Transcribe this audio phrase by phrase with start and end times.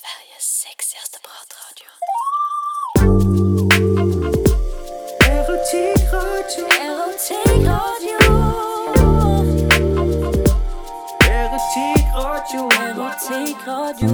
[0.00, 1.90] Sveriges sexigaste pratradio.
[5.28, 8.18] Erotikradio, Erotikradio.
[11.28, 12.62] erotikradio.
[14.00, 14.12] Erotikradio.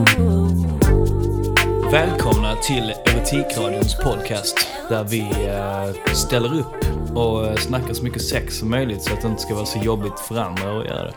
[1.91, 6.77] Välkomna till Erotikradions podcast där vi eh, ställer upp
[7.17, 9.79] och eh, snackar så mycket sex som möjligt så att det inte ska vara så
[9.79, 11.15] jobbigt för andra att göra det.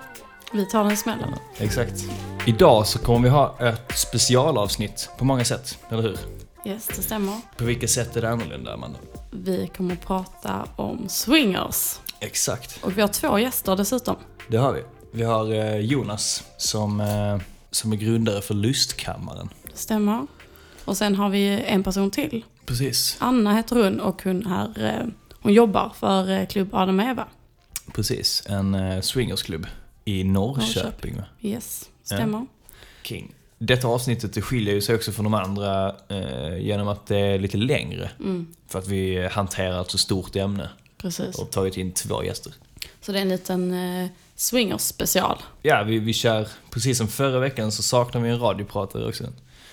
[0.53, 1.33] Vi tar den smällen.
[1.57, 1.93] Exakt.
[2.47, 6.17] Idag så kommer vi ha ett specialavsnitt på många sätt, eller hur?
[6.65, 7.33] Yes, det stämmer.
[7.57, 8.99] På vilket sätt är det annorlunda, Amanda?
[9.31, 11.99] Vi kommer att prata om swingers.
[12.19, 14.15] Exakt, Och vi har två gäster dessutom.
[14.47, 14.83] det har vi.
[15.11, 17.37] Vi har eh, Jonas som, eh,
[17.71, 19.49] som är grundare för Lystkammaren.
[19.71, 20.27] Det stämmer.
[20.85, 22.45] Och sen har vi en person till.
[22.65, 25.07] Precis, Anna heter hon och hon, är, eh,
[25.41, 27.27] hon jobbar för klubb Adam Eva.
[27.93, 28.43] precis.
[28.47, 29.67] En swingersklubb
[30.05, 31.17] i Norrköping.
[31.17, 31.23] va?
[31.41, 32.45] Yes, stämmer.
[33.03, 33.31] King.
[33.57, 38.09] Detta avsnittet skiljer sig också från de andra eh, genom att det är lite längre.
[38.19, 41.35] Mm, För att vi hanterar ett så stort ämne precis.
[41.35, 42.53] och tagit in två gäster.
[43.01, 45.37] Så det är en liten eh, swingers special.
[45.61, 49.23] Ja, vi, vi kör, precis som förra veckan så saknar vi en radiopratare också.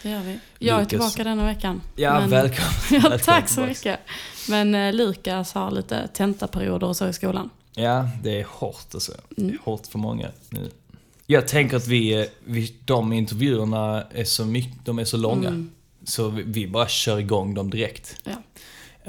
[0.02, 0.38] Det gör vi.
[0.58, 1.80] Jag är tillbaka denna veckan.
[1.96, 2.72] Ja, Men- välkommen.
[3.12, 4.00] Ja, tack så mycket.
[4.48, 7.50] Men eh, Lukas har lite tentaperioder och så i skolan.
[7.74, 9.12] Ja, det är hårt alltså.
[9.30, 9.54] Det Mm.
[9.54, 10.70] är hårt för många nu.
[11.26, 15.48] Jag tänker att vi, eh, vi de intervjuerna är så, mycket, de är så långa.
[15.48, 15.70] Mm.
[16.04, 18.16] Så vi, vi bara kör igång dem direkt.
[18.24, 18.32] Ja.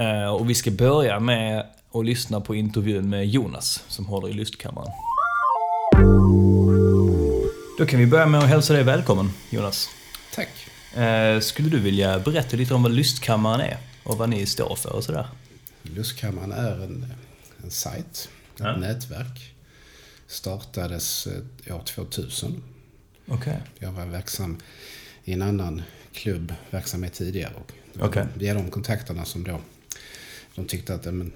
[0.03, 4.33] Eh, och vi ska börja med att lyssna på intervjun med Jonas som håller i
[4.33, 4.91] lystkammaren.
[7.77, 9.89] Då kan vi börja med att hälsa dig välkommen Jonas.
[10.35, 10.49] Tack.
[10.97, 14.93] Eh, skulle du vilja berätta lite om vad lystkammaren är och vad ni står för
[14.95, 15.27] och sådär?
[15.81, 17.13] Lustkammaren är en,
[17.63, 18.77] en sajt, ett Ja.
[18.77, 19.53] nätverk.
[20.27, 21.27] Startades
[21.67, 22.63] eh, år 2000.
[23.27, 23.57] Okej.
[23.79, 24.57] Jag var verksam
[25.23, 25.81] i en annan
[26.13, 27.53] klubb, verksamhet tidigare.
[27.55, 28.25] Och Okej.
[28.35, 29.59] Via de kontakterna som då
[30.55, 31.31] de tyckte att men,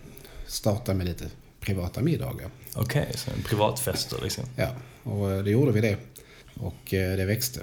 [0.47, 1.29] starta med lite
[1.59, 2.50] privata middagar.
[2.75, 4.44] Okej, så en privatfester liksom.
[4.55, 5.97] Ja, och eh, det gjorde vi det.
[6.53, 7.59] Och eh, det växte.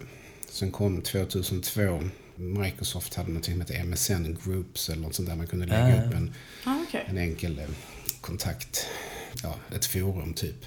[0.51, 2.03] Sen kom 2002,
[2.37, 6.07] Microsoft hade något som hette MSN Groups eller något sånt där man kunde lägga Ah.
[6.09, 6.35] upp en
[6.65, 7.05] Ah, okej.
[7.09, 7.61] en enkel
[8.21, 8.87] kontakt,
[9.43, 10.67] ja, ett forum typ.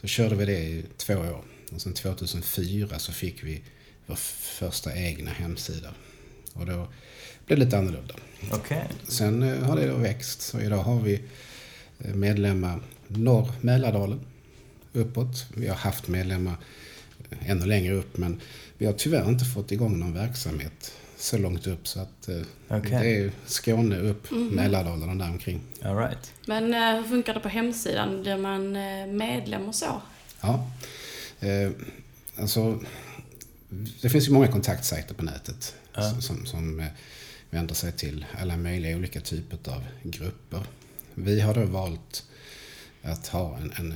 [0.00, 1.44] Så körde vi det i två år.
[1.72, 3.62] Och sen 2004 så fick vi
[4.06, 4.16] vår
[4.58, 5.94] första egna hemsida.
[6.52, 6.88] Och då
[7.46, 8.14] blev det lite annorlunda.
[8.52, 8.88] Okej.
[9.08, 10.42] Sen eh, har det då växt.
[10.42, 11.20] Så idag har vi
[11.98, 14.20] eh, medlemmar norr Mälardalen
[14.92, 15.46] uppåt.
[15.54, 16.56] Vi har haft medlemmar
[17.30, 18.40] eh, ännu längre upp men
[18.78, 20.92] vi har tyvärr inte fått igång någon verksamhet
[21.26, 22.90] så långt upp så att eh, Okej.
[22.90, 25.60] det är Skåne upp, Mälardalen och där omkring.
[25.82, 26.32] All right.
[26.46, 28.22] Men eh, hur funkar det på hemsidan?
[28.22, 30.02] Blir man eh, medlem och så?
[30.40, 30.70] Ja.
[31.40, 31.70] Eh,
[32.38, 32.80] alltså,
[34.02, 36.20] det finns ju många kontaktsajter på nätet Ja.
[36.20, 36.84] som, som
[37.50, 40.62] vänder sig till alla möjliga olika typer av grupper.
[41.14, 42.24] Vi har då valt
[43.02, 43.94] att ha en, en,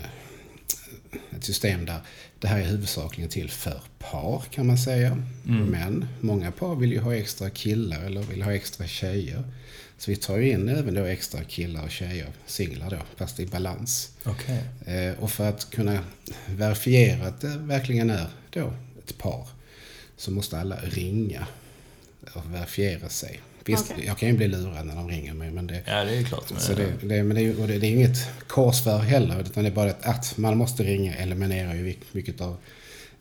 [1.36, 2.00] ett system där
[2.38, 5.22] det här är huvudsakligen till för par kan man säga.
[5.48, 5.66] Mm.
[5.66, 9.44] Men många par vill ju ha extra killar eller vill ha extra tjejer.
[9.98, 13.46] Så vi tar ju in även då extra killar och tjejer, singlar då, fast i
[13.46, 14.10] balans.
[14.24, 14.60] Okej.
[14.86, 16.04] Eh, Och för att kunna
[16.46, 19.48] verifiera att det verkligen är då ett par
[20.16, 21.46] så måste alla ringa
[22.34, 23.40] och verifiera sig.
[23.64, 24.04] Visst, Okej.
[24.06, 26.52] jag kan ju bli lurad när de ringer mig men det, Ja, det är klart.
[26.58, 29.74] så det, det, men det, är, det, det är inget korsför heller utan det är
[29.74, 32.56] bara att, att man måste ringa eliminerar ju mycket- av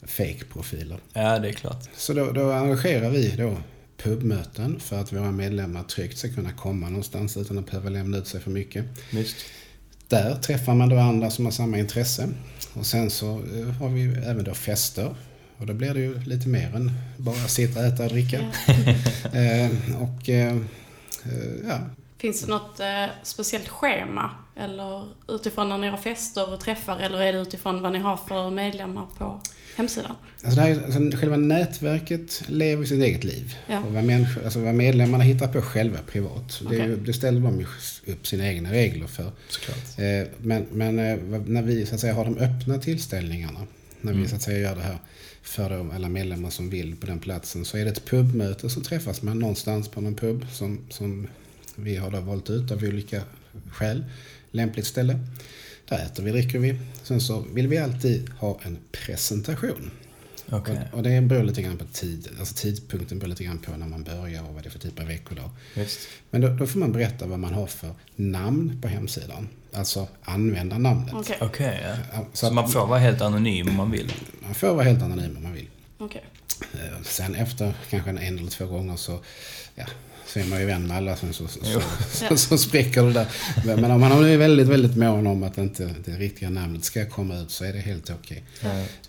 [0.03, 0.97] fake-profiler.
[1.13, 1.83] Ja, det är klart.
[1.95, 3.57] Så då, då arrangerar vi då
[3.97, 8.27] pubmöten för att våra medlemmar tryggt ska kunna komma någonstans utan att behöva lämna ut
[8.27, 8.85] sig för mycket.
[9.11, 9.35] Visst.
[10.07, 12.29] Där träffar man då andra som har samma intresse.
[12.73, 15.15] Och sen så eh, har vi även då fester.
[15.59, 18.39] Och då blir det ju lite mer än bara sitta, äta och dricka.
[19.33, 20.57] eh, och eh,
[21.67, 21.79] ja,
[22.17, 24.31] Finns det något eh, speciellt schema?
[24.55, 26.99] Eller utifrån när ni har fester och träffar?
[26.99, 29.41] Eller är det utifrån vad ni har för medlemmar på
[29.75, 30.15] hemsidan?
[30.43, 33.55] alltså det här, är- alltså själva nätverket lever sitt eget liv.
[33.67, 33.79] Ja.
[33.79, 36.61] Och vad, människor, alltså vad medlemmarna hittar på själva privat.
[36.69, 36.97] Det, ju, Okej.
[37.05, 37.65] det ställer de ju
[38.13, 39.25] upp sina egna regler för.
[40.03, 43.59] Eh, Men, men eh, när vi så att säga har de öppna tillställningarna,
[44.01, 44.97] när vi så att säga gör det här
[45.49, 48.81] för de alla medlemmar som vill på den platsen, så är det ett pubmöte så
[48.81, 51.27] träffas man någonstans på någon pub som, som
[51.75, 53.21] vi har då valt ut av olika
[53.71, 54.05] skäl,
[54.51, 55.19] lämpligt ställe.
[55.85, 56.79] Där äter vi, dricker vi.
[57.03, 59.91] Sen så vill vi alltid ha en presentation.
[60.51, 60.77] Okej.
[60.91, 63.87] Och, och det beror lite grann på tid, alltså tidpunkten beror lite grann på när
[63.87, 65.49] man börjar och vad det är för typ av veckodag.
[66.31, 69.49] Men då, då får man berätta vad man har för namn på hemsidan.
[69.73, 71.13] Alltså användarnamnet.
[71.13, 71.95] Okej, Okej, ja.
[72.13, 74.13] Ja, Så att man får vara helt anonym om man vill?
[74.41, 75.67] man får vara helt anonym om man vill.
[75.97, 76.23] okej.
[76.73, 79.19] Eh, Sen efter kanske en, en eller två gånger så,
[79.75, 79.85] ja,
[80.33, 81.15] så är man ju vän med alla.
[81.15, 81.81] Sen så, så, så,
[82.27, 83.27] så, så spricker det där.
[83.65, 87.35] Men om man är väldigt, väldigt mån om att inte det riktiga namnet ska komma
[87.35, 88.43] ut så är det helt okej.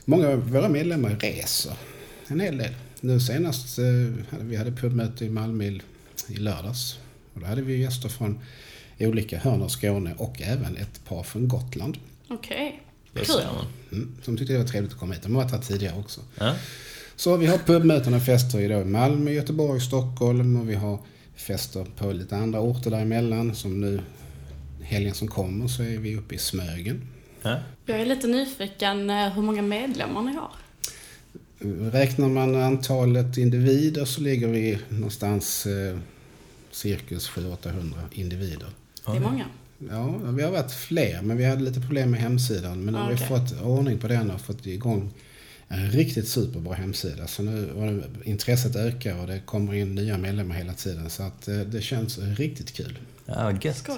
[0.05, 1.73] Många av våra medlemmar reser
[2.29, 2.75] en hel del.
[3.01, 3.85] Nu senast, eh,
[4.31, 5.65] hade vi hade pubmöte i Malmö
[6.29, 6.99] i, lördags.
[7.35, 8.41] Och då hade vi gäster från
[8.99, 11.99] olika hörn av Skåne och även ett par från Gotland.
[12.29, 12.83] Okej.
[13.13, 13.43] Det Kul.
[13.93, 15.23] Mm, som tyckte det var trevligt att komma hit.
[15.23, 16.21] De har varit här tidigare också.
[16.39, 16.55] Ja.
[17.21, 20.99] Så vi har pubmöten och fester i då Malmö, Göteborg, Stockholm och vi har
[21.37, 23.55] fester på lite andra orter däremellan.
[23.55, 24.01] Som nu
[24.83, 27.03] helgen som kommer så är vi uppe i Smögen.
[27.43, 27.59] Ja.
[27.87, 30.51] Jag är lite nyfiken eh, hur många medlemmar ni har.
[31.91, 35.99] Räknar man antalet individer så ligger vi någonstans eh,
[36.71, 38.69] cirkus 700-800 individer.
[39.07, 39.45] Det är många.
[39.91, 42.85] Ja, vi har varit fler, men vi hade lite problem med hemsidan.
[42.85, 43.29] Men nu har vi Okej.
[43.29, 45.13] fått ordning på den och fått igång
[45.73, 47.27] en riktigt superbra hemsida.
[47.27, 51.11] Så nu och nu- intresset ökar och det kommer in nya medlemmar hela tiden.
[51.11, 52.99] Så att eh, det känns riktigt kul.
[53.27, 53.89] Ja, gött.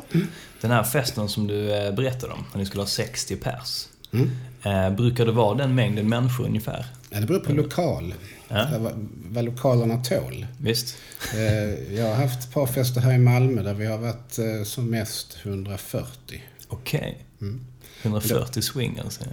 [0.60, 3.86] Den här festen som du eh, berättade om, när ni skulle ha 60 pers.
[4.12, 4.30] Mm.
[4.62, 6.86] Eh, brukar det vara den mängden människor ungefär?
[7.10, 8.14] Ja, det beror på lokal,
[8.48, 8.66] Ja.
[8.78, 8.92] vad,
[9.24, 10.46] vad lokalerna tål.
[10.58, 10.96] Visst?
[11.34, 14.64] Eh, Jag har haft ett par fester här i Malmö där vi har varit eh,
[14.64, 16.42] som mest 140.
[16.68, 17.24] Okej.
[17.40, 17.60] Mm.
[18.02, 19.24] 140 swing alltså.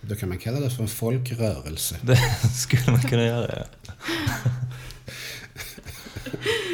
[0.00, 1.96] Då kan man kalla det för en folkrörelse.
[2.02, 2.16] Det
[2.56, 3.92] skulle man kunna göra, ja.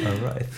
[0.09, 0.49] All right.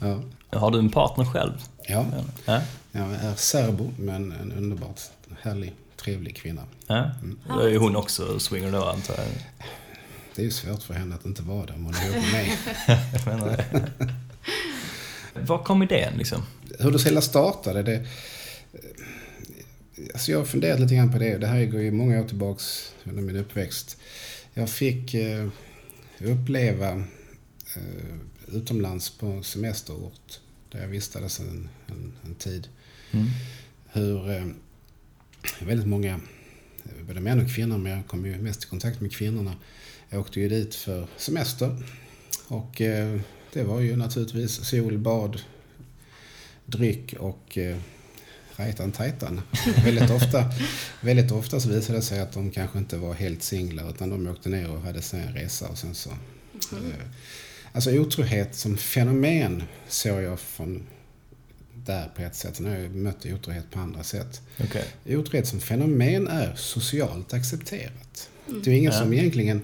[0.00, 0.20] Ja.
[0.58, 1.52] Har du en partner själv?
[1.88, 2.06] Ja,
[2.44, 2.60] Ja.
[2.92, 5.00] jag är serbo men en underbart
[5.42, 6.62] härlig, trevlig kvinna.
[6.86, 7.10] ja.
[7.48, 9.26] Då är ju hon också swinger då, antar jag.
[10.34, 12.32] Det är ju svårt för henne att inte vara det om hon är ihop med
[12.32, 12.58] mig.
[12.86, 13.90] Jag menar det.
[15.40, 16.42] Var kom idén liksom?
[16.78, 18.06] Hur det hela startade, det...
[20.12, 21.38] Alltså jag har funderat lite grann på det.
[21.38, 23.96] Det här går ju många år tillbaks under min uppväxt.
[24.54, 25.48] Jag fick eh,
[26.18, 26.92] uppleva
[27.76, 32.68] eh, utomlands på semesterort där jag vistades en, en, en tid.
[33.10, 33.26] Mm.
[33.92, 34.46] Hur eh,
[35.60, 36.20] väldigt många,
[36.84, 39.54] eh, både män och kvinnor, men jag kom ju mest i kontakt med kvinnorna.
[40.10, 41.82] Jag åkte ju dit för semester.
[42.48, 43.20] Och eh,
[43.52, 45.40] det var ju naturligtvis sol, bad,
[46.66, 47.78] dryck och eh,
[48.56, 49.40] rajtan tajtan.
[49.84, 50.50] Väldigt ofta,
[51.00, 54.26] väldigt ofta så visade det sig att de kanske inte var helt singlar utan de
[54.28, 56.10] åkte ner och hade sin resa och sen så...
[56.72, 57.04] Eh,
[57.72, 60.82] alltså otrohet som fenomen såg jag från
[61.74, 62.56] där på ett sätt.
[62.56, 64.40] Sen har jag mött otrohet på andra sätt.
[64.64, 64.84] Okej.
[65.16, 68.30] Otrohet som fenomen är socialt accepterat.
[68.64, 68.98] Det är ingen Ja.
[68.98, 69.62] som egentligen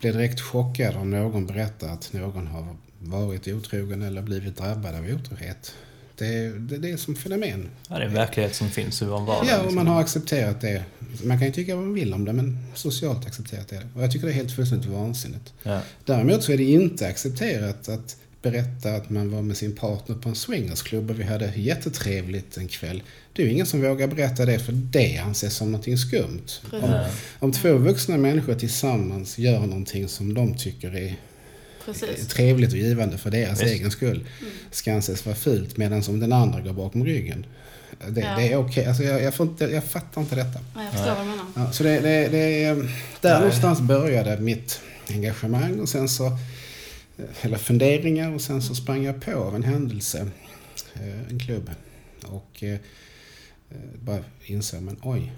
[0.00, 5.04] blir direkt chockad om någon berättar att någon har varit otrogen eller blivit drabbad av
[5.06, 5.74] otrohet.
[6.18, 7.68] Det, är- det, det är som fenomen.
[7.88, 9.46] Ja, det är en verklighet som finns i vår vardag.
[9.48, 9.74] Ja, och liksom.
[9.74, 10.84] man har accepterat det.
[11.24, 13.86] Man kan ju tycka vad man vill om det, men socialt accepterat är det.
[13.94, 15.52] Och jag tycker det är helt fullständigt vansinnigt.
[15.62, 15.80] Ja.
[16.04, 20.28] Däremot så är det inte accepterat att berätta att man var med sin partner på
[20.28, 23.02] en swingersklubb och vi hade jättetrevligt en kväll.
[23.32, 26.46] Det är ju ingen som vågar berätta det för det anses som någonting skumt.
[26.72, 27.04] Om,
[27.38, 31.16] om två vuxna människor tillsammans gör någonting som de tycker är
[31.92, 32.28] Precis.
[32.28, 33.72] trevligt och givande för deras Visst.
[33.74, 34.26] egen skull
[34.70, 37.46] ska anses vara fult medan om den andra går bakom ryggen.
[38.08, 38.36] Det, Ja.
[38.36, 38.86] det är okej.
[38.86, 40.60] Alltså jag, jag, inte, jag fattar inte detta.
[40.74, 41.44] Ja, jag förstår vad du menar.
[41.56, 42.74] Ja, så det, det, det är,
[43.20, 43.38] där Nej.
[43.40, 44.80] någonstans började mitt
[45.10, 46.38] engagemang och sen så,
[47.40, 50.26] eller funderingar och sen så sprang jag på av en händelse,
[50.94, 51.70] eh, en klubb.
[52.26, 52.78] Och eh, eh,
[54.00, 55.32] bara insåg, men oj,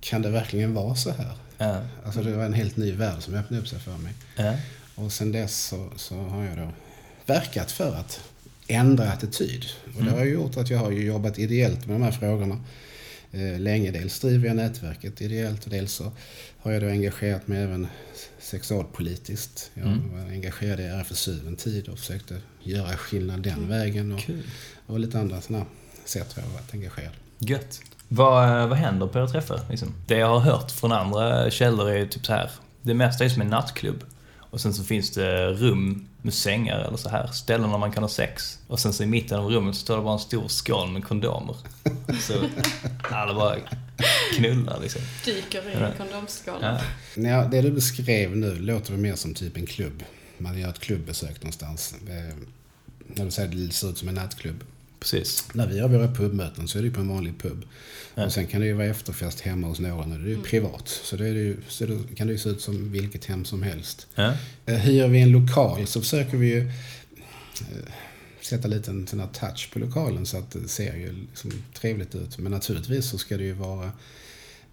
[0.00, 1.32] kan det verkligen vara så här?
[1.58, 1.80] Ja.
[2.04, 4.12] Alltså det var en helt ny värld som öppnade upp sig för mig.
[4.36, 4.54] Ja.
[4.94, 6.68] Och sen dess så, så har jag då
[7.26, 8.20] verkat för att
[8.68, 9.64] ändra attityd.
[9.98, 12.56] Och det har ju gjort att jag har jobbat ideellt med de här frågorna
[13.32, 13.90] eh, länge.
[13.90, 16.12] Dels driver jag nätverket ideellt och dels så
[16.58, 17.86] har jag då engagerat mig även
[18.40, 19.70] sexualpolitiskt.
[19.74, 20.12] Jag Mm.
[20.12, 24.42] var engagerad i RFSU en tid och försökte göra skillnad den vägen och, Kul.
[24.86, 25.66] och lite andra sådana
[26.04, 27.12] sätt har jag varit engagerad.
[27.38, 27.80] Gött.
[28.08, 29.60] Vad, vad händer på era träffar?
[29.70, 29.94] Liksom?
[30.06, 32.50] Det jag har hört från andra källor är typ så här.
[32.82, 34.04] Det mesta är som en nattklubb.
[34.52, 37.26] Och sen så finns det rum med sängar eller så här.
[37.26, 38.58] Ställen där man kan ha sex.
[38.66, 41.04] Och sen så i mitten av rummet så står det bara en stor skål med
[41.04, 41.56] kondomer.
[42.20, 42.34] Så
[43.02, 43.56] alla bara
[44.36, 45.00] knullar liksom.
[45.24, 45.88] Dyker i Ja.
[45.98, 46.78] kondomskålen.
[47.16, 47.22] Ja.
[47.28, 50.02] Ja, det du beskrev nu låter mer som typ en klubb.
[50.38, 51.94] Man gör ett klubbesök någonstans.
[52.08, 52.36] Eh,
[53.06, 54.64] när du säger att det ser ut som en nattklubb.
[55.02, 55.48] Precis.
[55.52, 57.64] När vi har våra pubmöten så är det ju på en vanlig pub.
[58.14, 58.24] Ja.
[58.26, 60.88] Och sen kan det ju vara efterfest hemma hos någon och det är ju privat.
[60.88, 64.06] Så, det ju, så då kan det ju se ut som vilket hem som helst.
[64.14, 64.34] Ja.
[64.66, 66.60] Eh, Hyr vi en lokal så försöker vi ju
[67.60, 67.92] eh,
[68.40, 72.14] sätta lite en sån här touch på lokalen så att det ser ju liksom trevligt
[72.14, 72.38] ut.
[72.38, 73.90] Men naturligtvis så ska det ju vara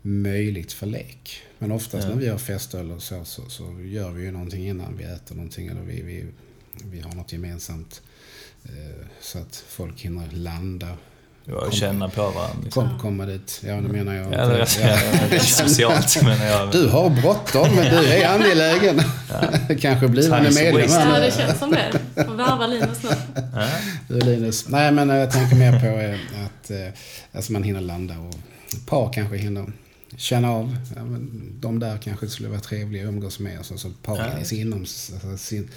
[0.01, 1.41] möjligt för lek.
[1.59, 2.13] Men oftast Ja.
[2.13, 5.35] när vi har fester eller så, så, så gör vi ju någonting innan vi äter
[5.35, 6.25] någonting eller vi, vi,
[6.91, 8.01] vi har något gemensamt.
[8.65, 10.87] Eh, så att folk hinner landa.
[11.45, 12.57] Var att känna på varandra.
[12.63, 12.89] Liksom.
[12.89, 13.61] Kom, komma dit.
[13.65, 14.25] Ja, det menar jag.
[14.33, 16.71] Ja, det är, det är socialt, men jag...
[16.71, 19.01] Du har bråttom, men du är angelägen.
[19.81, 20.89] Kanske blivande medlem.
[20.89, 21.99] Ja, det känns som det.
[22.25, 23.09] Får värva Linus nu.
[23.55, 23.67] Ja.
[24.07, 24.67] Du Linus.
[24.67, 26.93] Nej, men jag tänker mer på eh, att eh,
[27.31, 28.35] alltså man hinner landa och
[28.85, 29.71] par kanske hinner
[30.17, 30.77] känna av.
[30.95, 33.65] Ja, men de där kanske skulle vara trevliga att umgås med.
[33.65, 34.57] Så, så par Ja.
[34.57, 35.69] inom, alltså, sin,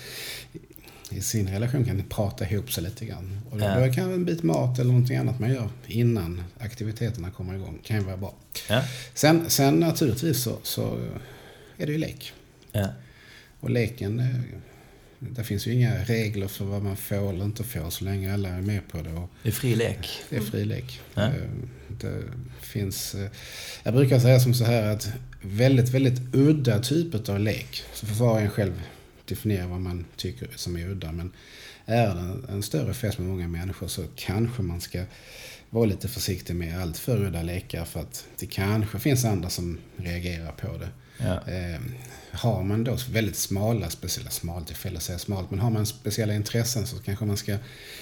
[1.17, 3.41] i sin relation kan prata ihop sig lite grann.
[3.51, 3.93] Och då, Ja.
[3.93, 8.03] kan en bit mat eller någonting annat man gör innan aktiviteterna kommer igång kan ju
[8.03, 8.35] vara bra.
[8.69, 8.83] Ja.
[9.15, 10.99] Sen, sen naturligtvis så, så
[11.79, 12.33] är det ju lek.
[12.73, 12.89] Ja.
[13.61, 14.27] Och leken, eh,
[15.19, 18.49] det finns ju inga regler för vad man får eller inte får så länge alla
[18.49, 19.13] är med på det.
[19.13, 20.09] Och Det är fri lek.
[20.31, 21.01] det är fri lek.
[21.15, 21.23] Ja.
[21.23, 21.33] Eh,
[22.01, 22.23] Det
[22.61, 23.31] finns, eh,
[23.83, 28.15] jag brukar säga som så här att väldigt, väldigt udda typer av lek, så får
[28.15, 28.83] var och en själv
[29.35, 31.13] definiera vad man tycker som är udda.
[31.13, 31.33] Men
[31.87, 35.05] är det en, större fest med många människor så kanske man ska
[35.71, 39.79] vara lite försiktig med allt för udda lekar för att det kanske finns andra som
[39.97, 40.89] reagerar på det.
[41.19, 41.53] Ja.
[41.53, 41.81] Eh,
[42.33, 45.87] har man då väldigt smala, speciella, smalt är fel att säga smalt, men har man
[45.87, 47.57] speciella intressen så kanske man ska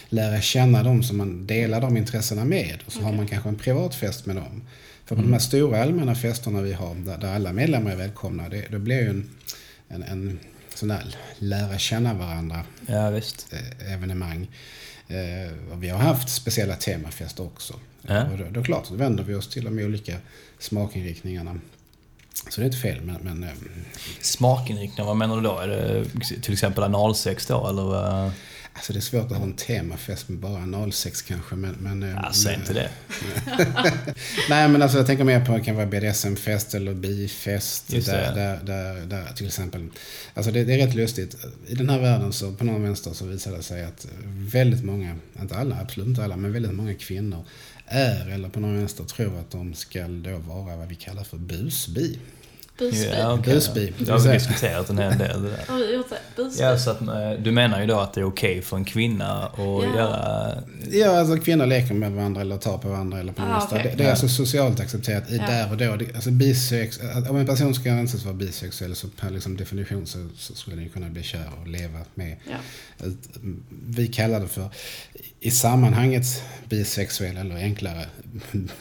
[0.08, 2.78] lära känna dem som man delar de intressena med.
[2.86, 4.62] Och så har man kanske en privat fest med dem.
[5.04, 8.48] För på de här stora allmänna festerna vi har, där, där alla medlemmar är välkomna,
[8.48, 9.30] det, det blir ju en,
[9.88, 10.38] en, en
[10.80, 13.52] sån där lära känna varandra ja, visst.
[13.52, 14.48] eh, evenemang.
[15.08, 17.74] Eh, och vi har haft speciella temafester också.
[18.02, 18.24] Ja.
[18.24, 20.16] Och då, då klart, då vänder vi oss till de olika
[20.58, 21.60] smakinriktningarna.
[22.50, 23.50] Så det är inte fel, men, men eh,
[24.20, 25.58] Smakinriktning, vad menar du då?
[25.58, 26.04] Är det
[26.42, 28.30] till exempel analsex då, eller?
[28.80, 31.56] Alltså det är svårt att ha en temafest med bara analsex kanske.
[31.56, 32.90] Men, men, eh, Ja, säg inte det.
[34.50, 37.88] Nej, men alltså jag tänker mer på det kan vara BDSM-fest eller bifest.
[37.88, 39.88] Det, där, där, där, där, till exempel.
[40.34, 41.36] Alltså det, det är rätt lustigt.
[41.66, 45.16] I den här världen så på någon vänster så visar det sig att väldigt många,
[45.40, 47.44] inte alla, absolut inte alla, men väldigt många kvinnor
[47.86, 51.36] är eller på någon vänster tror att de ska då vara vad vi kallar för
[51.36, 52.18] busbi.
[52.80, 53.08] Busby.
[53.18, 53.54] Ja, okej.
[53.54, 53.92] Busby.
[53.98, 55.42] Det har vi diskuterat en hel del.
[55.42, 55.64] Det där.
[55.68, 56.42] Har du gjort det?
[56.42, 56.62] Busby?
[56.62, 59.42] Ja, så att, eh, du menar ju då att det är okej för en kvinna
[59.44, 59.84] att Ja.
[59.84, 60.54] göra...
[60.90, 63.82] Ja, alltså kvinnor leker med varandra eller tar på varandra eller på något Ah, okej.
[63.82, 64.10] Det, det är Ja.
[64.10, 65.46] alltså socialt accepterat i Ja.
[65.46, 65.96] där och då.
[65.96, 70.28] Det, alltså bisex, om en person ska anses vara bisexuell så per liksom definition så,
[70.36, 72.36] så skulle den ju kunna bli kär och leva med.
[72.50, 73.06] Ja.
[73.86, 74.68] Vi kallar det för
[75.40, 78.06] i sammanhanget bisexuell eller enklare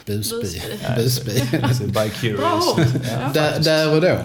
[0.06, 0.62] busbi.
[0.96, 1.42] Busbi.
[1.62, 1.86] busbi.
[1.86, 2.94] By Bra curious.
[3.10, 3.30] Ja.
[3.34, 4.18] Där, där och då.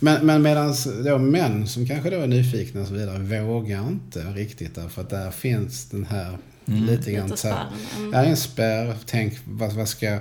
[0.00, 0.74] Men, men medan
[1.04, 5.10] då män som kanske då är nyfikna och så vidare vågar inte riktigt därför att
[5.10, 7.66] där finns den här lite grann Lite så här.
[7.96, 8.14] Mm.
[8.14, 8.96] Är en spärr.
[9.06, 10.18] Tänk, vad, vad ska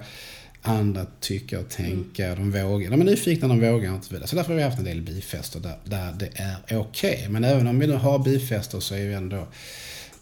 [0.62, 2.36] andra tycka och tänka?
[2.36, 2.92] De vågar.
[2.92, 4.14] De är nyfikna, de vågar inte.
[4.14, 4.28] Vidare.
[4.28, 7.28] Så därför har vi haft en del bifester där, där det är okej.
[7.30, 9.48] Men även om vi nu har bifester så är ju ändå,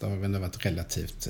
[0.00, 1.28] det har vi ändå varit relativt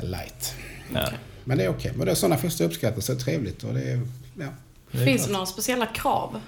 [0.00, 0.54] light.
[0.94, 1.08] Ja.
[1.44, 1.92] Men det är okej.
[1.96, 4.00] Men det är sådana fester uppskattas, det är trevligt och det är,
[4.38, 4.46] ja.
[4.92, 5.28] Det är Finns klart.
[5.28, 6.40] det några speciella krav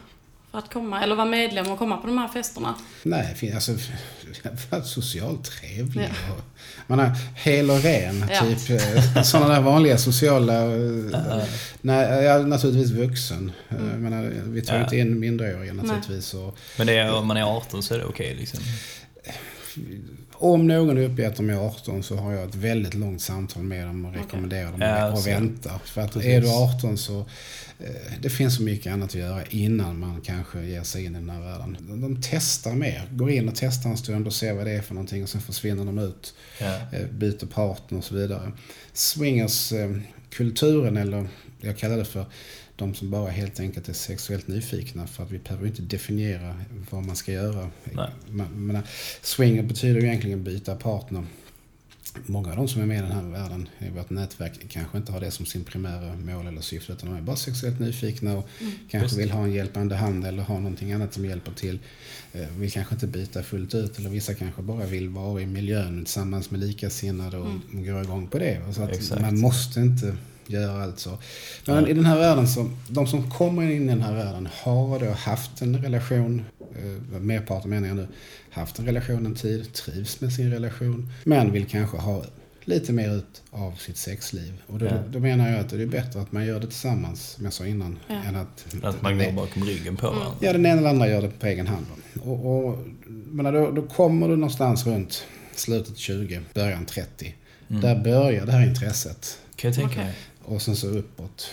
[0.50, 2.74] för att komma, eller vara medlem och komma på de här festerna?
[3.02, 3.72] Nej, alltså,
[4.70, 6.02] för att socialt trevlig.
[6.28, 6.32] Ja.
[6.34, 6.40] Och,
[6.86, 8.40] man är hel och ren, Ja.
[8.40, 8.70] typ.
[9.16, 10.62] eh, Sådana där vanliga sociala...
[10.62, 11.44] eh,
[11.80, 13.52] Nej, jag är naturligtvis vuxen.
[13.68, 14.82] Eh, Jag menar, vi tar Ja.
[14.82, 16.34] inte in minderåriga naturligtvis.
[16.34, 18.60] Och, Men det är, om man är 18 så är det okej liksom.
[20.38, 23.86] Om någon uppger att de är 18 så har jag ett väldigt långt samtal med
[23.86, 25.30] dem och rekommenderar dem Ja, och så.
[25.30, 25.78] väntar.
[25.84, 26.28] För att Precis.
[26.30, 27.18] är du 18 så
[27.78, 27.86] eh,
[28.22, 31.30] det finns så mycket annat att göra innan man kanske ger sig in i den
[31.30, 31.76] här världen.
[31.80, 34.82] De, de testar mer, går in och testar en stund och ser vad det är
[34.82, 36.34] för någonting och sen försvinner de ut.
[36.60, 36.74] Ja.
[36.92, 38.52] eh, byter partner och så vidare.
[38.92, 41.28] Swingers-kulturen, eller
[41.60, 42.26] jag kallar det för
[42.76, 46.56] de som bara helt enkelt är sexuellt nyfikna för att vi behöver inte definiera
[46.90, 47.70] vad man ska göra.
[47.92, 48.08] Nej.
[48.52, 48.78] Man,
[49.22, 51.24] swinger betyder ju egentligen byta partner.
[52.26, 55.12] Många av de som är med i den här världen i vårt nätverk kanske inte
[55.12, 58.48] har det som sin primära mål eller syfte utan de är bara sexuellt nyfikna och
[58.90, 59.20] kanske Just det.
[59.22, 61.78] vill ha en hjälpande hand eller ha någonting annat som hjälper till.
[62.32, 66.04] Eh, Vill kanske inte byta fullt ut eller vissa kanske bara vill vara i miljön
[66.04, 68.74] tillsammans med likasinnade och gå igång på det.
[68.74, 69.22] Så att Exakt.
[69.22, 70.16] man måste inte
[70.50, 71.18] göra allt så.
[71.66, 74.98] Men i den här världen så, de som kommer in i den här världen har
[75.00, 76.44] då haft en relation,
[76.78, 78.06] eh, merparten menar jag nu,
[78.50, 82.24] haft en relation en tid, trivs med sin relation, men vill kanske ha
[82.64, 84.52] lite mer ut av sitt sexliv.
[84.66, 84.92] Och då, Ja.
[85.10, 87.66] då menar jag att det är bättre att man gör det tillsammans, som jag sa
[87.66, 88.14] innan, Ja.
[88.14, 88.66] än att...
[88.82, 90.32] Att man går bakom ryggen på varandra.
[90.40, 91.86] Ja, den ena eller andra gör det på egen hand.
[92.14, 92.20] då.
[92.30, 95.24] Och, och, men då, då kommer du någonstans runt
[95.54, 97.34] slutet 20, början 30.
[97.68, 99.38] Där börjar det här intresset.
[99.56, 100.14] Kan jag tänka mig.
[100.46, 101.50] Och sen så uppåt.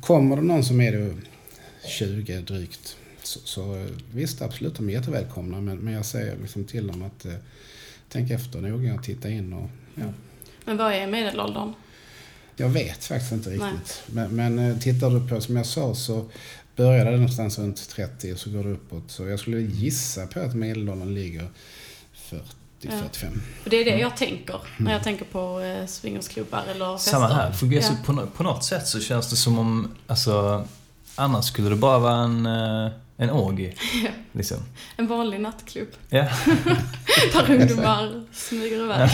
[0.00, 1.14] Kommer det någon som är då
[1.88, 2.96] 20 drygt.
[3.22, 5.60] Så, så eh, visst, absolut, de är jättevälkomna.
[5.60, 7.32] Men, men jag säger liksom till dem att eh,
[8.08, 9.52] tänk efter noga och titta in.
[9.52, 10.12] Och, ja.
[10.64, 11.72] Men vad är medelåldern?
[12.56, 13.58] Jag vet faktiskt inte Nej.
[13.58, 14.02] riktigt.
[14.06, 16.30] Men, men eh, tittar du på, som jag sa, så
[16.76, 19.10] började det någonstans runt 30 och så går det uppåt.
[19.10, 21.48] Så jag skulle gissa på att medelåldern ligger
[22.88, 23.38] 40-45.
[23.62, 27.10] För det är det jag tänker när jag tänker på eh, swingersklubbar eller fester.
[27.10, 27.52] Samma här.
[27.52, 27.66] För
[28.06, 28.14] Ja.
[28.14, 30.64] på, på något sätt så känns det som om, alltså,
[31.14, 32.90] annars skulle det bara vara en, eh,
[33.22, 33.74] en orgie.
[34.32, 34.56] Liksom.
[34.96, 36.22] En vanlig nattklubb Ja.
[37.32, 39.10] där ungdomar smyger iväg.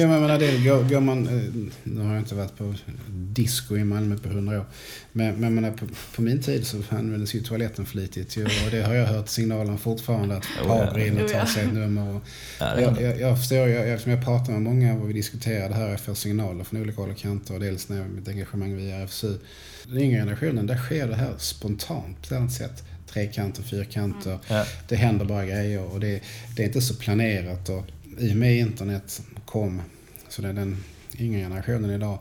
[0.00, 2.74] Ja, men menar det, går, går man, eh, nu har jag inte varit på
[3.08, 4.66] disco i Malmö på hundra år.
[5.12, 8.36] Men, men menar, på, på min tid så användes ju toaletten flitigt.
[8.36, 11.06] Och det har jag hört signalen fortfarande att Jo, par ja.
[11.06, 11.46] Jo, tar ja.
[11.46, 12.14] sig ett nummer.
[12.16, 12.22] Och,
[12.60, 15.74] Ja, jag, jag, jag förstår, jag, eftersom jag pratar med många och vi diskuterar det
[15.74, 17.54] här, jag får signaler från olika håll och kanter.
[17.54, 19.38] Och dels när jag mitt engagemang via RFSU.
[19.86, 22.84] Den yngre generationen, där sker det här spontant på ett annat sätt.
[23.12, 24.38] Trekanter, fyrkanter.
[24.48, 24.64] Ja.
[24.88, 26.20] Det händer bara grejer och det,
[26.56, 27.68] det är inte så planerat.
[27.68, 27.84] Och
[28.18, 29.82] I och med internet kom,
[30.28, 30.84] så det är den
[31.18, 32.18] yngre generationen idag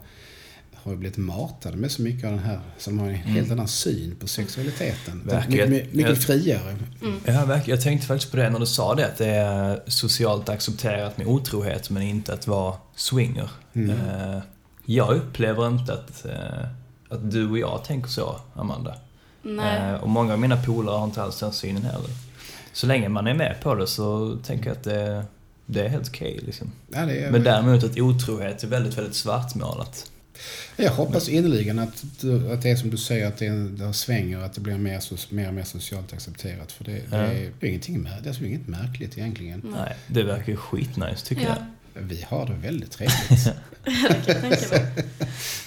[0.74, 3.52] har ju blivit matade med så mycket av den här, så de har en helt
[3.52, 5.22] annan syn på sexualiteten.
[5.26, 5.70] Verkligen.
[5.70, 6.76] Mycket, mycket Jag- friare.
[7.26, 7.78] Ja, verkligen.
[7.78, 11.28] Jag tänkte faktiskt på det när du sa det, att det är socialt accepterat med
[11.28, 13.50] otrohet men inte att vara swinger.
[13.74, 13.90] Mm.
[13.90, 14.40] Eh,
[14.86, 16.66] Jag upplever inte att, eh,
[17.10, 18.96] att du och jag tänker så, Amanda.
[19.56, 19.90] Nej.
[19.92, 22.10] Eh, Och många av mina polare har inte alls den synen heller.
[22.74, 25.26] Så länge man är med på det så tänker jag att det,
[25.66, 26.40] det är helt okej.
[26.46, 26.72] liksom.
[26.92, 30.12] Ja, det är, Men däremot att otrohet är väldigt, väldigt svartmålat.
[30.78, 32.04] Jag hoppas innerligen att,
[32.54, 35.48] att det är som du säger, att det, det svänger, att det blir mer, mer
[35.48, 36.72] och mer socialt accepterat.
[36.72, 37.18] För det, det, Ja.
[37.18, 39.76] är, det är ingenting med, det är inget märkligt egentligen.
[39.78, 41.58] Nej, det verkar ju skitnice tycker Ja, jag.
[42.02, 43.46] Vi har det väldigt trevligt.
[43.86, 44.94] det kan jag tänka mig.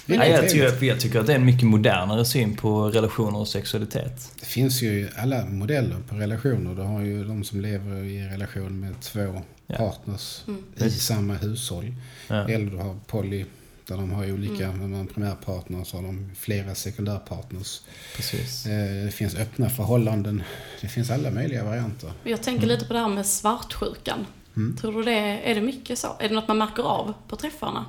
[0.05, 0.51] Nej, jag, trevligt.
[0.73, 4.31] tycker, jag tycker att det är en mycket modernare syn på relationer och sexualitet.
[4.39, 6.75] Det finns ju alla modeller på relationer.
[6.75, 9.75] Du har ju de som lever i relation med två Ja.
[9.77, 10.63] partners Mm.
[10.79, 11.93] i samma hushåll.
[12.27, 12.49] Ja.
[12.49, 13.45] Eller du har poly,
[13.87, 14.79] där de har olika, mm.
[14.79, 17.81] man har primärpartner så har de flera sekundärpartners.
[18.15, 18.65] Precis.
[18.65, 20.43] Eh, Det finns öppna förhållanden.
[20.81, 22.11] Det finns alla möjliga varianter.
[22.23, 24.25] Jag tänker lite på det här med svartsjukan.
[24.55, 24.77] Mm.
[24.77, 26.07] Tror du det, är det mycket så?
[26.19, 27.85] Är det något man märker av på träffarna?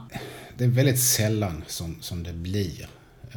[0.57, 2.89] Det är väldigt sällan som, som det blir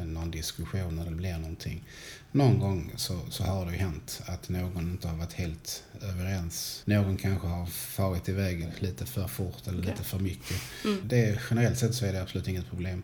[0.06, 1.84] någon diskussion när det blir någonting.
[2.32, 6.82] Någon gång så, så har det ju hänt att någon inte har varit helt överens.
[6.86, 9.92] Någon kanske har farit iväg lite för fort eller Okej.
[9.92, 10.62] lite för mycket.
[10.86, 11.00] Mm.
[11.08, 13.04] Det, generellt sett så är det absolut inget problem.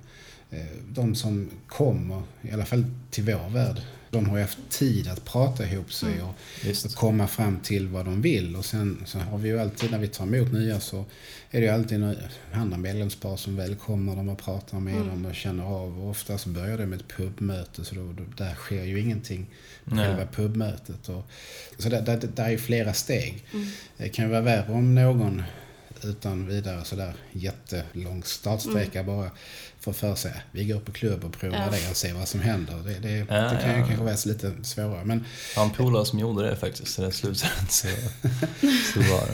[0.52, 3.82] Eh, De som kommer, i alla fall till vår värld,
[4.14, 6.96] de har ju haft tid att prata ihop sig och, och Visst.
[6.96, 8.56] komma fram till vad de vill.
[8.56, 11.06] Och sen så har vi ju alltid, när vi tar emot nya så
[11.52, 12.16] är det ju alltid
[12.54, 15.08] andra medlemspar som välkomnar dem och pratar med Mm.
[15.08, 16.04] dem och känner av.
[16.04, 19.46] Och oftast börjar det med ett pubmöte så då, då, där sker ju ingenting
[19.86, 20.06] på Nej.
[20.08, 21.10] själva pubmötet.
[21.10, 21.30] Och,
[21.80, 23.46] så där, där, där är ju flera steg.
[23.54, 23.68] Mm.
[23.98, 25.44] Det kan ju vara värre om någon
[26.04, 29.32] utan vidare sådär jättelång startsträcka bara
[29.84, 31.70] får för sig vi går på klubb och provar Ja.
[31.72, 32.76] det och ser vad som händer.
[32.86, 33.86] Det, det, Ja, det kan ju ja.
[33.88, 35.06] kanske vara lite svårare.
[35.06, 35.26] Men
[35.58, 37.88] en polare som gjorde det faktiskt, det slutade inte så,
[38.94, 39.28] så bra.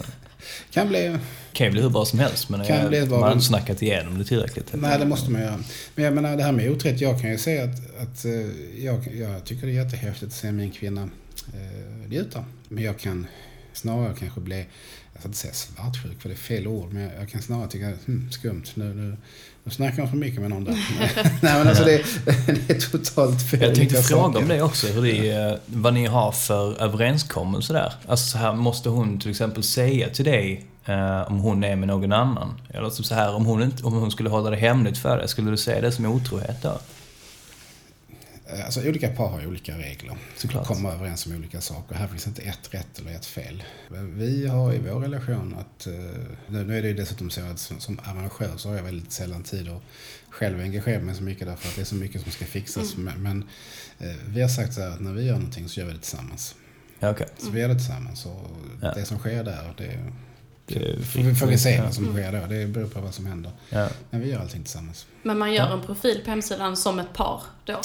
[0.72, 1.18] kan bli
[1.54, 3.82] kan ju bli hur bra som helst, men Kan jag, bli man har inte snackat
[3.82, 4.74] igenom det tillräckligt.
[4.74, 5.60] Nej, det måste man göra.
[5.96, 7.02] Men jag menar det här med otrohet.
[7.02, 8.32] Jag kan ju säga att, att eh,
[8.86, 11.10] jag, jag tycker det är jättehäftigt att se min kvinna
[11.54, 12.46] eh, njuta.
[12.68, 13.28] Men jag kan
[13.74, 14.66] snarare kanske bli,
[15.14, 17.70] jag ska inte säga svartsjuk för det är fel ord, men jag, jag kan snarare
[17.70, 18.64] tycka hm, skumt.
[18.76, 19.18] Nu, nu,
[19.70, 20.74] nu snackar hon för mycket med någon där.
[21.42, 22.04] Nej men alltså det,
[22.68, 23.62] det är totalt fel.
[23.62, 24.40] Jag tänkte fråga saker.
[24.40, 27.94] om det också, hur det är, vad ni har för överenskommelse där.
[28.08, 31.88] Alltså så här, måste hon till exempel säga till dig eh, om hon är med
[31.88, 32.62] någon annan?
[32.70, 35.28] Eller typ så här, om hon, inte, om hon skulle hålla det hemligt för dig,
[35.28, 36.80] skulle du säga det som otrohet då?
[38.66, 40.18] Alltså olika par har olika regler.
[40.38, 40.68] Såklart.
[40.68, 41.96] Komma överens om olika saker.
[41.96, 43.64] Här finns inte ett rätt eller ett fel.
[44.14, 45.94] Vi har i vår relation att, eh,
[46.48, 49.70] nu är det ju dessutom så att som, arrangör så har jag väldigt sällan tid
[49.70, 49.82] att
[50.30, 52.98] själv engagera mig så mycket därför att det är så mycket som ska fixas.
[52.98, 53.44] Men, men
[54.00, 56.00] eh, vi har sagt så här att när vi gör någonting så gör vi det
[56.00, 56.56] tillsammans.
[57.00, 57.28] Ja, okej.
[57.38, 58.48] Så vi gör det tillsammans och
[58.82, 58.94] Ja.
[58.94, 60.00] det som sker där, det
[60.66, 61.84] Det får vi, får vi se ja.
[61.84, 62.48] vad som sker då.
[62.48, 63.52] Det beror på vad som händer.
[63.70, 63.90] Ja.
[64.10, 65.06] Men vi gör allting tillsammans.
[65.24, 67.82] Men man gör en profil på hemsidan som ett par då?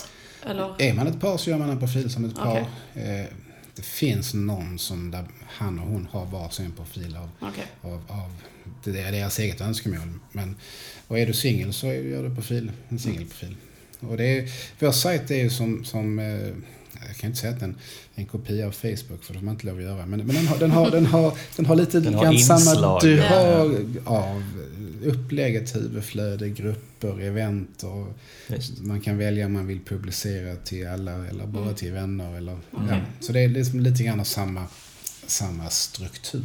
[0.46, 0.82] Eller?
[0.82, 2.50] Är man ett par så gör man en profil som ett par.
[2.50, 3.20] Okej.
[3.20, 3.26] Eh,
[3.76, 7.64] det finns någon som där han och hon har varsin profil av, Okej.
[7.80, 8.30] av, av
[8.84, 10.12] det är deras eget önskemål.
[10.32, 10.56] Men,
[11.08, 13.56] och är du singel så gör du profil, en singelprofil.
[14.00, 16.52] Och det är, vår sajt är ju som, som eh,
[17.06, 17.76] jag kan inte säga att den
[18.14, 20.06] är en kopia av Facebook för det får man inte lov att göra.
[20.06, 23.86] Men, men den, har, den, har, den, har, den har lite Den har samma drag
[24.04, 24.42] av
[25.04, 28.18] upplägget, huvudflöde, grupper, event och
[28.80, 31.74] man kan välja om man vill publicera till alla eller bara Mm.
[31.74, 32.36] till vänner.
[32.36, 32.86] Eller, Okej.
[32.90, 33.00] ja.
[33.20, 34.66] Så det är liksom lite grann av samma,
[35.26, 36.44] samma struktur.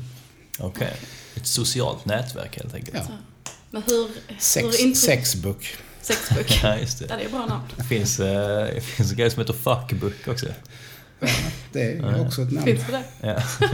[0.60, 0.94] Okej.
[1.36, 2.98] Ett socialt nätverk helt enkelt.
[3.10, 3.18] Ja.
[3.72, 4.08] Men hur...
[4.40, 5.66] Sex, hur sexbook.
[6.02, 6.60] Sexbook.
[6.64, 7.16] Ja, just Ja, det.
[7.16, 7.64] det är bra namn.
[7.78, 10.46] Det finns, eh, det finns en grej som heter fuckbook också.
[11.72, 12.20] Det är Ja.
[12.20, 12.66] också ett namn.
[12.66, 13.28] Finns det det?
[13.28, 13.36] Ja.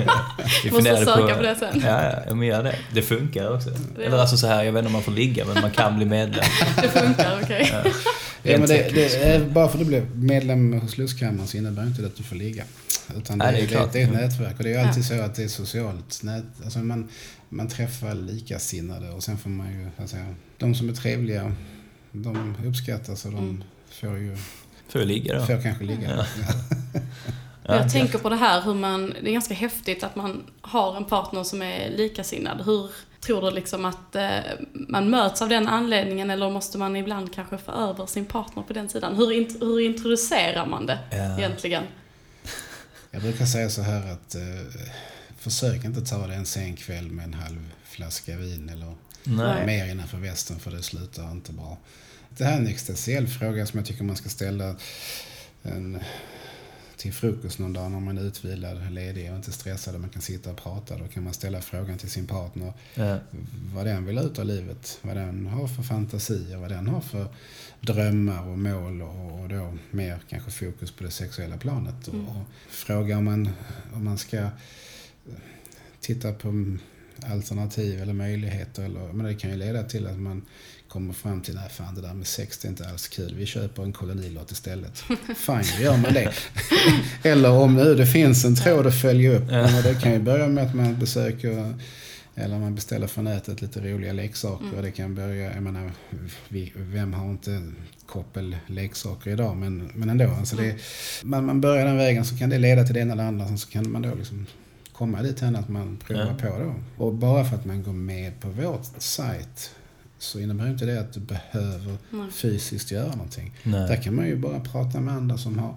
[0.64, 1.82] Vi Måste söka på det sen.
[1.86, 2.76] Ja, ja, men gör det.
[2.94, 3.70] Det funkar också.
[3.96, 5.72] Det Eller är- alltså så här, jag vet inte om man får ligga, men man
[5.72, 6.46] kan bli medlem.
[6.82, 7.70] Det funkar, okej.
[7.72, 7.92] Ja.
[8.44, 11.84] Ja, men det, det, är- bara för att du blev medlem hos Lustkammaren så innebär
[11.84, 12.64] inte det att du får ligga.
[13.18, 13.94] Utan det, Nej, det är det, klart.
[13.94, 15.08] det är ett nätverk och det är ju alltid Ja.
[15.08, 16.24] så att det är socialt.
[16.24, 17.10] Nät, alltså man,
[17.50, 19.68] man träffar likasinnade och sen får man
[20.00, 20.26] ju, säga,
[20.58, 21.52] de som är trevliga,
[22.24, 23.64] de uppskattas och de Mm.
[23.90, 24.38] får ju,
[24.90, 25.46] Får jag ligga då?
[25.46, 26.16] får kanske ligga.
[26.18, 26.26] Ja.
[27.68, 27.76] Ja.
[27.76, 31.06] jag tänker på det här hur man, det är ganska häftigt att man har en
[31.06, 32.62] partner som är likasinnad.
[32.66, 32.90] Hur
[33.22, 34.38] tror du liksom att eh,
[34.74, 38.74] man möts av den anledningen eller måste man ibland kanske få över sin partner på
[38.74, 39.16] den sidan?
[39.16, 41.38] Hur, int- hur introducerar man det Ja.
[41.38, 41.84] egentligen?
[43.12, 44.42] Jag brukar säga så här att eh,
[45.38, 49.66] försök inte ta det en sen kväll med en halv flaska vin eller Nej.
[49.66, 51.78] mer innanför västen för det slutar inte bra.
[52.38, 54.76] Det här är en existentiell fråga som jag tycker man ska ställa
[55.64, 56.00] en,
[56.98, 60.22] till frukost någon dag när man är utvilad, ledig och inte stressad och man kan
[60.22, 60.98] sitta och prata.
[60.98, 63.20] Då kan man ställa frågan till sin partner Ja.
[63.74, 67.28] vad den vill ut av livet, vad den har för fantasier, vad den har för
[67.82, 72.08] drömmar och mål och, och då mer kanske fokus på det sexuella planet.
[72.08, 72.28] Mm.
[72.28, 73.50] Och, och fråga om man,
[73.94, 74.50] om man ska
[76.00, 76.78] titta på
[77.24, 78.84] alternativ eller möjligheter.
[78.84, 80.42] Eller, men det kan ju leda till att man
[80.88, 83.46] kommer fram till, nej fan det där med sex det är inte alls kul, vi
[83.46, 84.98] köper en kolonilott istället.
[85.38, 86.34] Fine, då gör man det.
[87.30, 89.82] eller om nu det finns en tråd att följa upp, ja.
[89.84, 91.74] det kan ju börja med att man besöker
[92.36, 94.66] eller man beställer från nätet lite roliga leksaker.
[94.66, 94.76] Mm.
[94.76, 95.92] Och det kan börja, jag menar,
[96.76, 97.62] vem har inte
[98.06, 99.58] koppel leksaker idag?
[99.58, 100.30] Men, men ändå.
[100.30, 100.76] Alltså det,
[101.24, 103.58] man, man börjar den vägen så kan det leda till det ena eller andra.
[103.58, 104.46] Så kan man då liksom
[104.98, 106.50] komma dit än att man provar Ja.
[106.50, 106.60] på
[106.98, 107.04] då.
[107.06, 109.72] Och bara för att man går med på vårt sajt
[110.18, 112.32] så innebär inte det att du behöver Nej.
[112.32, 113.54] fysiskt göra någonting.
[113.64, 115.76] Där Nej, kan man ju bara prata med andra som, har,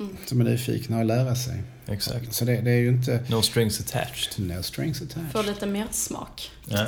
[0.00, 0.16] Mm.
[0.26, 1.62] som är nyfikna och lära sig.
[1.86, 2.34] exakt.
[2.34, 4.46] Så det, det är ju inte No strings attached.
[4.48, 5.32] no strings attached.
[5.32, 6.50] Få lite mer smak.
[6.68, 6.86] Ja.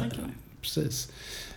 [0.62, 1.08] Precis.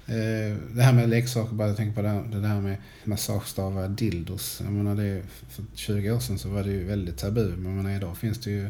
[0.06, 2.02] Eh, Det här med leksaker, bara jag tänker på
[2.36, 4.62] det där med massagestavar, dildos.
[4.64, 7.48] Jag menar det, för 20 år sedan så var det ju väldigt tabu.
[7.56, 8.70] Men jag menar, idag finns det ju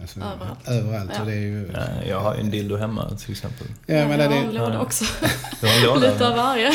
[0.00, 0.68] alltså, Överallt.
[0.68, 1.10] överallt.
[1.14, 1.20] Ja.
[1.20, 3.66] Och det är ju, Ja, jag har ju en dildo hemma till exempel.
[3.86, 4.80] ja, men jag det, har en låda Ja.
[4.80, 5.04] också.
[5.60, 6.12] Du har en låda?
[6.12, 6.72] Lite av varje.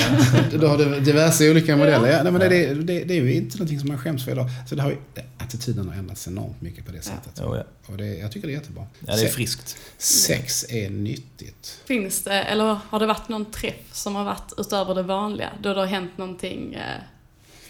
[0.59, 2.07] då har du diverse olika modeller.
[2.11, 2.49] Ja, nej, men Ja.
[2.49, 4.49] det, det, det är ju inte någonting som man skäms för idag.
[4.69, 4.97] Så det har ju,
[5.37, 7.39] attityden har ändrats enormt mycket på det sättet.
[7.41, 7.63] Jo, ja.
[7.85, 8.87] Och det, jag tycker det är jättebra.
[9.07, 9.77] ja, det är friskt.
[9.97, 11.79] Sex är nyttigt.
[11.85, 15.49] Finns det, eller har det varit någon träff som har varit utöver det vanliga?
[15.61, 16.81] Då det har hänt någonting eh,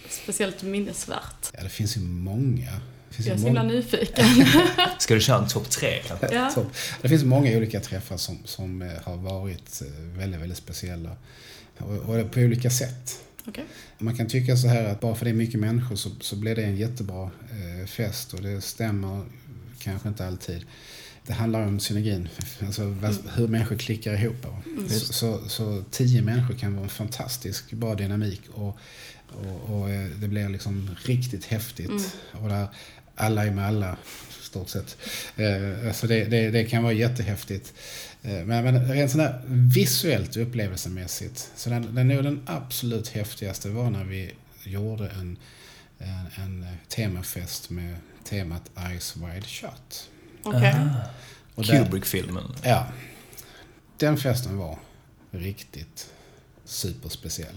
[0.10, 1.52] speciellt minnesvärt?
[1.54, 2.72] Ja, det finns ju många.
[3.18, 4.26] Jag är så himla nyfiken.
[5.00, 6.34] Ska du köra en topp tre kanske?
[6.34, 6.66] Ja.
[7.02, 11.16] Det finns många olika träffar som, som eh, har varit eh, väldigt, väldigt speciella.
[11.78, 13.20] Och, och på olika sätt.
[13.48, 13.66] Okej.
[13.98, 16.56] Man kan tycka så här att bara för det är mycket människor så, så blir
[16.56, 19.26] det en jättebra eh, fest och det stämmer
[19.80, 20.66] kanske inte alltid.
[21.26, 22.30] Det handlar om synergin,
[22.66, 24.46] alltså vad, hur människor klickar ihop.
[24.90, 28.78] Så, så, så tio människor kan vara en fantastisk bra dynamik och,
[29.28, 31.90] och, och eh, det blir liksom riktigt häftigt.
[31.90, 32.44] Mm.
[32.44, 32.68] Och där
[33.20, 33.98] alla är med alla,
[34.42, 34.98] stort sett.
[35.38, 37.74] Eh, alltså det, det, det kan vara jättehäftigt.
[38.22, 43.90] Eh, Men, men rent sådär visuellt upplevelsemässigt, så den, den, nog den absolut häftigaste var
[43.90, 44.32] när vi
[44.64, 45.38] gjorde en,
[46.00, 50.10] en, en temafest med temat Eyes Wide Shut.
[50.44, 52.44] Där- Kubrick-filmen.
[52.64, 52.88] Ja.
[53.98, 54.80] Den festen var
[55.32, 56.10] riktigt
[56.70, 57.56] superspeciell.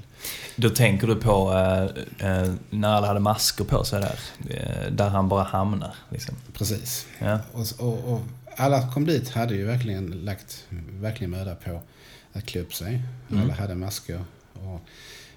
[0.57, 4.19] Då tänker du på eh, eh, när alla hade masker på sig där.
[4.51, 5.95] Eh, där han bara hamnar.
[6.09, 6.35] Liksom.
[6.53, 7.07] Precis.
[7.19, 7.39] Ja.
[7.53, 8.21] Och, och, och
[8.57, 11.81] alla kom dit hade ju verkligen lagt verkligen möda på
[12.33, 13.03] att klä upp sig.
[13.31, 13.43] Mm.
[13.45, 14.25] Alla hade masker.
[14.53, 14.81] Och,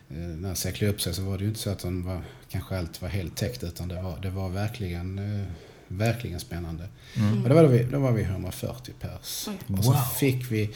[0.10, 2.04] eh, när jag säger klä upp sig så var det ju inte så att de
[2.06, 5.48] var, kanske allt var helt täckt utan det var, det var verkligen, eh,
[5.88, 6.88] verkligen spännande.
[7.16, 7.44] Mm.
[7.44, 9.48] Och då var, vi, då var vi 140 pers.
[9.48, 9.78] Oj.
[9.78, 10.00] Och så Wow.
[10.20, 10.70] fick vi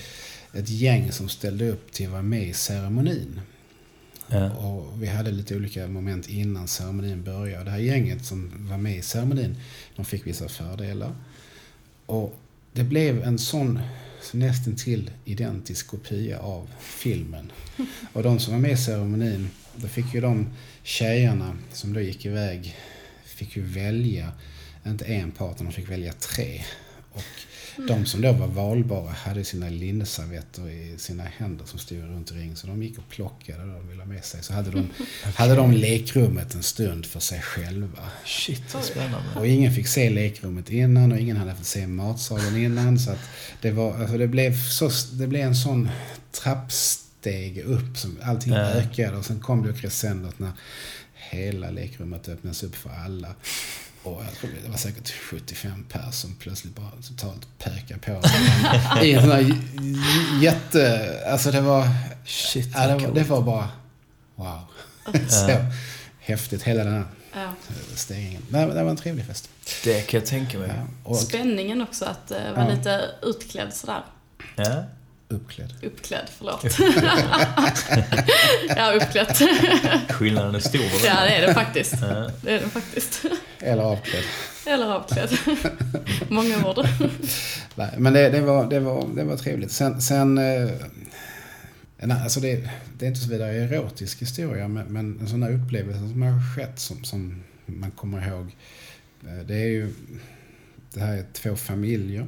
[0.53, 3.41] ett gäng som ställde upp till att vara med i ceremonin.
[4.27, 4.51] Ja.
[4.51, 7.63] Och vi hade lite olika moment innan ceremonin började.
[7.63, 9.55] Det här gänget som var med i ceremonin,
[9.95, 11.15] de fick vissa fördelar.
[12.05, 12.39] Och
[12.73, 13.79] det blev en sån
[14.21, 17.51] så nästan till identisk kopia av filmen.
[18.13, 20.49] Och de som var med i ceremonin, då fick ju de
[20.83, 22.77] tjejerna som då gick iväg,
[23.25, 24.31] fick ju välja,
[24.85, 26.61] inte en partner, de fick välja tre.
[27.11, 27.23] Och
[27.87, 32.33] De som då var valbara hade sina linneservetter i sina händer som stod runt i
[32.33, 32.55] ring.
[32.55, 34.43] Så de gick och plockade det de ville ha med sig.
[34.43, 34.89] Så hade de,
[35.35, 38.09] hade de lekrummet en stund för sig själva.
[38.25, 39.29] Shit, vad spännande.
[39.39, 42.99] Och ingen fick se lekrummet innan och ingen hade fått se matsalen innan.
[42.99, 43.11] Så
[43.61, 45.89] det, var, alltså det, blev så, det blev en sån
[46.31, 48.59] trappsteg upp som allting Ja.
[48.59, 49.17] ökade.
[49.17, 50.51] Och sen kom det crescendot när
[51.13, 53.35] hela lekrummet öppnades upp för alla.
[54.03, 58.21] Och jag tror det var säkert 75 pers som plötsligt bara totalt pökade på.
[59.03, 59.57] I en sån här
[60.41, 61.09] jätte...
[61.31, 61.87] Alltså det var...
[62.25, 63.69] Shit, Ja, det, var det var bara...
[64.35, 64.59] Wow.
[65.29, 65.65] Så
[66.19, 67.53] häftigt, hela den här Ja.
[67.95, 68.41] stegringen.
[68.49, 69.49] Men det var en trevlig fest.
[69.83, 70.67] Det kan jag tänka mig.
[70.75, 72.75] Ja, och Spänningen också att uh, vara Ja.
[72.75, 74.03] lite utklädd sådär.
[74.55, 74.83] Ja.
[75.29, 75.73] Uppklädd.
[75.83, 76.63] Uppklädd, förlåt.
[78.75, 79.27] ja, uppklädd.
[80.09, 80.81] Skillnaden är stor.
[81.05, 81.91] ja, det är det faktiskt.
[82.41, 83.21] Det är det faktiskt.
[83.59, 84.23] Eller avklädd.
[84.67, 85.29] Eller avklädd.
[86.29, 86.87] Många ord.
[87.75, 89.71] Nej, men det, det, var, det, var, det var trevligt.
[89.71, 90.69] Sen, sen eh,
[91.97, 95.51] nej, alltså det, det är inte så vidare erotisk historia, men, men en sån här
[95.53, 98.55] upplevelse som har skett som, som man kommer ihåg.
[99.27, 99.93] eh, Det är ju,
[100.93, 102.27] det här är två familjer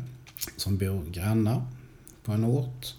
[0.57, 1.61] som bor grannar
[2.23, 2.93] på en ort.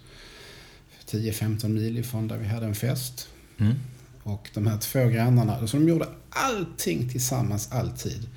[1.06, 3.28] 10-15 mil ifrån där vi hade en fest.
[3.58, 3.74] Mm.
[4.22, 8.28] Och de här två grannarna, så de gjorde allting tillsammans alltid.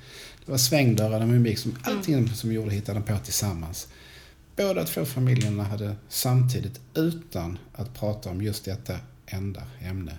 [0.44, 3.88] Det var svängdörrar, de umgicks, som- allting som gjorde hittade de på tillsammans.
[4.56, 10.16] Båda två familjerna hade samtidigt, utan att prata om just detta enda ämne,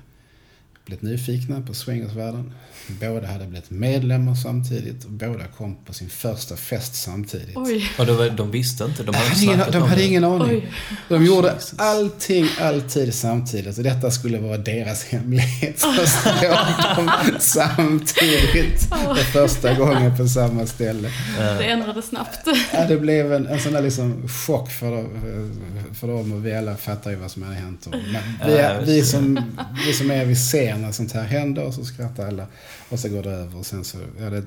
[0.87, 2.53] blivit nyfikna på swingersvärlden.
[2.99, 7.55] Båda hade blivit medlemmar samtidigt och båda kom på sin första fest samtidigt.
[7.57, 10.47] Oj, Och de, de visste inte, de De hade ingen, de hade ingen aning.
[10.49, 10.71] oj.
[11.09, 11.79] De gjorde Jesus.
[11.79, 13.77] allting, alltid samtidigt.
[13.77, 15.81] Och detta skulle vara deras hemlighet.
[16.41, 18.81] Gången de samtidigt.
[18.89, 21.11] För första gången på samma ställe.
[21.37, 22.39] Det ändrade snabbt.
[22.73, 25.51] Ja, det blev en, en sån där liksom chock för, dem-
[25.93, 27.85] för dem och vi alla fattar ju vad som hade hänt.
[27.85, 28.23] Och, men
[28.85, 29.39] vi, vi, som,
[29.87, 30.35] vi som är, vi
[30.77, 32.47] ser när sånt här händer och så skrattar alla.
[32.89, 33.57] Och så går det över.
[33.59, 34.43] Och sen så, ja, det,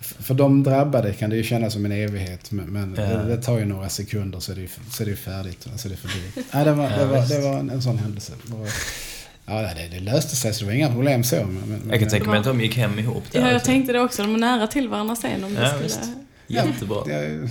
[0.00, 2.50] för de drabbade kan det ju kännas som en evighet.
[2.50, 3.02] Men, men Ja.
[3.02, 5.66] det, det tar ju några sekunder så är det, ju- så är det färdigt.
[5.76, 6.44] Så är det förbi.
[6.52, 8.32] Ja, det var, det var, det var en, en sån händelse.
[8.52, 8.66] Och,
[9.46, 11.36] ja, det, det löste sig så det var inga problem så.
[11.36, 13.40] Men, men, Jag kan men, tänka mig att de gick hem ihop där.
[13.40, 14.22] Ja, jag tänkte det också.
[14.22, 15.82] De är nära till varandra sen om det Ja, skulle...
[15.82, 16.00] visst.
[16.46, 17.04] Jättebra.
[17.04, 17.48] det,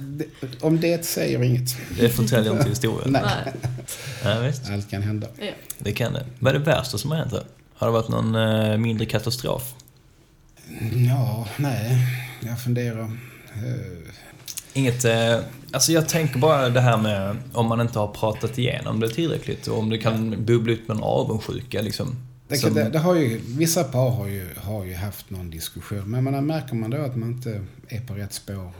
[0.00, 0.24] det,
[0.60, 1.76] om det säger inget.
[2.00, 3.12] Det förtäljer inte historien.
[3.12, 3.22] Nej.
[3.44, 3.54] Nej.
[4.24, 4.70] Ja, visst.
[4.70, 5.26] Allt kan hända.
[5.40, 5.50] Ja.
[5.78, 6.26] Det kan det.
[6.38, 7.42] Vad är det värsta som har hänt här?
[7.74, 9.74] Har det varit någon eh, mindre katastrof?
[11.08, 11.98] Ja, nej.
[12.40, 13.02] Jag funderar.
[13.54, 14.10] Eh,
[14.76, 15.38] Inget, eh,
[15.72, 19.66] alltså jag tänker bara det här med om man inte har pratat igenom det tillräckligt
[19.66, 22.16] och om det kan bubbla ut med en avundsjuka liksom.
[22.48, 26.10] Det, Som- det, det har ju, vissa par har ju, har ju haft någon diskussion.
[26.10, 28.72] Men man märker man då att man inte är på rätt spår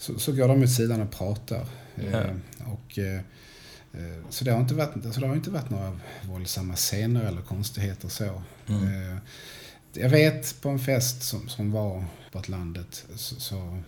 [0.00, 1.64] så, så går de åt sidan och pratar.
[2.12, 2.20] Ja.
[2.72, 2.98] och,
[4.28, 8.08] så det har, inte varit, alltså det har inte varit några våldsamma scener eller konstigheter
[8.08, 8.42] så.
[8.68, 9.10] Mm.
[9.12, 9.16] Eh,
[9.92, 13.82] jag vet på en fest som, som var på landet så, så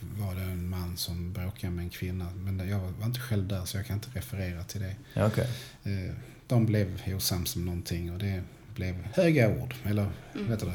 [0.00, 2.28] var det en man som bråkade med en kvinna.
[2.36, 4.96] Men jag var inte själv där så jag kan inte referera till det.
[5.14, 5.48] Ja, okej.
[5.84, 6.14] Eh,
[6.46, 8.42] de blev osams om någonting och det
[8.74, 9.74] blev höga ord.
[9.84, 10.72] Eller, vet du det?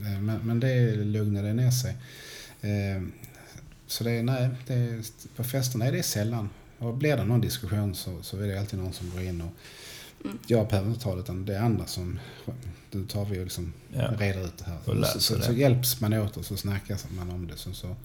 [0.00, 1.96] Eh, Men, men det lugnade ner sig.
[2.60, 3.02] Eh,
[3.86, 6.48] Så det är, nej, det på festerna är det sällan.
[6.82, 9.50] Och blir det någon diskussion så, så är det alltid någon som går in och
[10.46, 12.18] jag behöver inte ta det utan det är andra som,
[12.90, 14.14] då tar vi och liksom Ja.
[14.18, 15.04] reder ut det här.
[15.04, 15.42] Så, så, det.
[15.42, 17.56] så hjälps man åt och så snackas man om det.
[17.56, 17.96] Så, så,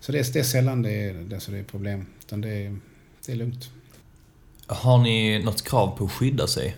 [0.00, 2.06] så det, är, det är sällan det är, det, så det är problem.
[2.20, 2.76] Utan det är,
[3.26, 3.70] det är lugnt.
[4.66, 6.76] Har ni något krav på att skydda sig?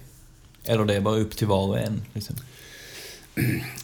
[0.65, 2.03] Eller det är bara upp till var och en?
[2.13, 2.37] Liksom?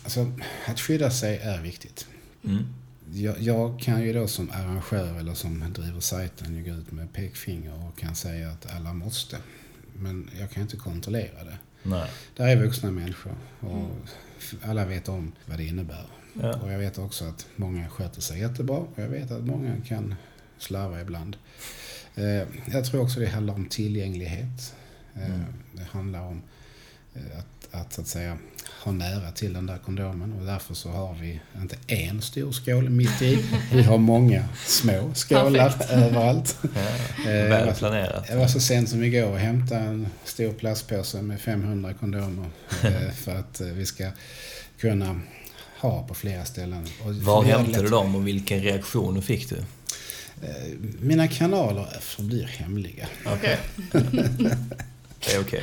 [0.05, 0.33] Alltså,
[0.67, 2.07] att skydda sig är viktigt.
[2.45, 2.65] Mm.
[3.13, 7.13] Jag, jag kan ju då som arrangör eller som driver sajten ju gå ut med
[7.13, 9.37] pekfinger och kan säga att alla måste.
[9.95, 11.59] Men jag kan inte kontrollera det.
[11.83, 12.11] Nej.
[12.37, 13.89] Där är vuxna människor och
[14.39, 16.07] f- alla vet om vad det innebär.
[16.41, 16.57] Ja.
[16.57, 20.15] Och jag vet också att många sköter sig jättebra och jag vet att många kan
[20.59, 21.37] slarva ibland.
[22.15, 22.25] Eh,
[22.73, 24.75] jag tror också det handlar om tillgänglighet.
[25.15, 25.41] Eh, Mm.
[25.73, 26.43] Det handlar om
[27.15, 28.39] eh, att, att, så att säga,
[28.85, 32.91] ha nära till den där kondomen och därför så har vi inte en stor skål
[32.91, 33.45] mitt i.
[33.73, 36.57] Vi har många små skålar överallt.
[36.63, 37.31] Ja.
[37.31, 38.27] Eh, Väl planerat.
[38.29, 42.47] Jag var så sent som igår och hämtade en stor plastpåse med 500 kondomer
[42.85, 44.11] eh, för att eh, vi ska
[44.79, 45.21] kunna
[45.81, 46.87] ha på flera ställen.
[47.05, 49.57] Och Var hämtade du dem och vilken reaktion fick du?
[51.01, 53.07] Mina kanaler förblir hemliga.
[53.27, 53.59] Okej.
[55.21, 55.63] det är okej.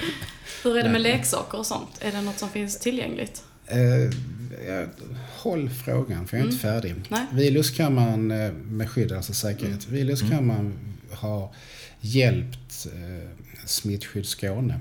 [0.67, 1.89] Hur är det med leksaker och sånt?
[1.99, 3.43] Är det något som finns tillgängligt?
[3.67, 4.89] Eh,
[5.35, 6.95] håll frågan, för jag är inte färdig.
[7.09, 7.25] Nej.
[7.33, 9.87] Viluskammaren eh, med skydd, alltså säkerhet.
[9.87, 10.73] Viluskammaren
[11.11, 11.53] har
[12.01, 13.29] hjälpt eh,
[13.65, 14.79] Smittskydd Skåne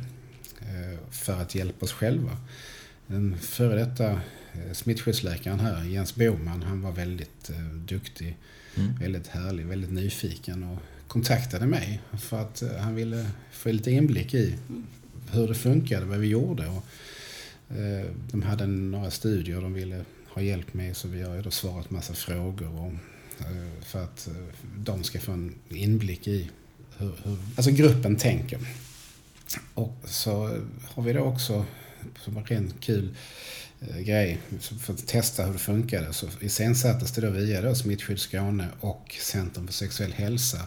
[0.61, 2.37] eh, för att hjälpa oss själva.
[3.07, 4.11] Den före detta
[4.53, 8.37] eh, smittskyddsläkaren här, Jens Boman, han var väldigt eh, duktig,
[9.01, 14.35] väldigt härlig, väldigt nyfiken och kontaktade mig för att eh, han ville få lite inblick
[14.35, 14.55] i
[15.33, 16.67] hur det funkade, vad vi gjorde.
[16.67, 16.85] Och,
[17.77, 21.51] eh, de hade några studier de ville ha hjälp med så vi har ju då
[21.51, 22.93] svarat massa frågor och,
[23.41, 24.35] eh, för att eh,
[24.77, 26.51] de ska få en inblick i
[26.99, 28.59] hur, hur alltså gruppen tänker.
[29.75, 31.65] Och så har vi då också,
[32.25, 33.15] som en ren kul
[34.01, 34.39] grej,
[34.81, 39.17] för att testa hur det funkade, så iscensattes det då via då Smittskydd Skåne och
[39.21, 40.67] Centrum för sexuell hälsa.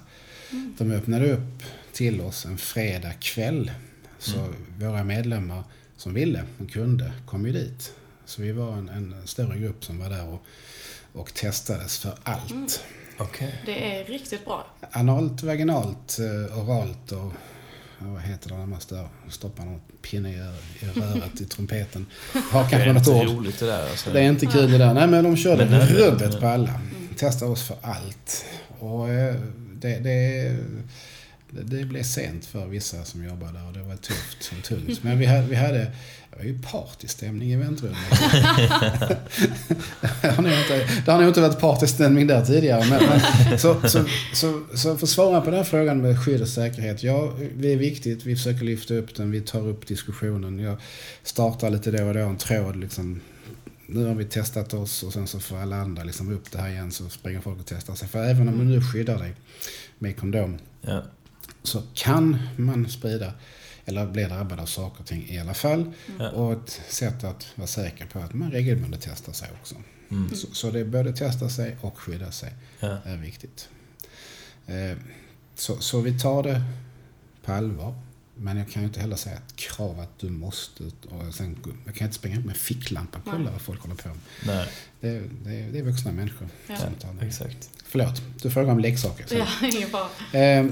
[0.78, 3.72] De öppnade upp till oss en fredag kväll.
[4.20, 4.48] Så
[4.80, 5.64] våra medlemmar
[5.98, 7.94] som ville och kunde kom ju dit.
[8.26, 10.44] Så vi var en, en större grupp som var där och,
[11.14, 12.84] och testades för allt.
[13.18, 13.62] Okej.
[13.66, 14.68] Det är riktigt bra.
[14.92, 17.34] Analt, vaginalt, eh, oralt och
[18.00, 20.36] vad heter det när man stör, stoppar någon pinne i,
[20.80, 22.06] i röret i trumpeten.
[22.52, 23.38] Har Det kanske är något inte ord.
[23.38, 23.90] roligt det där.
[23.90, 24.12] Alltså.
[24.12, 24.94] Det är inte kul det där.
[24.94, 26.82] Nej men de körde Men det- rubbet på alla.
[27.18, 28.46] Testade oss för allt.
[28.80, 29.36] Och eh,
[29.74, 30.58] det, det,
[31.50, 35.04] det, det blev sent för vissa som jobbade där och det var tufft och tungt.
[35.04, 35.92] Men vi hade, vi hade
[36.32, 37.98] det var ju partystämning i väntrummet.
[40.22, 42.86] det, har nog inte, det har nog inte varit partystämning där tidigare.
[42.90, 43.04] Men,
[43.50, 46.48] men, så, så, så, så för att svara på den här frågan med skydd och
[46.48, 47.04] säkerhet.
[47.04, 48.26] Ja, det är viktigt.
[48.26, 49.32] Vi försöker lyfta upp den.
[49.32, 50.60] Vi tar upp diskussionen.
[50.60, 50.78] Jag
[51.24, 52.76] startar lite då och då en tråd.
[52.76, 53.22] Liksom,
[53.86, 56.70] nu har vi testat oss och sen så får alla andra liksom upp det här
[56.70, 58.08] igen så springer folk och testar sig.
[58.08, 59.34] För även om du nu skyddar dig
[60.00, 61.04] med kondom Ja.
[61.64, 63.34] Så kan man sprida
[63.86, 65.92] eller bli drabbad av saker och ting i alla fall.
[66.20, 66.30] Ja.
[66.30, 69.76] Och ett sätt att vara säker på att man regelbundet testar sig också.
[70.12, 70.36] Mm.
[70.36, 72.98] Så, så det är både testa sig och skydda sig Ja.
[73.06, 73.70] är viktigt.
[74.68, 74.98] Eh,
[75.56, 76.62] så, så vi tar det
[77.46, 77.96] på allvar.
[78.36, 80.84] Men jag kan ju inte heller säga ett krav att du måste.
[80.84, 83.52] Och sen, jag kan inte springa upp med ficklampa och kolla Nej.
[83.52, 84.18] vad folk håller på med.
[84.46, 84.68] Nej,
[85.00, 86.78] Det, det, det är vuxna människor Ja.
[86.78, 87.26] som tar det.
[87.26, 87.70] exakt.
[87.86, 89.26] Förlåt, du frågar om leksaker.
[89.28, 89.36] Så.
[89.36, 90.40] Ja, ingen fara.
[90.42, 90.66] Eh,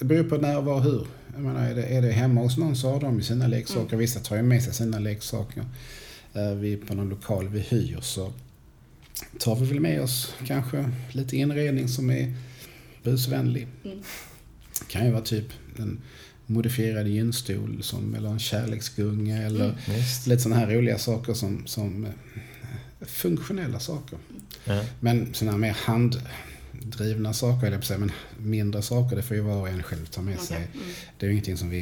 [0.00, 1.06] det beror på när, var hur.
[1.34, 3.88] Jag menar, är, det, är det hemma hos någon så har de ju sina leksaker.
[3.88, 3.98] Mm.
[3.98, 5.64] Vissa tar ju med sig sina leksaker.
[6.32, 8.32] Är vi på någon lokal vi hyr så
[9.38, 12.34] tar vi väl med oss kanske lite inredning som är
[13.02, 13.66] busvänlig.
[13.84, 13.98] Mm.
[14.88, 16.00] kan ju vara typ en
[16.46, 20.00] modifierad gynstol som, eller en kärleksgunga eller Mm.
[20.26, 22.10] Lite sådana här roliga saker som, som eh,
[23.00, 24.18] funktionella saker.
[24.64, 24.84] Ja.
[25.00, 25.72] Men sådana här mer
[26.98, 30.06] handdrivna saker, eller på säga, men mindre saker, det får ju var och en själv
[30.06, 30.46] ta med Okej.
[30.46, 30.56] sig.
[30.56, 30.86] Mm.
[31.18, 31.78] Det är ju ingenting som vi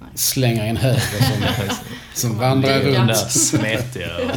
[0.00, 0.08] Nej.
[0.14, 1.76] slänger i en hög och som,
[2.14, 2.78] som vandrar.
[2.80, 3.30] Den där runt.
[3.32, 4.16] smetiga.
[4.16, 4.30] och-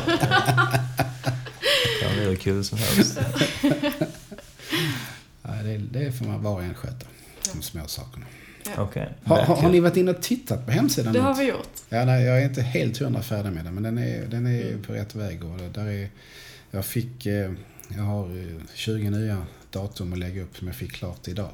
[2.00, 3.20] Det kan bli hur kul som helst.
[5.42, 7.06] Ja, det, det får man var och en sköta,
[7.54, 8.26] de små sakerna.
[8.78, 9.14] Okej.
[9.24, 9.72] Har, har, har verkligen.
[9.72, 11.14] ni varit inne och tittat på hemsidan?
[11.14, 11.70] Det har vi gjort.
[11.90, 14.62] Ja, nej, jag är inte helt hundra färdig med den, men den är, den är
[14.68, 14.84] Mm.
[14.84, 15.44] på rätt väg.
[15.44, 16.10] Och där är,
[16.72, 17.52] jag fick, eh,
[17.88, 21.50] jag har eh, 20 nya datum att lägga upp som jag fick klart idag.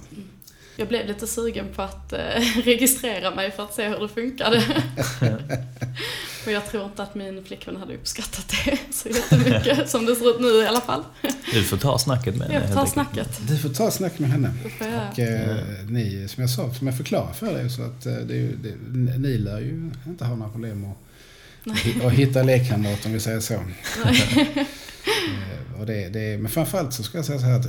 [0.75, 2.19] Jag blev lite sugen på att eh,
[2.63, 4.63] registrera mig för att se hur det funkade.
[6.45, 10.29] Och jag tror inte att min flickvän hade uppskattat det så jättemycket som det ser
[10.29, 11.03] ut nu i alla fall.
[11.53, 12.65] Du får ta snacket med henne.
[12.65, 12.93] Jag tar enkelt.
[12.93, 13.39] snacket.
[13.47, 14.53] Du får ta snack med henne.
[14.77, 14.87] Får.
[15.11, 18.33] Och eh, ni, som jag sa, som jag förklarade för dig, så att eh, det
[18.33, 18.75] är ju, det,
[19.17, 20.97] ni lär ju inte ha några problem att,
[22.05, 23.53] att hitta lekkamrater om vi säger så.
[23.53, 23.61] Eh,
[25.79, 27.65] och det, det, men framförallt så ska jag säga så här att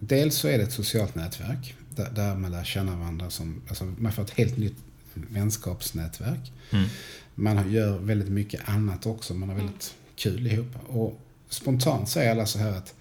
[0.00, 3.84] dels så är det ett socialt nätverk där, där man lär känna varandra som, alltså
[3.84, 4.76] man får ett helt nytt
[5.14, 6.52] vänskapsnätverk.
[6.70, 6.88] Mm.
[7.34, 10.76] Man gör väldigt mycket annat också, man har väldigt kul ihop.
[10.86, 12.94] Och spontant säger alla så här att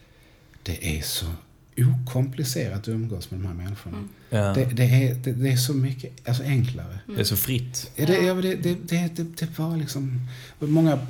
[0.64, 1.26] det är så
[1.78, 3.98] okomplicerat att umgås med de här människorna.
[3.98, 4.10] Mm.
[4.30, 4.54] Ja.
[4.54, 7.00] Det, det, är, det, det är så mycket alltså enklare.
[7.06, 7.92] Det är så fritt.
[7.96, 8.06] Ja.
[8.06, 10.28] Det, ja, det, det, det, det, det var liksom...
[10.60, 11.08] Många,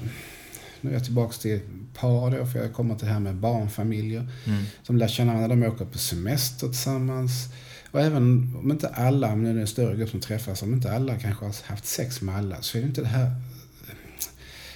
[0.82, 1.60] nu är jag tillbaka till
[1.94, 4.28] par då, för jag kommer till det här med barnfamiljer.
[4.46, 4.64] Mm.
[4.84, 7.48] Som lär känna varandra, de åker på semester tillsammans.
[7.92, 8.24] Och även
[8.62, 11.46] om inte alla, om det är en större grupp som träffas, om inte alla kanske
[11.46, 13.32] har haft sex med alla, så är det inte det här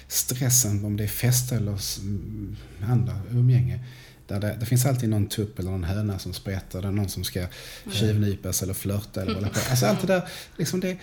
[0.08, 2.56] stressen om det är fest eller mm,
[2.88, 3.80] andra umgänge.
[4.26, 7.24] Där det, det finns alltid någon tupp eller någon höna som sprätter, är någon som
[7.24, 7.46] ska
[7.92, 9.60] tjuvnypas eller flörta eller hålla på.
[9.70, 10.96] Alltså allt det där, liksom det,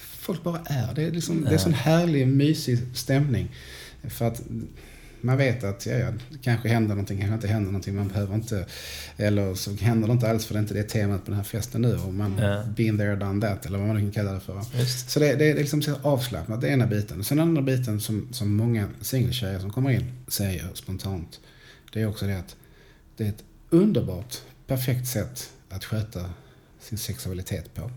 [0.00, 0.94] folk bara är.
[0.94, 3.54] Det är, liksom, det är sån härlig, mysig stämning.
[4.02, 4.42] För att
[5.20, 7.94] man vet att ja, ja, det kanske händer någonting, kanske inte händer någonting.
[7.96, 8.66] Man behöver inte,
[9.16, 11.44] eller så händer det inte alls för det är inte det temat på den här
[11.44, 11.94] festen nu.
[11.96, 12.64] Och man Ja.
[12.76, 14.64] been there, done that eller vad man nu kan kalla det för.
[14.78, 15.10] Just.
[15.10, 17.24] Så det, det är liksom avslappnat, det är ena biten.
[17.24, 21.40] Sen den andra biten som, som många singeltjejer som kommer in säger spontant.
[21.92, 22.56] Det är också det att
[23.16, 24.36] det är ett underbart,
[24.66, 26.30] perfekt sätt att sköta
[26.80, 27.90] sin sexualitet på.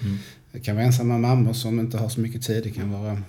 [0.00, 0.18] Mm.
[0.52, 2.64] Det kan vara ensamma mammor som inte har så mycket tid.
[2.64, 3.22] Det kan vara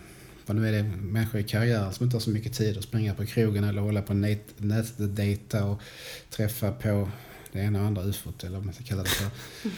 [0.50, 3.14] vad nu är det, människor i karriären som inte har så mycket tid att springa
[3.14, 5.82] på krogen eller hålla på nät- nätdejta och
[6.30, 7.10] träffa på
[7.52, 9.30] det ena och andra ufot eller vad man ska kalla det för.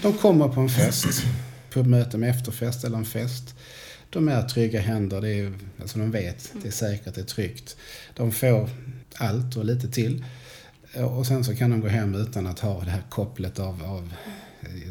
[0.01, 1.23] De kommer på en fest,
[1.73, 3.55] på möte med efterfest eller en fest.
[4.09, 7.77] De är trygga händer, det är, alltså de vet, det är säkert, det är tryggt.
[8.15, 8.69] De får
[9.15, 10.25] allt och lite till.
[11.17, 14.13] Och sen så kan de gå hem utan att ha det här kopplet av, av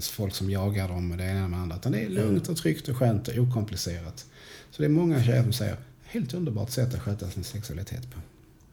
[0.00, 1.76] folk som jagar dem och det ena med det andra.
[1.76, 4.26] Utan det är lugnt och tryggt och skönt och okomplicerat.
[4.70, 8.20] Så det är många tjejer som säger, helt underbart sätt att sköta sin sexualitet på.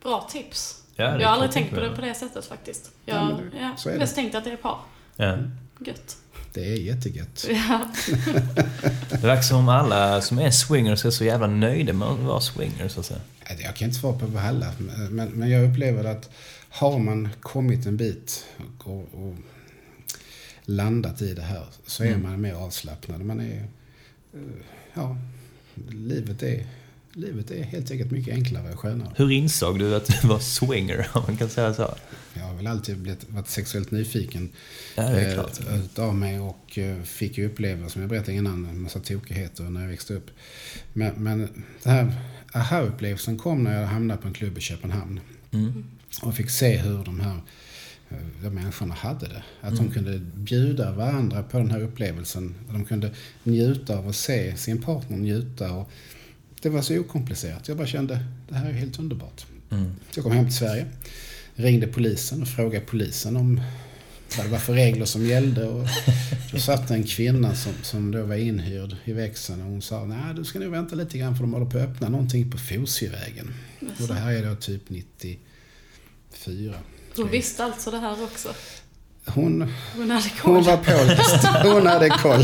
[0.10, 0.84] Bra tips.
[0.96, 1.90] Ja, jag har aldrig tänkt på mig.
[1.90, 2.92] det på det sättet faktiskt.
[3.06, 4.00] Ja, Jag, det- ja, så är det.
[4.00, 4.80] mest tänkt att det är par.
[5.16, 5.38] Ja.
[5.86, 6.18] Gött.
[6.54, 7.46] Det är jättegött.
[7.50, 7.92] Ja.
[9.10, 12.42] Det verkar som om alla som är swingers är så jävla nöjda med att vara
[12.42, 12.92] swingers.
[12.92, 13.20] Så att säga.
[13.50, 14.72] Nej, Jag kan inte svara på alla,
[15.10, 16.30] men, men jag upplever att
[16.70, 18.46] har man kommit en bit
[18.84, 19.36] och, och
[20.66, 22.24] landat i det här så är Mm.
[22.24, 23.22] man mer avslappnad.
[23.22, 23.58] Man är,
[24.34, 24.40] eh,
[24.94, 25.18] ja,
[25.90, 26.66] livet är,
[27.14, 29.14] livet är helt enkelt mycket enklare och skönare.
[29.16, 31.96] Hur insåg du att du var swinger, om man kan säga så?
[32.34, 34.50] Jag har väl alltid blivit, varit sexuellt nyfiken
[34.96, 35.38] Ja, det är
[35.70, 39.64] eh, utav mig och eh, fick ju uppleva, som jag berättade innan, en massa tokigheter
[39.64, 40.30] när jag växte upp.
[40.94, 41.50] Men, men
[41.84, 42.16] det här
[42.54, 45.20] aha-upplevelsen kom när jag hamnade på en klubb i Köpenhamn
[45.52, 45.86] Mm.
[46.22, 47.42] och fick se hur de här
[48.42, 49.44] de människorna hade det.
[49.62, 52.56] Att de kunde bjuda varandra på den här upplevelsen.
[52.72, 53.12] De kunde
[53.44, 55.72] njuta av att se sin partner njuta.
[55.72, 55.92] Och
[56.62, 57.68] det var så okomplicerat.
[57.68, 59.46] Jag bara kände, det här är helt underbart.
[59.70, 59.96] Mm.
[60.12, 60.86] Så jag kom hem till Sverige,
[61.56, 63.62] ringde polisen och frågade polisen om
[64.38, 65.66] vad det var för regler som gällde.
[65.66, 65.88] Och
[66.52, 70.36] då satt en kvinna som, som då var inhyrd i växeln och hon sa nej
[70.36, 73.54] du ska nog vänta lite grann för de håller på att öppna någonting på Fosievägen.
[74.02, 76.76] Och det här är då typ 94.
[77.18, 78.50] Hon visste alltså det här också.
[79.26, 80.54] Hon, Hon hade koll.
[80.56, 82.44] hon var påläst, hon hade koll.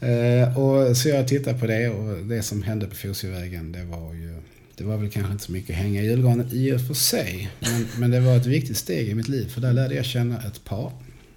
[0.00, 4.14] Eh, och så jag tittade på det och det som hände på Fosievägen det var
[4.14, 4.42] ju
[4.76, 7.50] det var väl kanske inte så mycket hänga i julgranen i och för sig.
[7.60, 10.42] Men, men det var ett viktigt steg i mitt liv för där lärde jag känna
[10.42, 10.92] ett par.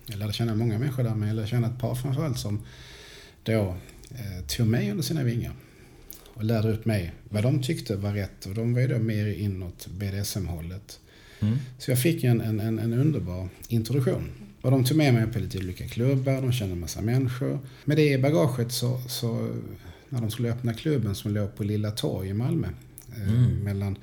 [0.06, 2.66] Jag lärde känna många människor där men jag lärde känna ett par framförallt som
[3.44, 3.76] då
[4.12, 5.52] eh, tog mig under sina vingar.
[6.34, 9.28] Och lärde ut mig vad de tyckte var rätt och de var ju då mer
[9.28, 11.00] inåt BDSM-hållet.
[11.48, 11.58] Mm.
[11.78, 14.30] Så jag fick en, en, en, en underbar introduktion.
[14.62, 17.60] Och de tog med mig på lite olika klubbar, de kände en massa människor.
[17.86, 19.56] Med det i bagaget så, så
[20.10, 22.68] när de skulle öppna klubben som låg på Lilla Torg i Malmö
[23.16, 23.60] eh, Mm.
[23.64, 23.98] mellan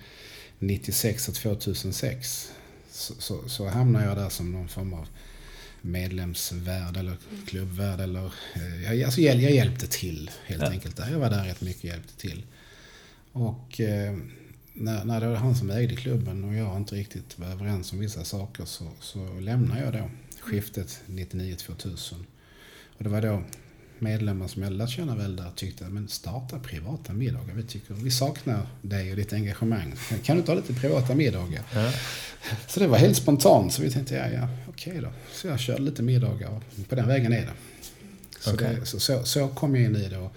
[0.58, 2.52] 96 och 2006
[2.90, 5.08] så, så, så hamnade jag där som någon form av
[5.82, 7.16] medlemsvärd eller
[7.46, 8.00] klubbvärd.
[8.00, 8.24] Eller,
[8.54, 10.68] eh, jag, alltså jag, jag hjälpte till helt Ja.
[10.70, 10.96] enkelt.
[10.96, 11.10] Där.
[11.10, 12.42] Jag var där rätt mycket och hjälpte till.
[13.32, 14.16] Och eh,
[14.80, 17.98] när, när det var han som ägde klubben och jag inte riktigt var överens om
[17.98, 20.10] vissa saker så, så lämnade jag då
[20.40, 22.14] skiftet 99-2000.
[22.98, 23.42] Och det var då
[23.98, 27.54] medlemmar som jag lärt känna väl där tyckte men starta privata middagar.
[27.54, 29.94] Vi, tycker, vi saknar dig och ditt engagemang.
[30.22, 31.62] Kan du ta lite privata middagar?
[31.74, 31.92] Ja.
[32.68, 35.12] Så det var helt spontant så vi tänkte ja, ja okej då.
[35.32, 37.52] Så jag körde lite middagar och på den vägen är det.
[38.40, 38.76] Så, Okej.
[38.80, 40.18] det, så, så, så kom jag in i det.
[40.18, 40.32] Och,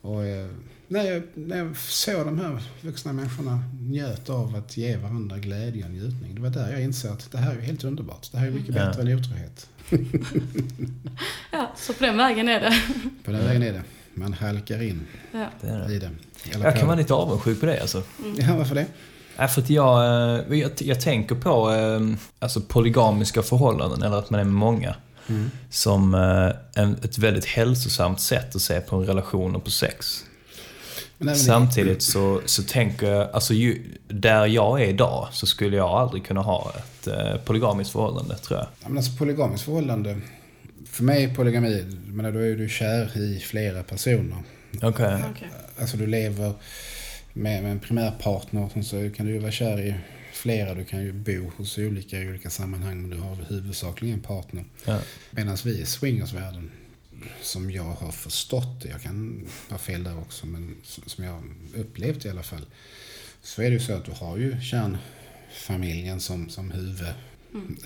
[0.00, 0.48] och eh,
[0.90, 5.84] när, jag, när jag såg de här vuxna människorna njöt av att ge varandra glädje
[5.84, 6.34] och njutning.
[6.34, 8.32] Det var där jag insåg att det här är helt underbart.
[8.32, 8.86] Det här är mycket Ja.
[8.86, 9.68] bättre än otrohet.
[11.52, 12.74] Ja, så på den vägen är det.
[13.24, 13.82] På den vägen är det.
[14.14, 15.46] Man halkar in Ja.
[15.60, 15.94] Det är det.
[15.94, 16.10] i det.
[16.54, 18.02] Eller Jag kan vara lite avundsjuk på det alltså.
[18.36, 18.86] Ja, varför det?
[19.36, 20.04] Ja, för att jag,
[20.48, 22.00] eh, jag, jag tänker på eh,
[22.38, 24.94] alltså polygamiska förhållanden, eller att man är många,
[25.28, 25.50] Mm.
[25.70, 30.24] som eh, en, ett väldigt hälsosamt sätt att se på en relation och på sex.
[31.34, 36.24] Samtidigt så, så tänker jag, alltså ju, där jag är idag så skulle jag aldrig
[36.24, 38.66] kunna ha ett eh, polygamiskt förhållande, tror jag.
[38.82, 40.20] Ja, men alltså polygamiskt förhållande.
[40.86, 44.36] För mig är polygami, menar, då är du kär i flera personer.
[44.82, 45.24] Okej.
[45.30, 45.48] Okej.
[45.80, 46.52] Alltså du lever
[47.32, 49.94] med, med en primärpartner och så kan du ju vara kär i
[50.32, 50.74] flera.
[50.74, 54.64] Du kan ju bo hos olika i olika sammanhang men du har huvudsakligen en partner.
[54.84, 54.98] Ja.
[55.30, 56.70] Medan vi i swingersvärlden,
[57.42, 60.74] som jag har förstått det, jag kan ha fel där också, men
[61.06, 61.42] som jag har
[61.76, 62.66] upplevt i alla fall,
[63.42, 67.08] så är det ju så att du har ju kärnfamiljen som, som huvud,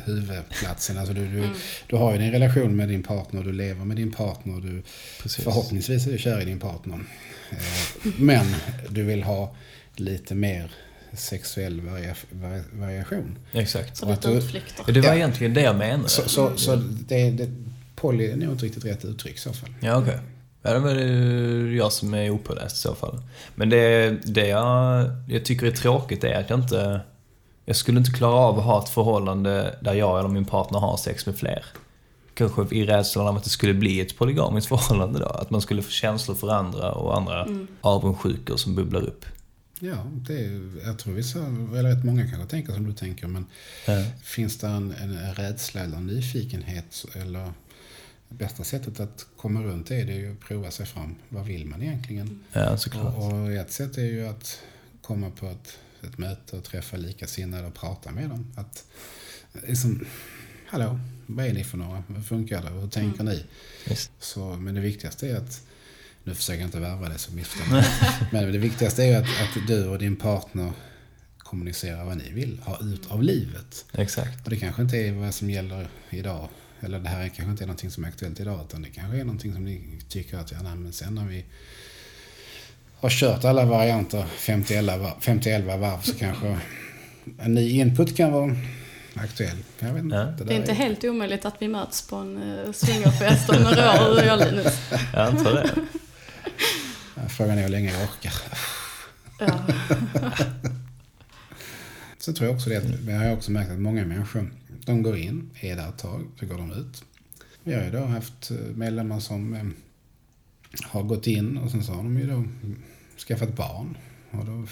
[0.05, 0.99] huvudplatsen.
[0.99, 1.49] Alltså du, du,
[1.87, 4.83] du har ju din relation med din partner, du lever med din partner, du
[5.23, 5.45] Precis.
[5.45, 7.01] förhoppningsvis är du kär i din partner.
[7.51, 7.59] Eh,
[8.19, 8.55] Men
[8.89, 9.57] du vill ha
[9.97, 10.73] lite mer
[11.13, 13.39] sexuell varia, vari, variation.
[13.53, 13.97] Exakt.
[13.97, 14.93] Så Och lite utflykter.
[14.93, 15.15] Det var Ja.
[15.15, 16.09] egentligen det jag menade.
[16.09, 17.51] Så, så, så det, det,
[18.05, 19.71] poly är nog inte riktigt rätt uttryck i så fall.
[19.81, 20.19] Ja, okej.
[20.63, 23.23] Ja, det det jag som är opåläst i så fall.
[23.55, 27.01] Men det, det jag, jag tycker är tråkigt är att jag inte...
[27.67, 30.97] Jag skulle inte klara av att ha ett förhållande där jag eller min partner har
[30.97, 31.65] sex med fler.
[32.35, 35.27] Kanske i rädslan av att det skulle bli ett polygamiskt förhållande då.
[35.27, 37.49] Att man skulle få känslor för andra och andra
[37.81, 39.25] avundsjukor som bubblar upp.
[39.81, 43.47] Ja, det är, jag tror vissa, eller rätt många kanske tänker som du tänker, men
[43.87, 44.05] Ja.
[44.23, 47.53] finns det en, en rädsla eller en nyfikenhet eller
[48.39, 51.15] bästa sättet att komma runt det är det ju att prova sig fram.
[51.29, 52.45] Vad vill man egentligen?
[52.53, 53.17] Ja, såklart.
[53.17, 54.61] Och, och ett sätt är ju att
[55.03, 58.53] komma på ett, ett möte och träffa likasinnade och prata med dem.
[58.57, 58.85] Att,
[59.67, 60.07] liksom,
[60.67, 62.05] hallå, vad är ni för några?
[62.09, 62.71] Hur funkar det?
[62.71, 63.45] Hur tänker ni?
[63.89, 64.11] Visst.
[64.19, 65.63] Så, men det viktigaste är att,
[66.25, 67.85] nu försöker jag inte värva det missförstå mig.
[68.33, 70.73] Men det viktigaste är ju att, att du och din partner
[71.39, 73.85] kommunicerar vad ni vill ha ut av livet.
[73.93, 74.45] Exakt.
[74.45, 76.49] Och det kanske inte är vad som gäller idag.
[76.85, 78.61] Eller det här kanske inte är någonting som är aktuellt idag.
[78.69, 81.45] Utan det kanske är någonting som ni tycker att, ja, nej, men sen när vi
[83.01, 86.59] har kört alla varianter 50-11 var- 50-11 varv så kanske
[87.39, 88.57] en ny input kan vara
[89.15, 89.57] aktuell.
[89.79, 90.17] Jag vet inte.
[90.17, 90.23] Ja.
[90.25, 93.63] där Det är inte är- helt omöjligt att vi möts på en uh, swingerfest om
[93.63, 94.79] några år, du och jag Linus.
[95.15, 95.71] Jag antar det.
[97.29, 98.33] Frågan är hur länge jag orkar.
[99.41, 99.61] Ja.
[102.25, 102.83] Så tror jag också det.
[103.05, 104.51] Men jag har också märkt att många människor,
[104.85, 107.05] de går in, är där ett tag, så går de ut.
[107.65, 109.63] Vi har ju då haft eh, medlemmar som eh,
[110.83, 112.45] har gått in och sen så har de ju då
[113.29, 113.97] skaffat barn.
[114.31, 114.67] Och då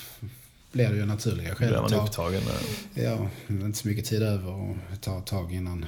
[0.73, 2.43] blir det ju naturliga Då skäl blir att man ta, upptagen.
[2.95, 5.85] ja, det är inte så mycket tid över och ta ett tag innan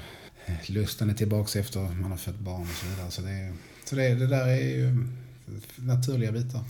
[0.67, 3.11] lusten är tillbaka efter man har fött barn och så vidare.
[3.11, 3.53] Så det,
[3.85, 5.07] så det, det där är ju
[5.77, 6.65] naturliga bitar.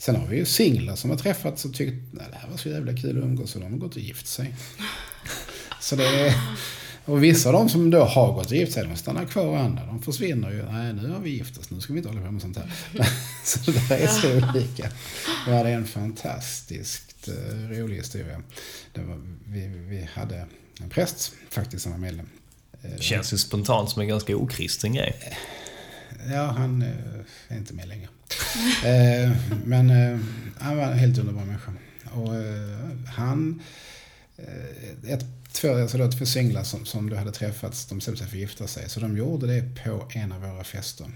[0.00, 2.68] Sen har vi ju singlar som har träffats och tyckt att det här var så
[2.68, 4.54] jävla kul att umgås och de har gått och gift sig.
[5.80, 6.34] Så det är,
[7.04, 9.58] och vissa av de som då har gått och gift sig, de stannar kvar och
[9.58, 10.62] andra de försvinner ju.
[10.72, 12.72] Nej, nu har vi gift oss, nu ska vi inte hålla på med sånt här.
[13.44, 14.90] Så det där är så olika.
[15.46, 18.42] Vi hade en fantastiskt eh, rolig historia.
[18.92, 20.46] Det var, vi, vi hade
[20.80, 22.28] en präst faktiskt som var medlem.
[22.82, 25.16] Eh, Det känns ju spontant som en ganska okristen grej.
[26.28, 26.88] Ja, han eh,
[27.48, 28.08] är inte med längre.
[28.84, 30.18] eh, men eh,
[30.58, 31.72] han var en helt underbar människa.
[32.12, 32.30] Och
[33.08, 33.62] han,
[35.06, 38.36] ett, två, alltså då två singlar som, som då hade träffats, de bestämde sig för
[38.36, 38.88] att gifta sig.
[38.88, 41.06] Så de gjorde det på en av våra fester.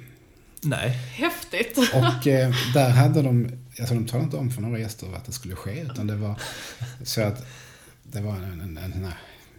[0.62, 0.90] Nej.
[0.90, 1.78] Häftigt.
[1.78, 5.32] Och eh, där hade de, alltså de talade inte om för några gäster att det
[5.32, 6.40] skulle ske, utan det var
[7.02, 7.46] så att
[8.02, 9.12] det var en, en, en, en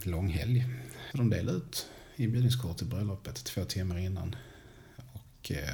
[0.03, 0.65] långhelg.
[1.13, 1.85] De delade ut
[2.15, 4.35] inbjudningskort till bröllopet två timmar innan.
[5.45, 5.73] Och eh,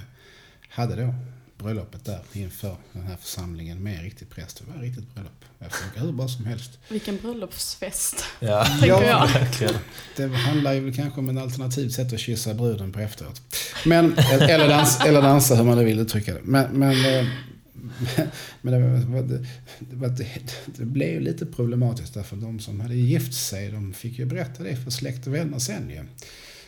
[0.69, 1.13] hade då
[1.57, 4.57] bröllopet där inför den här församlingen med en riktig präst.
[4.57, 5.45] Det var ett riktigt bröllop.
[5.59, 6.79] Jag funkar hur bra som helst.
[6.89, 8.23] Vilken bröllopsfest.
[8.39, 9.03] Ja, Tänker Ja.
[9.03, 9.27] jag.
[9.39, 9.73] verkligen.
[10.15, 13.41] Det handlar ju kanske om en alternativt sätt att kyssa bruden på efteråt.
[13.85, 16.41] Men, eller, dans, eller dansa hur man nu vill uttrycka det.
[16.43, 17.27] Men, men, eh,
[18.61, 19.45] men det, var, det,
[19.79, 20.27] det, var, det,
[20.65, 24.63] det blev ju lite problematiskt därför de som hade gift sig de fick ju berätta
[24.63, 26.05] det för släkt och vänner sen ju.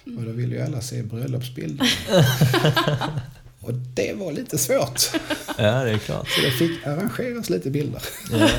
[0.05, 1.87] Och då ville ju alla se bröllopsbilder.
[3.59, 5.01] Och det var lite svårt.
[5.57, 6.27] Ja, det är klart.
[6.29, 8.01] Så det fick arrangeras lite bilder.
[8.31, 8.49] Ja.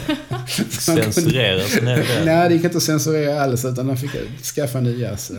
[0.70, 2.24] Censureras del.
[2.24, 4.10] Nej, det gick inte att censurera alls utan de fick
[4.42, 5.10] skaffa nya.
[5.10, 5.34] Alltså,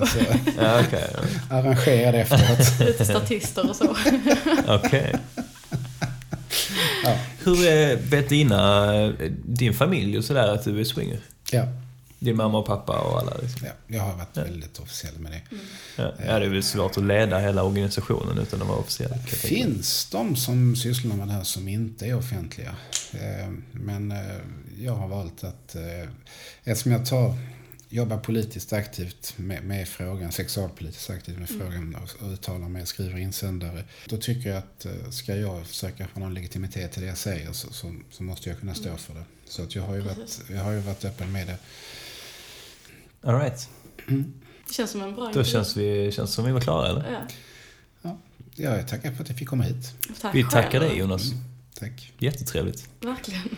[0.61, 1.03] Ja, okej.
[1.49, 2.87] arrangera det efteråt.
[2.87, 3.95] Lite statister och så.
[4.67, 5.15] Okej.
[7.03, 7.17] Ja.
[7.43, 8.91] Hur är, vet dina,
[9.45, 11.19] din familj och sådär att du är swinger?
[11.51, 11.67] Ja.
[12.25, 13.67] Din mamma och pappa och alla liksom.
[13.67, 15.41] Ja, jag har varit väldigt officiell med det.
[15.95, 19.11] Ja, ja, det är väl svårt att leda hela organisationen utan att vara officiell.
[19.11, 22.75] Det finns de som sysslar med det här som inte är offentliga.
[23.13, 24.17] Eh, Men eh,
[24.79, 26.09] jag har valt att, eh,
[26.63, 27.33] eftersom jag tar,
[27.89, 33.17] jobbar politiskt aktivt med, med frågan, sexualpolitiskt aktivt med frågan och, och uttalar mig, skriver
[33.17, 33.83] insändare.
[34.05, 37.73] Då tycker jag att ska jag försöka få någon legitimitet till det jag säger så,
[37.73, 39.23] så, så måste jag kunna stå för det.
[39.47, 41.57] Så att jag, har ju varit, jag har ju varit öppen med det.
[43.25, 43.69] All right.
[44.67, 47.27] Det känns som en bra Då känns vi känns som vi var klara eller?
[48.01, 48.17] Ja.
[48.55, 49.93] Jag är tackad för att jag fick komma hit.
[50.21, 50.83] Tack Vi tackar själv.
[50.89, 51.23] dig Jonas.
[51.79, 52.11] Tack.
[52.17, 52.89] Jättetrevligt.
[53.01, 53.49] Verkligen.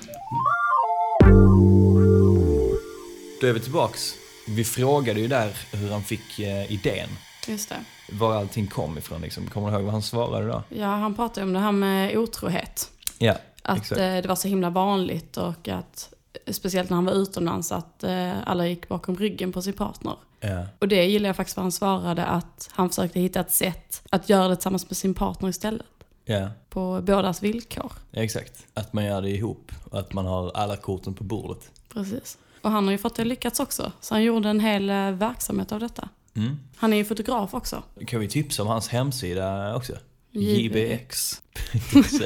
[3.42, 4.14] Då är vi tillbaks.
[4.48, 7.10] Vi frågade ju där hur han fick eh, idén.
[7.48, 7.76] Just det.
[8.12, 9.48] Var allting kom ifrån liksom.
[9.48, 10.64] Kommer du ihåg vad han svarade då?
[10.70, 12.92] Ja, han pratade om det här med otrohet.
[13.18, 14.02] Ja, Att exakt.
[14.02, 16.14] eh, det var så himla vanligt och att
[16.52, 20.16] speciellt när han var utomlands att eh, alla gick bakom ryggen på sin partner.
[20.40, 20.66] Ja.
[20.80, 24.30] Och det gillar jag faktiskt vad han svarade att han försökte hitta ett sätt att
[24.30, 25.86] göra det tillsammans med sin partner istället.
[26.26, 27.92] Ja, På bådas villkor.
[28.12, 28.66] exakt.
[28.74, 29.72] Att man gör det ihop.
[29.92, 31.72] och Att man har alla korten på bordet.
[31.94, 32.38] Precis.
[32.62, 33.92] Och han har ju fått det lyckats också.
[34.02, 36.10] Så han gjorde en hel eh, verksamhet av detta.
[36.36, 36.60] Mm.
[36.76, 37.84] Han är ju fotograf också.
[38.08, 39.94] Kan vi tipsa om hans hemsida också?
[40.32, 41.42] JBX.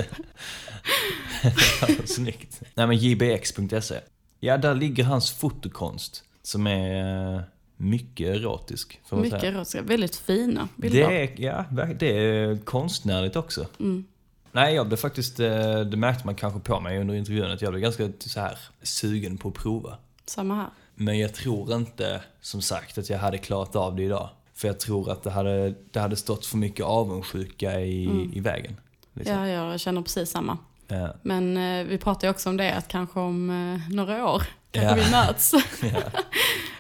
[2.06, 2.62] Snyggt.
[2.76, 4.00] Nej men jbx.se.
[4.40, 7.42] Ja, där ligger hans fotokonst som är eh,
[7.78, 9.00] mycket erotisk.
[9.06, 9.52] Får man Mycket säga.
[9.52, 11.10] erotiska, väldigt fina bilder.
[11.10, 11.66] Det är, ja,
[12.00, 13.68] det är konstnärligt också.
[13.80, 14.06] Mm.
[14.52, 17.72] Nej, jag blev faktiskt, eh, det märkte man kanske på mig under intervjun, att jag
[17.72, 19.98] blev ganska så här sugen på att prova.
[20.26, 20.70] Samma här.
[20.96, 24.30] Men jag tror inte, som sagt, att jag hade klarat av det idag.
[24.54, 28.76] För jag tror att det hade, det hade stått för mycket avundsjuka i, i vägen.
[29.14, 29.36] Liksom.
[29.36, 30.58] Ja, jag känner precis samma.
[30.92, 31.16] Ja.
[31.24, 35.00] Men eh, vi pratade ju också om det, att kanske om eh, några år kanske
[35.00, 35.06] Ja.
[35.06, 35.52] vi möts.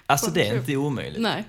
[0.05, 1.21] Alltså det är inte omöjligt.
[1.21, 1.43] Nej.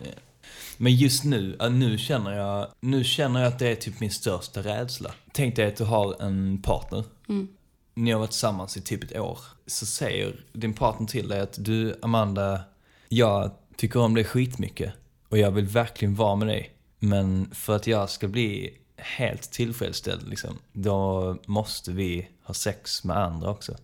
[0.76, 4.60] Men just nu, nu känner jag, nu känner jag att det är typ min största
[4.60, 5.10] rädsla.
[5.32, 7.04] Tänk dig att du har en partner.
[7.28, 7.48] Mm.
[7.94, 9.38] Ni har varit tillsammans i typ ett år.
[9.66, 12.60] Så säger din partner till dig att du, Amanda,
[13.08, 14.92] jag tycker om dig skitmycket.
[15.28, 16.72] Och jag vill verkligen vara med dig.
[16.98, 23.16] Men för att jag ska bli helt tillfredsställd, liksom, då måste vi ha sex med
[23.16, 23.76] andra också.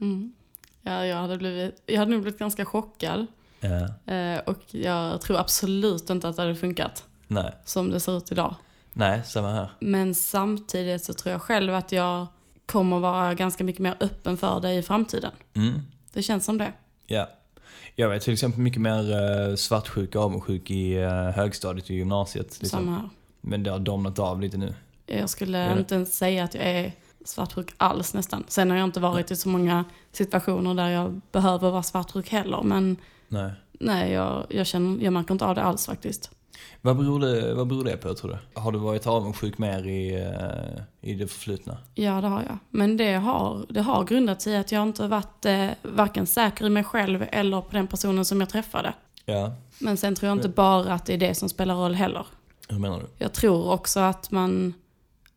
[0.00, 0.32] Mm.
[0.82, 3.26] Ja, jag hade, blivit, jag hade nog blivit ganska chockad.
[3.60, 4.12] Ja.
[4.14, 8.32] Eh, och jag tror absolut inte att det hade funkat Nej, som det ser ut
[8.32, 8.54] idag.
[8.92, 9.70] nej, samma här.
[9.80, 12.26] Men samtidigt så tror jag själv att jag
[12.66, 15.32] kommer vara ganska mycket mer öppen för det i framtiden.
[15.54, 15.80] Mm.
[16.12, 16.72] Det känns som det.
[17.06, 17.28] Ja.
[17.94, 22.62] Jag är till exempel mycket mer uh, svartsjuk och avundsjuk i uh, högstadiet och gymnasiet.
[22.62, 22.78] Liksom.
[22.78, 23.08] Samma här.
[23.40, 24.74] Men det har domnat av lite nu.
[25.06, 25.78] Jag skulle det?
[25.78, 26.92] inte ens säga att jag är
[27.24, 28.44] svartsjuk alls nästan.
[28.48, 32.62] Sen har jag inte varit i så många situationer där jag behöver vara svartsjuk heller.
[32.62, 32.96] Men
[33.28, 33.52] Nej.
[33.72, 36.30] nej, jag, jag, känner, jag märker inte av det alls faktiskt.
[36.80, 38.60] Vad beror, det, vad beror det på tror du?
[38.60, 41.76] Har du varit avundsjuk mer i, uh, i det förflutna?
[41.94, 42.58] Ja, det har jag.
[42.70, 46.66] Men det har, det har grundat sig i att jag inte varit eh, varken säker
[46.66, 48.92] i mig själv eller på den personen som jag träffade.
[49.24, 49.52] Ja.
[49.78, 52.26] Men sen tror jag inte bara att det är det som spelar roll heller.
[52.68, 53.06] Hur menar du?
[53.18, 54.74] Jag tror också att man,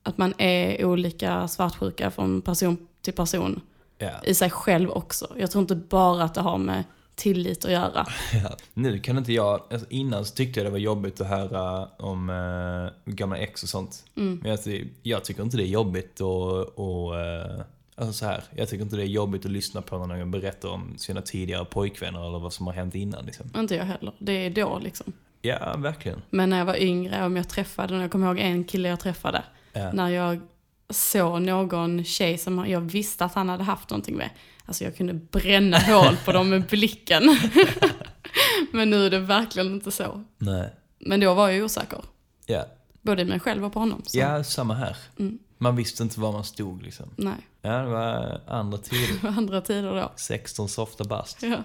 [0.03, 3.61] att man är olika svartsjuka från person till person.
[3.97, 4.11] Ja.
[4.23, 5.27] I sig själv också.
[5.37, 6.83] Jag tror inte bara att det har med
[7.15, 8.07] tillit att göra.
[8.43, 8.57] ja.
[8.73, 12.29] Nu kan inte jag, alltså innan så tyckte jag det var jobbigt att höra om
[12.29, 14.05] uh, gamla ex och sånt.
[14.15, 14.39] Mm.
[14.43, 17.61] Men jag, jag tycker inte det är jobbigt och, och uh,
[17.95, 20.69] alltså så här, jag tycker inte det är jobbigt att lyssna på när någon berättar
[20.69, 23.49] om sina tidigare pojkvänner eller vad som har hänt innan liksom.
[23.55, 24.13] Inte jag heller.
[24.19, 25.13] Det är då liksom.
[25.41, 26.21] Ja, verkligen.
[26.29, 28.99] Men när jag var yngre, om jag träffade, när jag kommer ihåg en kille jag
[28.99, 29.43] träffade.
[29.73, 29.91] Ja.
[29.91, 30.41] När jag
[30.89, 34.29] såg någon tjej som jag visste att han hade haft någonting med.
[34.65, 37.23] Alltså jag kunde bränna hål på dem med blicken.
[38.71, 40.23] Men nu är det verkligen inte så.
[40.37, 40.69] Nej.
[40.99, 41.99] Men då var jag osäker.
[42.45, 42.65] Ja.
[43.01, 44.01] Både i mig själv och på honom.
[44.05, 44.19] Så.
[44.19, 44.97] Ja, samma här.
[45.19, 45.39] Mm.
[45.57, 47.09] Man visste inte var man stod liksom.
[47.15, 49.13] Nej, Ja, det var andra tider.
[49.21, 50.11] det var andra tider då.
[50.15, 51.43] 16 softa bast.
[51.43, 51.57] Ja.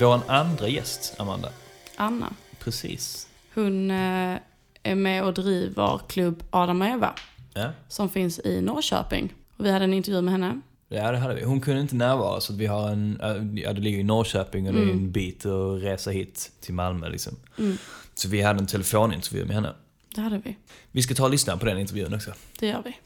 [0.00, 1.48] Vår andra gäst, Amanda.
[1.96, 3.28] Anna, Precis.
[3.54, 4.38] hon eh,
[4.82, 7.14] är med och driver klubb Adam och Eva.
[7.54, 7.70] Ja.
[7.88, 9.34] Som finns i Norrköping.
[9.56, 10.60] Och vi hade en intervju med henne.
[10.88, 11.44] Ja, det hade vi.
[11.44, 13.18] Hon kunde inte närvara så att vi har en,
[13.64, 17.08] ja det ligger i Norrköping och det är en bit att resa hit till Malmö
[17.08, 17.36] liksom.
[17.58, 17.76] Mm.
[18.14, 19.72] Så vi hade en telefonintervju med henne.
[20.14, 20.56] Det hade vi.
[20.92, 22.32] Vi ska ta och lyssna på den intervjun också.
[22.58, 22.96] Det gör vi.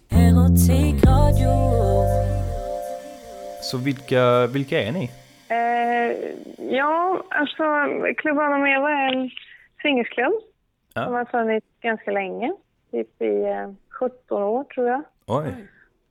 [3.62, 5.10] Så vilka, vilka är ni?
[5.48, 6.16] Eh,
[6.58, 7.62] ja, alltså
[8.62, 9.30] och Eva är en
[9.82, 10.34] swingersklubb
[10.94, 11.04] Ja.
[11.04, 12.52] som har funnits ganska länge.
[12.90, 13.70] Typ i eh,
[14.00, 15.02] 17 år tror jag.
[15.26, 15.54] Oj.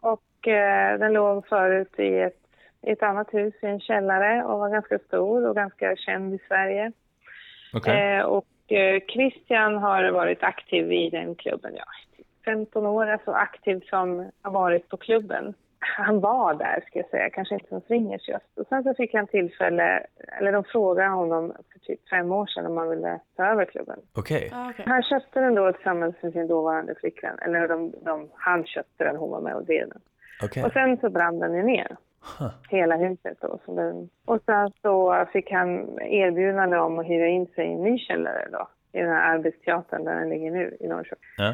[0.02, 2.40] Och eh, den låg förut i ett,
[2.82, 6.40] i ett annat hus i en källare och var ganska stor och ganska känd i
[6.48, 6.92] Sverige.
[7.74, 8.18] Okej.
[8.18, 11.84] Eh, och eh, Christian har varit aktiv i den klubben, ja,
[12.18, 15.54] typ 15 år, alltså aktiv som har varit på klubben.
[15.98, 18.58] Han var där, ska jag säga, kanske inte som swingers just.
[18.58, 20.06] Och sen så fick han tillfälle,
[20.40, 24.00] eller de frågade honom för typ fem år sedan om han ville ta över klubben.
[24.16, 24.52] Okej.
[24.54, 24.86] Ah, okay.
[24.88, 29.16] Han köpte den då tillsammans med sin dåvarande flickvän, eller de, de, han köpte den,
[29.16, 30.02] hon var med och drev den.
[30.44, 30.64] Okej.
[30.64, 31.98] Och sen så brann den ju ner.
[32.40, 32.52] Huh.
[32.70, 33.60] Hela huset då.
[33.66, 37.84] Så den, och sen så fick han erbjudande om att hyra in sig i en
[37.84, 38.68] ny källare då.
[38.92, 41.30] I den här arbetsteatern där den ligger nu i Norrköping.
[41.38, 41.54] Ja.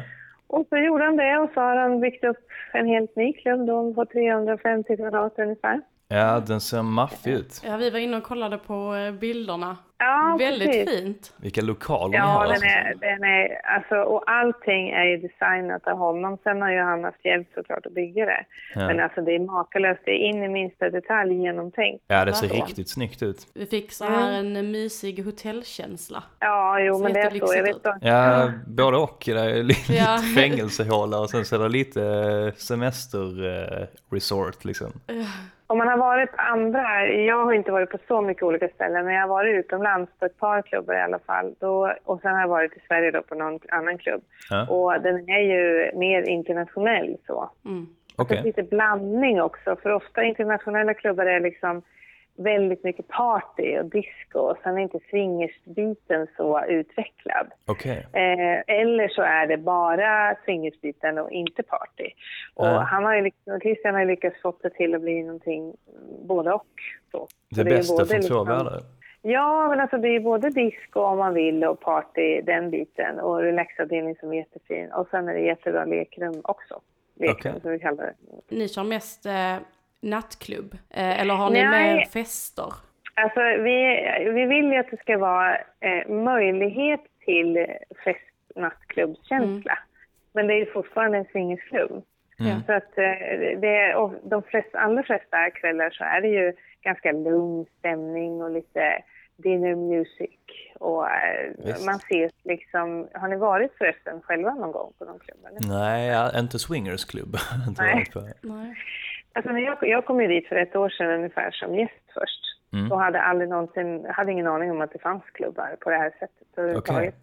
[0.52, 2.38] Och så gjorde han det och så har han byggt upp
[2.72, 5.80] en helt ny klubb då på 350 kvadrat ungefär
[6.12, 7.62] ja, den ser maffig ut.
[7.66, 9.76] Ja, vi var inne och kollade på eh, bilderna.
[9.98, 10.90] Ja, Väldigt precis.
[11.00, 11.32] fint.
[11.36, 12.26] Vilka lokaler ni har.
[12.34, 12.66] Ja, den alltså.
[12.66, 16.38] är, den är, alltså, och allting är ju designat av honom.
[16.42, 18.44] Sen har ju han haft hjälp såklart att bygga det.
[18.74, 18.86] Ja.
[18.86, 22.04] Men alltså det är makalöst, det är in i minsta detalj genomtänkt.
[22.08, 22.54] Ja, det ser Ja.
[22.54, 23.46] riktigt snyggt ut.
[23.54, 26.22] Vi fick så här en mysig hotellkänsla.
[26.38, 27.54] Ja, jo men det är så.
[27.54, 27.76] Jag vet.
[28.00, 29.22] Ja, både och.
[29.26, 30.18] Det är lite Ja.
[30.36, 34.92] fängelsehåla och sen så är det lite semester-resort liksom.
[35.72, 39.04] Om man har varit på andra, jag har inte varit på så mycket olika ställen,
[39.04, 41.54] men jag har varit utomlands på ett par klubbar i alla fall.
[41.58, 44.22] Då, och sen har jag varit i Sverige då på någon annan klubb.
[44.50, 44.66] Ja.
[44.66, 47.50] Och den är ju mer internationell så.
[47.64, 47.86] Mm.
[48.16, 48.36] Okej.
[48.36, 51.82] Alltså lite blandning också, för ofta internationella klubbar är liksom
[52.36, 57.46] väldigt mycket party och disco och sen är inte swingersbiten så utvecklad.
[57.66, 58.06] Okej.
[58.12, 62.10] Eh, eller så är det bara swingersbiten och inte party.
[62.54, 62.78] Och Ja.
[62.80, 65.74] han har ju liksom, Christian har ju lyckats få det till att bli någonting
[66.28, 66.66] både och.
[67.10, 67.28] Så.
[67.48, 68.80] Det, Så ju bästa både från två liksom- världar.
[69.24, 73.20] Ja, men alltså det är både disco om man vill och party, den biten.
[73.20, 74.92] Och relaxavdelning som är jättefin.
[74.92, 76.80] Och sen är det jättebra lekrum också.
[77.14, 77.60] Lekrum Okej.
[77.62, 78.14] som vi kallar det.
[78.56, 79.56] Ni kör mest eh,
[80.02, 80.74] nattklubb?
[80.90, 81.96] Eh, eller har ni Nej.
[81.96, 82.72] mer fester?
[83.14, 87.66] Alltså, vi, vi vill ju att det ska vara eh, möjlighet till
[88.04, 89.78] fest, nattklubbskänsla.
[90.32, 92.04] Men det är ju fortfarande en swingersklubb.
[92.40, 92.62] Mm.
[92.66, 96.52] Så att eh, det är, och de flesta, allra flesta kvällar så är det ju
[96.82, 99.02] ganska lugn stämning och lite
[99.36, 100.38] dinner music.
[100.74, 101.86] Och eh, Visst.
[101.86, 105.38] man ses liksom, har ni varit förresten själva någon gång på någon klubb?
[105.46, 105.68] Eller?
[105.68, 107.36] Nej, inte swingersklubb.
[107.78, 108.76] Nej.
[109.34, 112.40] Alltså när jag, jag kom ju dit för ett år sedan ungefär som gäst först.
[112.72, 112.92] Mm.
[112.92, 116.10] Och hade aldrig någonsin, hade ingen aning om att det fanns klubbar på det här
[116.10, 117.14] sättet överhuvudtaget.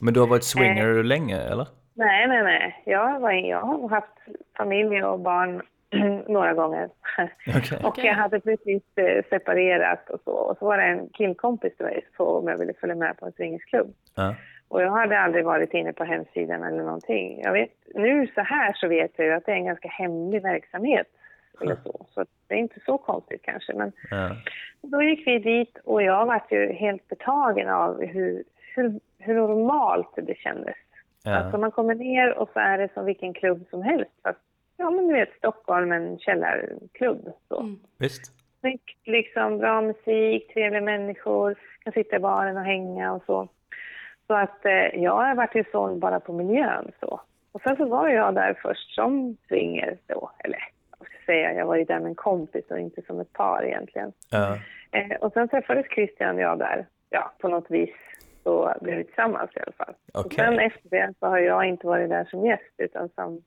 [0.00, 0.44] Men du har varit Eh.
[0.60, 1.66] swinger länge, eller?
[1.94, 2.82] Nej, nej, nej.
[2.84, 4.18] Jag, var, jag har haft
[4.56, 5.62] familj och barn
[6.28, 6.88] några gånger.
[7.56, 7.78] Okej.
[7.84, 10.30] och jag hade precis eh, separerat och så.
[10.32, 13.16] Och så var det en killkompis till mig som frågade om jag ville följa med
[13.16, 13.94] på en swingersklubb.
[14.16, 14.34] Ja.
[14.68, 17.40] Och jag hade aldrig varit inne på hemsidan eller någonting.
[17.42, 20.42] Jag vet, nu så här så vet jag ju att det är en ganska hemlig
[20.42, 21.06] verksamhet.
[21.60, 22.06] Eller så.
[22.10, 23.72] så det är inte så konstigt kanske.
[23.74, 24.36] Men Ja.
[24.82, 28.44] då gick vi dit och jag var ju helt betagen av hur,
[28.74, 30.74] hur, hur normalt det kändes.
[31.24, 31.36] Ja.
[31.36, 34.10] Alltså man kommer ner och så är det som vilken klubb som helst.
[34.22, 34.38] Fast,
[34.76, 37.32] ja men du vet Stockholm, en källarklubb.
[37.48, 37.60] Så.
[37.60, 37.78] Mm.
[37.98, 38.32] Visst?
[38.60, 41.54] Snyggt, liksom, bra musik, trevliga människor,
[41.84, 43.48] kan sitta i baren och hänga och så.
[44.26, 47.20] Så att eh, jag har varit ju såld bara på miljön så.
[47.52, 50.60] Och sen så var jag där först som swinger då, eller
[50.98, 53.32] vad ska jag säga, jag var ju där med en kompis och inte som ett
[53.32, 54.12] par egentligen.
[54.30, 54.58] Ja.
[54.90, 57.94] Eh, och sen träffades Christian och jag där, ja på något vis
[58.42, 59.94] så blev vi tillsammans i alla fall.
[60.14, 60.36] Och Okej.
[60.36, 63.42] sen efter det så har jag inte varit där som gäst utan som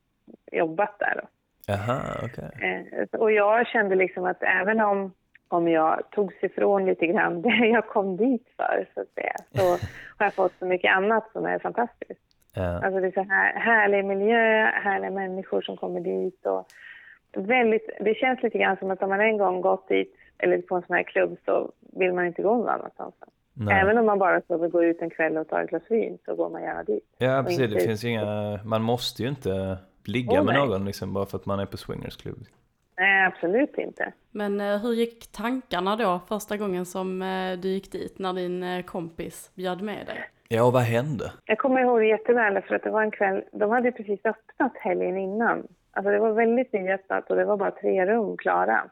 [0.52, 1.28] jobbat där då.
[1.66, 2.50] Jaha, okej.
[2.60, 5.12] Eh, och jag kände liksom att även om,
[5.48, 9.62] om jag togs ifrån lite grann det jag kom dit för, så att säga, så
[10.18, 12.20] har jag fått så mycket annat som är fantastiskt.
[12.54, 12.84] Ja.
[12.84, 16.66] Alltså det är så här härlig miljö, härliga människor som kommer dit och
[17.32, 20.76] väldigt, det känns lite grann som att om man en gång gått dit eller på
[20.76, 23.14] en sån här klubb så vill man inte gå någon annanstans.
[23.54, 23.80] Nej.
[23.80, 26.34] Även om man bara ska gå ut en kväll och ta ett glas vin så
[26.34, 27.04] går man gärna dit.
[27.18, 27.74] Ja, precis.
[27.74, 28.60] Det finns ju inga...
[28.64, 30.66] Man måste ju inte ligga Åh, med nej.
[30.66, 32.46] någon liksom bara för att man är på swingersklubb.
[32.98, 34.12] Nej, absolut inte.
[34.30, 38.62] Men eh, hur gick tankarna då första gången som eh, du gick dit när din
[38.62, 40.30] eh, kompis bjöd med dig?
[40.52, 41.32] Ja, och vad hände?
[41.44, 44.72] Jag kommer ihåg det jätteväl för att det var en kväll, de hade precis öppnat
[44.76, 45.66] helgen innan.
[45.92, 48.84] Alltså det var väldigt nyöppnat och det var bara tre rum klara.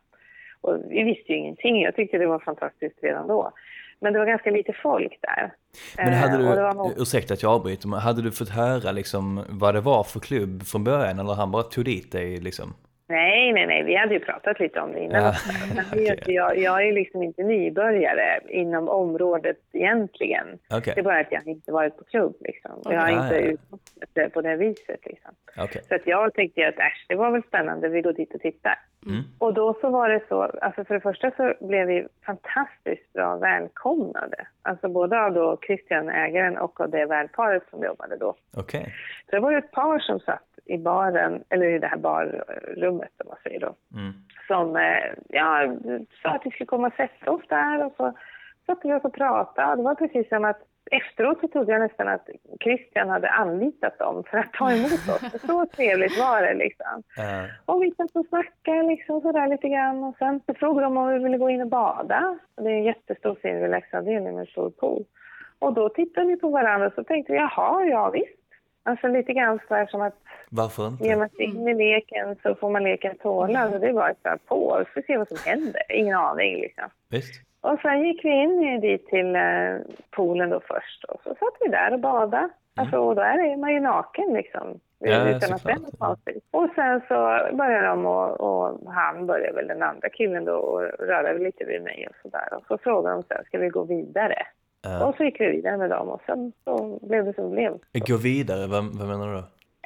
[0.60, 3.52] Och vi visste ju ingenting, jag tyckte det var fantastiskt redan då.
[4.00, 5.52] Men det var ganska lite folk där.
[5.96, 8.92] Men Eh, hade det du, nog- ursäkta att jag avbryter, men hade du fått höra
[8.92, 12.74] liksom vad det var för klubb från början eller han bara tog dit dig liksom?
[13.08, 15.22] Nej, nej, nej, vi hade ju pratat lite om det innan.
[15.22, 15.32] Ja,
[16.14, 20.46] inte jag, jag är liksom inte nybörjare inom området egentligen.
[20.74, 22.70] Okej, Det är bara att jag inte varit på klubb liksom.
[22.84, 23.40] Och jag har Ja, inte ja.
[23.40, 25.30] utnyttjat det på det viset liksom.
[25.58, 25.82] okej.
[25.88, 28.78] Så att jag tänkte att äsch, det var väl spännande, vi går dit och tittar.
[29.06, 29.22] Mm.
[29.38, 33.36] Och då så var det så, alltså för det första så blev vi fantastiskt bra
[33.36, 34.46] välkomnade.
[34.62, 38.34] Alltså både av då Christian, ägaren, och av det värdparet som jobbade då.
[38.56, 38.94] Okej.
[39.30, 43.28] Så det var ett par som satt i baren, eller i det här barrummet om
[43.28, 43.74] man säger då.
[43.94, 44.12] Mm.
[44.46, 45.76] Som eh, ja,
[46.22, 48.12] sa att vi skulle komma och sätta oss där och så
[48.66, 49.76] satte vi oss och pratade.
[49.76, 52.28] Det var precis som att efteråt så trodde jag nästan att
[52.62, 55.42] Christian hade anlitat dem för att ta emot oss.
[55.46, 57.02] Så trevligt var det liksom.
[57.16, 57.46] Ja.
[57.64, 61.08] Och vi satt och snackade liksom sådär lite grann och sen så frågade de om
[61.08, 62.38] vi ville gå in och bada.
[62.56, 65.04] Det är en jättestor fin relaxavdelning med en stor pool.
[65.58, 68.47] Och då tittade vi på varandra och så tänkte vi, jaha, ja visst.
[68.88, 70.14] Alltså lite grann sådär som att
[70.50, 71.16] Varför inte?
[71.16, 73.58] man sig in i leken så får man leken tåla.
[73.58, 75.82] Alltså det är bara att köra på och så se vad som händer.
[75.88, 76.84] Ingen aning liksom.
[77.10, 77.42] Visst?
[77.60, 79.76] Och sen gick vi in dit till eh,
[80.10, 82.48] poolen då först och så satt vi där och badade.
[82.76, 84.80] Alltså, och då är man ju naken liksom.
[84.98, 85.98] Ja, utan att det är såklart.
[85.98, 86.44] konstigt.
[86.50, 87.14] Och sen så
[87.56, 91.82] började de och, och han började väl den andra killen då och röra lite vid
[91.82, 92.48] mig och sådär.
[92.56, 94.46] Och så frågade de sen, ska vi gå vidare?
[94.88, 95.06] Ja.
[95.06, 97.78] Och så gick vi vidare med dem och sen så blev det som det blev.
[98.06, 99.38] Gå vidare, vad, vad menar du då?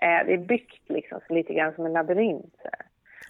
[0.06, 2.54] Eh, det är byggt liksom så lite grann som en labyrint.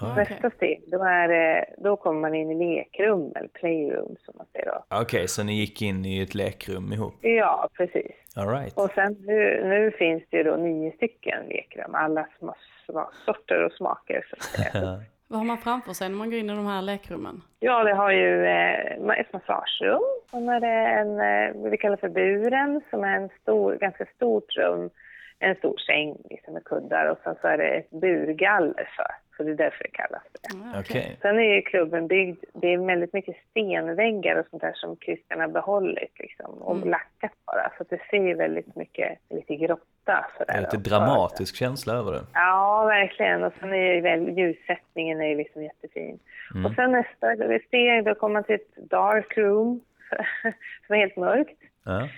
[0.01, 4.47] Ah, Nästa steg, då, är, då kommer man in i lekrum, eller playroom som man
[4.53, 5.01] säger då.
[5.01, 7.15] Okej, så ni gick in i ett lekrum ihop?
[7.21, 8.13] Ja, precis.
[8.37, 8.77] All right.
[8.79, 12.55] Och sen nu, nu finns det ju då nio stycken lekrum, alla små,
[12.87, 15.01] små sorter och smaker så att säga.
[15.33, 17.43] Vad har man framför sig när man går in i de här lekrummen?
[17.61, 20.03] Ja, vi har ju eh, ett massagerum.
[20.31, 24.07] sen är det en, eh, vad vi kallar för buren, som är en stor, ganska
[24.17, 24.91] stort rum.
[25.39, 29.13] En stor säng liksom, med kuddar och sen så är det ett burgaller för.
[29.37, 30.57] Så det är därför det kallas det.
[30.57, 31.19] Ah, Okej.
[31.23, 34.97] Sen är ju klubben byggd, det är väldigt mycket stenväggar och sånt där som
[35.41, 37.73] har behållit liksom, och lackat bara.
[37.79, 40.61] Så det ser ju väldigt mycket, lite grotta sådär.
[40.61, 40.83] Lite då.
[40.83, 42.23] dramatisk känsla över det.
[42.35, 43.45] Ja, verkligen.
[43.45, 46.19] Och sen är ju väl, ljussättningen är ju liksom jättefin.
[46.65, 49.81] Och sen nästa steg, då kommer man till ett dark room
[50.87, 51.61] som är helt mörkt.
[51.85, 52.09] Ja.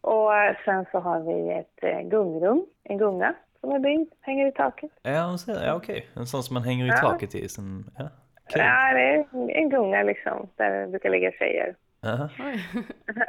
[0.00, 0.30] Och
[0.64, 4.90] sen så har vi ett eh, gungrum, en gunga som är byggd, hänger i taket.
[5.02, 6.08] Ja, ja okej.
[6.16, 6.96] En sån som man hänger i Ja.
[6.96, 7.48] taket i.
[7.48, 8.08] Som, ja.
[8.52, 8.62] Kul.
[8.62, 9.24] Ja, det är
[9.58, 11.74] en gunga liksom, där det brukar ligga tjejer.
[12.06, 12.28] Aha.
[12.38, 12.64] Oj.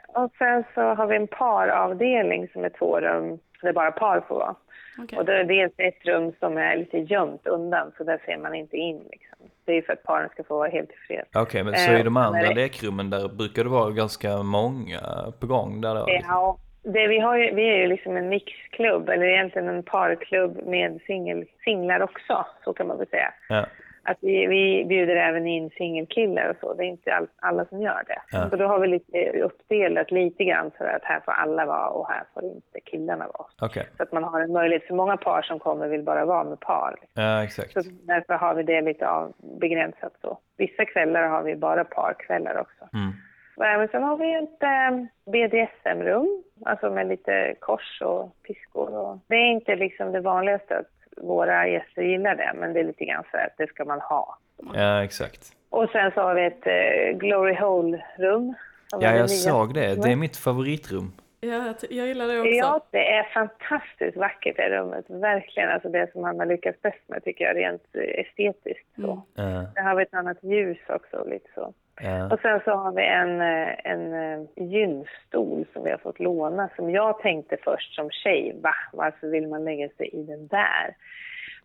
[0.08, 4.36] Och sen så har vi en paravdelning som är två rum där bara par får
[4.36, 4.56] vara.
[5.04, 5.20] Okej.
[5.20, 8.38] Och då är det dels ett rum som är lite gömt undan så där ser
[8.38, 9.38] man inte in liksom.
[9.66, 11.30] Det är ju för att paren ska få vara helt tillfreds.
[11.36, 15.00] Okej, men så Eh, i de sen andra lekrummen där brukar det vara ganska många
[15.40, 16.06] på gång där då?
[16.06, 16.30] liksom.
[16.34, 16.58] Ja,
[16.94, 21.00] det, vi, har ju, vi är ju liksom en mixklubb, eller egentligen en parklubb med
[21.08, 23.34] singel, singlar också, så kan man väl säga.
[23.50, 23.66] Ja.
[24.04, 27.82] Att vi, vi bjuder även in singelkillar och så, det är inte all, alla som
[27.82, 28.22] gör det.
[28.32, 28.50] Ja.
[28.50, 32.08] Så då har vi lite uppdelat lite grann så att här får alla vara och
[32.10, 33.48] här får inte killarna vara.
[33.62, 36.44] Okej, Så att man har en möjlighet, för många par som kommer vill bara vara
[36.44, 36.96] med par.
[37.14, 37.74] ja exakt.
[37.74, 40.38] Så därför har vi det lite av, begränsat så.
[40.58, 42.90] Vissa kvällar har vi bara parkvällar också.
[42.94, 43.12] Mm.
[43.60, 48.98] Men sen har vi ett eh, BDSM-rum, alltså med lite kors och piskor.
[48.98, 52.84] Och det är inte liksom det vanligaste att våra gäster gillar det, men det är
[52.84, 54.38] lite grann så att det ska man ha.
[54.74, 55.52] Ja, exakt.
[55.70, 58.56] Och sen så har vi ett eh, Glory Hole-rum.
[58.92, 59.28] Ja, det jag nya.
[59.28, 60.04] såg det.
[60.04, 61.12] Det är mitt favoritrum.
[61.42, 62.52] Ja, jag, gillar det också.
[62.52, 65.06] Ja, det är fantastiskt vackert det rummet.
[65.08, 65.70] Verkligen.
[65.70, 68.88] Alltså det som han har lyckats bäst med tycker jag rent eh, estetiskt.
[68.96, 69.22] Så.
[69.36, 69.44] Ja,
[69.76, 71.26] Där har vi ett annat ljus också.
[71.30, 71.74] Lite så.
[72.04, 72.34] Ja.
[72.34, 76.70] Och sen så har vi en, eh, en eh, gynstol som vi har fått låna
[76.76, 80.96] som jag tänkte först som tjej, va, varför vill man lägga sig i den där?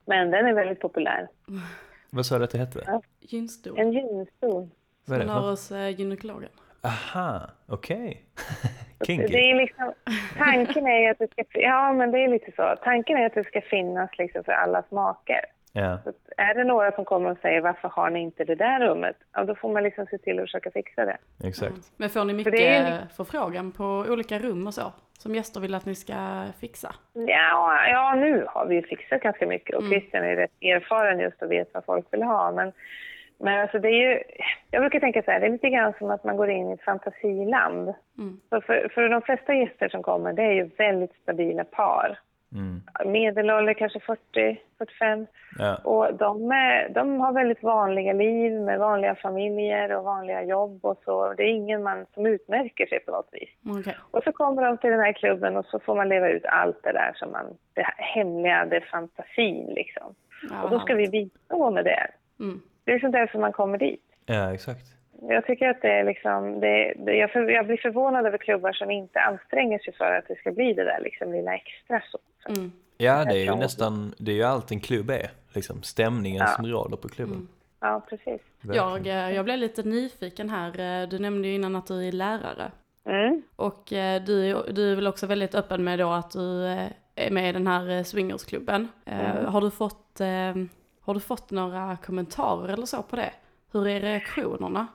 [0.05, 1.29] Men den är väldigt populär.
[2.11, 3.01] Vad sa du att det hette?
[3.21, 3.79] Gynstol.
[3.79, 4.69] En gynstol.
[5.05, 6.51] Vad är det Man har hos eh, gynekologen.
[6.83, 8.23] Aha, okej.
[8.99, 9.37] Det Kinky.
[9.37, 9.93] är liksom,
[10.39, 12.77] tanken är ju att det ska, ja men det är lite så.
[12.83, 15.41] Tanken är att det ska finnas liksom för alla smaker.
[15.77, 18.55] Ja, Så att är det några som kommer och säger varför har ni inte det
[18.55, 19.17] där rummet?
[19.33, 21.17] Ja, då får man liksom se till att försöka fixa det.
[21.45, 21.93] exakt.
[21.97, 24.93] Men får ni För mycket det är förfrågan på olika rum och så?
[25.19, 26.95] Som gäster vill att ni ska fixa?
[27.13, 31.43] Ja, ja, nu har vi ju fixat ganska mycket och Christian är rätt erfaren just
[31.43, 32.53] och vet vad folk vill ha.
[32.53, 32.73] Men,
[33.39, 34.23] men alltså det är ju,
[34.71, 36.73] jag brukar tänka så här, det är lite grann som att man går in i
[36.73, 37.95] ett fantasiland.
[38.19, 38.41] Mm.
[38.49, 42.19] Så för, för de flesta gäster som kommer, det är ju väldigt stabila par.
[42.55, 42.83] Mm.
[43.05, 45.27] Medelålder kanske 40, 45.
[45.59, 45.77] Ja.
[45.77, 51.03] Och de, är, de har väldigt vanliga liv med vanliga familjer och vanliga jobb och
[51.05, 51.35] så.
[51.37, 53.79] Det är ingen man som utmärker sig på något vis.
[53.81, 53.97] Okej.
[54.11, 56.83] Och så kommer de till den här klubben och så får man leva ut allt
[56.83, 57.45] det där som man,
[57.75, 60.15] det hemliga, det fantasin liksom.
[60.51, 62.07] Ja, Och då ska vi bistå med det.
[62.41, 62.61] Mm.
[62.85, 64.03] Det är sånt därför man kommer dit.
[64.27, 64.94] ja, exakt.
[65.29, 68.73] Jag tycker att det är liksom, det, det, jag, för, jag blir förvånad över klubbar
[68.73, 72.19] som inte anstränger sig för att det ska bli det där liksom lilla extra så.
[72.49, 72.73] Mm.
[72.97, 75.31] Ja, det är ju nästan, det är ju allt en klubb är.
[75.55, 76.47] Liksom stämningen Ja.
[76.47, 77.35] som råder på klubben.
[77.37, 77.49] Mm.
[77.81, 78.41] Ja, precis.
[78.75, 81.03] Jag, eh, jag blev lite nyfiken här.
[81.03, 82.71] Eh, Du nämnde ju innan att du är lärare.
[83.09, 83.43] Mm.
[83.57, 86.65] Och eh, du, du är väl också väldigt öppen med då att du
[87.15, 88.89] är med i den här swingersklubben.
[89.07, 90.19] Eh, Har, du fått,
[91.01, 93.31] har du fått några kommentarer eller så på det?
[93.73, 94.87] Hur är reaktionerna?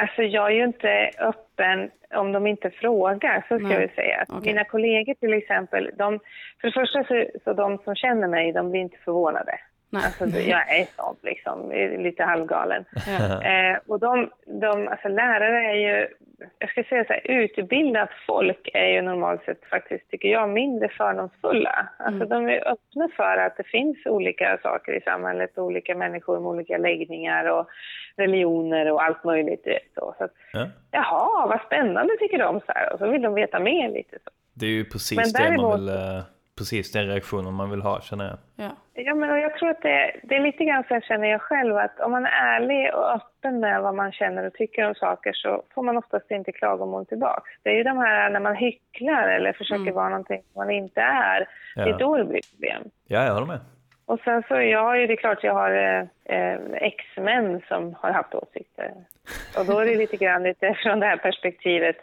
[0.00, 3.86] Alltså jag är ju inte öppen om de inte frågar, så ska Nej.
[3.86, 4.24] vi säga.
[4.28, 4.52] Okej.
[4.52, 6.20] Mina kollegor till exempel, de,
[6.60, 9.58] för det första så, så de som känner mig, de blir inte förvånade.
[9.90, 10.02] Nej.
[10.04, 12.84] Alltså jag är sånt liksom, lite halvgalen.
[13.06, 13.42] Ja.
[13.50, 16.08] Eh, och de, de, alltså lärare är ju,
[16.58, 20.88] jag ska säga så här, utbildat folk är ju normalt sett faktiskt, tycker jag, mindre
[20.88, 21.88] fördomsfulla.
[21.98, 26.48] Alltså de är öppna för att det finns olika saker i samhället, olika människor med
[26.48, 27.66] olika läggningar och
[28.16, 29.66] religioner och allt möjligt.
[29.94, 30.66] Så, så att, Ja.
[30.90, 32.92] jaha, vad spännande tycker de så här.
[32.92, 34.30] Och så vill de veta mer lite så.
[34.54, 36.22] Det är ju precis Men det man däremot- vill, eh,
[36.58, 38.38] precis den reaktionen man vill ha känner jag.
[38.66, 38.70] Ja.
[38.94, 41.76] Ja, men jag tror att det, det är lite grann så här känner jag själv
[41.76, 45.32] att om man är ärlig och öppen med vad man känner och tycker om saker
[45.32, 47.50] så får man oftast inte klagomål tillbaks.
[47.62, 51.38] Det är ju de här när man hycklar eller försöker vara någonting man inte är.
[51.74, 51.94] Det Ja.
[51.94, 52.82] är då det blir problem.
[53.06, 53.60] Ja, jag håller med.
[54.06, 57.94] Och sen så, jag har ju, det är klart jag har eh, eh, ex-män som
[57.94, 58.92] har haft åsikter.
[59.58, 61.96] Och då är det lite grann lite från det här perspektivet,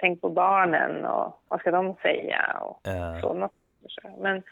[0.00, 3.20] tänk på barnen och vad ska de säga och Ja.
[3.20, 3.48] så.
[4.04, 4.20] Något.
[4.20, 4.42] Men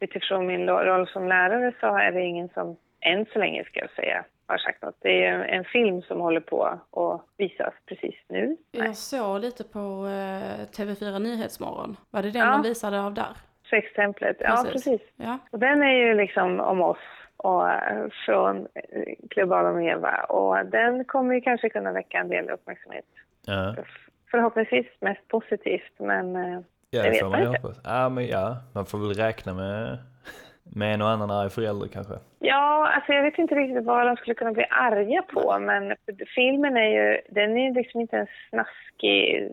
[0.00, 3.90] utifrån min roll som lärare så är det ingen som än så länge ska jag
[3.90, 4.96] säga har sagt något.
[5.00, 8.56] Det är en, film som håller på att visas precis nu.
[8.70, 11.96] Jag såg lite på eh, TV4 Nyhetsmorgon.
[12.10, 12.50] Var det den Ja.
[12.50, 13.36] de visade av där?
[13.70, 15.00] Sextemplet, ja precis.
[15.16, 15.38] Ja.
[15.50, 16.98] Och den är ju liksom om oss
[17.36, 22.18] och eh, från eh, Klubb Adam och Eva och den kommer ju kanske kunna väcka
[22.18, 23.04] en del uppmärksamhet.
[23.46, 23.74] Ja,
[24.30, 26.60] Förhoppningsvis mest positivt men eh,
[26.92, 27.50] ja det får man inte.
[27.50, 27.80] hoppas.
[27.84, 29.98] Ja, men ja, man får väl räkna med,
[30.62, 32.14] med en och annan arg förälder kanske.
[32.38, 35.96] Ja, alltså jag vet inte riktigt vad de skulle kunna bli arga på, men
[36.34, 39.50] filmen är ju, den är liksom inte en snaskig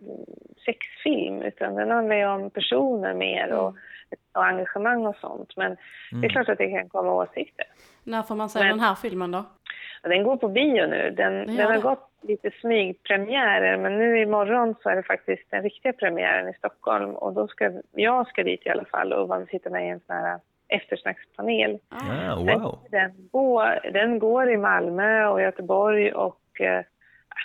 [0.65, 3.75] sexfilm, utan den handlar ju om personer mer och,
[4.33, 5.57] och engagemang och sånt.
[5.57, 5.77] Men
[6.21, 7.65] det är klart att det kan komma åsikter.
[8.03, 9.45] När får man se Men- den här filmen då?
[10.03, 11.09] Den går på bio nu.
[11.17, 11.79] Den, Den har det.
[11.81, 17.15] gått lite smygpremiärer, men nu imorgon så är det faktiskt den riktiga premiären i Stockholm.
[17.15, 20.15] Och då ska, jag ska dit i alla fall och sitta med i en sån
[20.15, 21.79] här eftersnackspanel.
[21.89, 21.97] Ja,
[22.47, 22.79] Sen wow.
[22.91, 26.65] Den går, den går i Malmö och Göteborg och eh,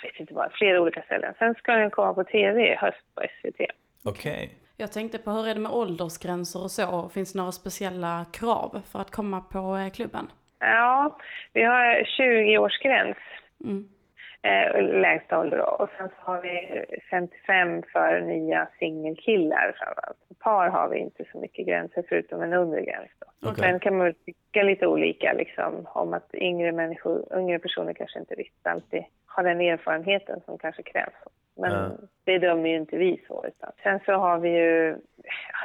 [0.01, 1.33] jag vet inte vad, flera olika ställen.
[1.39, 3.65] Sen ska den komma på tv i höst på SVT.
[4.05, 4.53] Okej.
[4.77, 7.09] Jag tänkte på hur är det med åldersgränser och så?
[7.09, 10.27] Finns det några speciella krav för att komma på eh, klubben?
[10.59, 11.17] Ja,
[11.53, 13.15] vi har 20-årsgräns,
[13.63, 13.87] Mm.
[14.41, 15.63] eh, lägsta ålder då.
[15.65, 20.39] Och sen så har vi 55 för nya singelkillar framförallt.
[20.39, 23.49] Par har vi inte så mycket gränser förutom en undre gräns då.
[23.49, 23.63] Okej.
[23.63, 28.35] Sen kan man tycka lite olika liksom, om att yngre, människor, yngre personer kanske inte
[28.35, 31.13] riktigt alltid har den erfarenheten som kanske krävs.
[31.57, 31.89] Men Ja.
[32.23, 33.45] det dömer ju inte vi så.
[33.47, 33.71] Utan.
[33.83, 34.97] Sen så har vi ju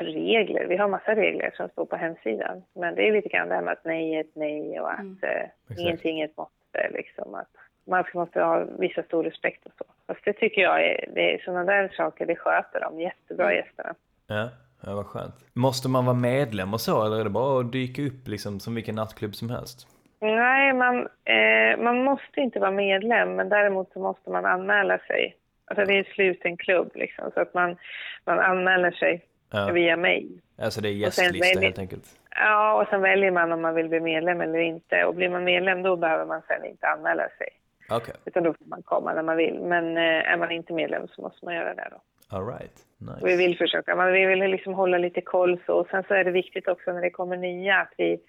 [0.01, 0.67] regler.
[0.69, 2.63] Vi har massa regler som står på hemsidan.
[2.75, 5.01] Men det är lite grann det här med att nej är ett nej och att
[5.01, 5.19] Mm.
[5.23, 6.89] eh, ingenting är ett måste.
[6.91, 7.49] Liksom, att
[7.87, 9.85] man måste ha visa stor respekt och så.
[10.07, 13.95] Fast det tycker jag är, det är sådana där saker, det sköter de jättebra gästerna.
[14.27, 14.49] Ja,
[14.87, 15.35] ja, vad skönt.
[15.55, 18.75] Måste man vara medlem och så, eller är det bara att dyka upp liksom som
[18.75, 19.87] vilken nattklubb som helst?
[20.21, 25.37] Nej, man, eh, man måste inte vara medlem, men däremot så måste man anmäla sig.
[25.71, 27.77] Alltså det är en sluten klubb liksom, så att man,
[28.25, 29.71] man anmäler sig Ja.
[29.73, 30.41] via mail.
[30.59, 32.05] Alltså det är gästlista väljer- helt enkelt.
[32.37, 35.05] Ja, och sen väljer man om man vill bli medlem eller inte.
[35.05, 37.49] Och blir man medlem då behöver man sen inte anmäla sig.
[37.91, 39.61] Okej, Utan då får man komma när man vill.
[39.61, 42.01] Men eh, är man inte medlem så måste man göra det då.
[42.37, 42.73] alright.
[42.99, 43.37] Vi Nice.
[43.37, 45.73] vill försöka, man vi vill liksom hålla lite koll så.
[45.75, 48.21] Och sen så är det viktigt också när det kommer nya att vi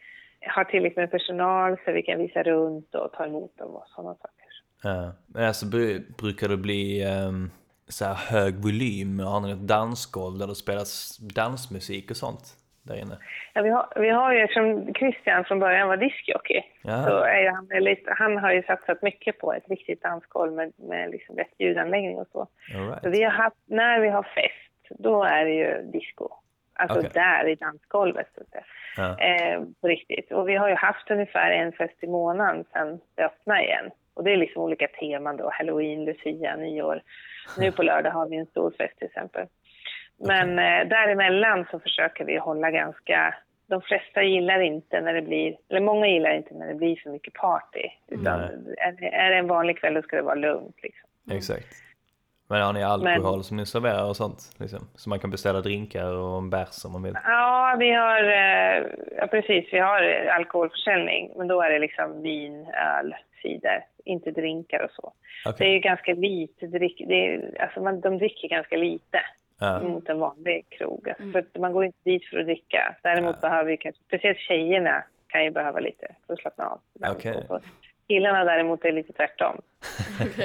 [0.48, 4.16] har tillräckligt med personal så vi kan visa runt och ta emot dem och sådana
[4.16, 4.48] saker.
[4.84, 5.12] Ja.
[5.28, 7.52] Men alltså bru- brukar det bli um,
[7.88, 9.20] så här hög volym?
[9.20, 12.44] Har ni ett dansgolv där det spelas dansmusik och sånt
[12.84, 13.18] där inne?
[13.54, 17.04] Ja, vi, har, vi har ju, eftersom Christian från början var discjockey, Ja.
[17.04, 20.72] så är ju han, väldigt, han har ju satsat mycket på ett riktigt dansgolv med,
[20.78, 22.40] med liksom rätt ljudanläggning och så.
[22.40, 23.20] All Så right.
[23.20, 26.30] vi har haft, när vi har fest, då är det ju disco.
[26.74, 27.12] Alltså Okej.
[27.14, 28.28] där i dansgolvet.
[28.36, 28.64] Så att.
[28.98, 29.20] Ja.
[29.20, 30.32] Eh, på riktigt.
[30.32, 33.92] Och vi har ju haft ungefär en fest i månaden sedan det öppnade igen.
[34.22, 37.02] Och det är liksom olika teman då, halloween, lucia, nyår.
[37.58, 39.48] Nu på lördag har vi en stor fest till exempel.
[40.20, 43.36] Men eh, däremellan så försöker vi hålla ganska...
[43.68, 47.10] De flesta gillar inte när det blir, eller många gillar inte när det blir för
[47.10, 47.88] mycket party.
[48.08, 48.40] Utan
[48.78, 51.10] är, är det en vanlig kväll då ska det vara lugnt liksom.
[51.32, 51.76] Exakt.
[52.50, 54.40] Men har ni alkohol som ni serverar och sånt?
[54.60, 54.80] Liksom?
[54.96, 57.18] Så man kan beställa drinkar och en bärs om man vill?
[57.24, 58.86] Ja, vi har, eh,
[59.18, 60.02] ja precis, vi har
[60.38, 61.32] alkoholförsäljning.
[61.38, 62.68] Men då är det liksom vin,
[63.00, 65.14] öl, cider, inte drinkar och så.
[65.58, 69.22] Det är ju ganska lite, drick, det är, alltså man, de dricker ganska lite
[69.64, 69.80] Ja.
[69.80, 71.10] mot en vanlig krog.
[71.10, 72.96] Alltså, för att man går inte dit för att dricka.
[73.04, 76.80] Däremot behöver vi kanske, speciellt tjejerna kan ju behöva lite för att slappna av.
[77.48, 77.60] Så.
[78.08, 79.62] Killarna däremot är lite tvärtom.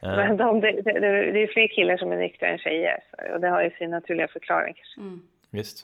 [0.00, 0.16] Ja.
[0.16, 1.00] Men de, det, det,
[1.32, 2.98] det är fler killar som är nyktra än tjejer.
[3.34, 5.00] Och det har ju sin naturliga förklaring kanske.
[5.00, 5.22] Mm.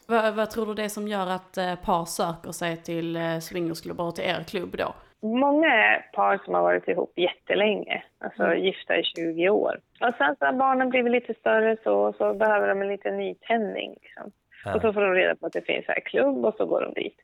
[0.06, 3.38] Vad, vad tror du det är som gör att eh, par söker sig till eh,
[3.38, 4.94] swingersklubbar och till er klubb då?
[5.22, 9.80] Många är par som har varit ihop jättelänge, alltså gifta i 20 år.
[10.00, 13.94] Och sen har barnen blivit lite större så, så behöver de en liten nytändning.
[14.02, 14.32] Liksom.
[14.64, 14.74] Ja.
[14.74, 16.92] Och så får de reda på att det finns här klubb och så går de
[17.02, 17.16] dit.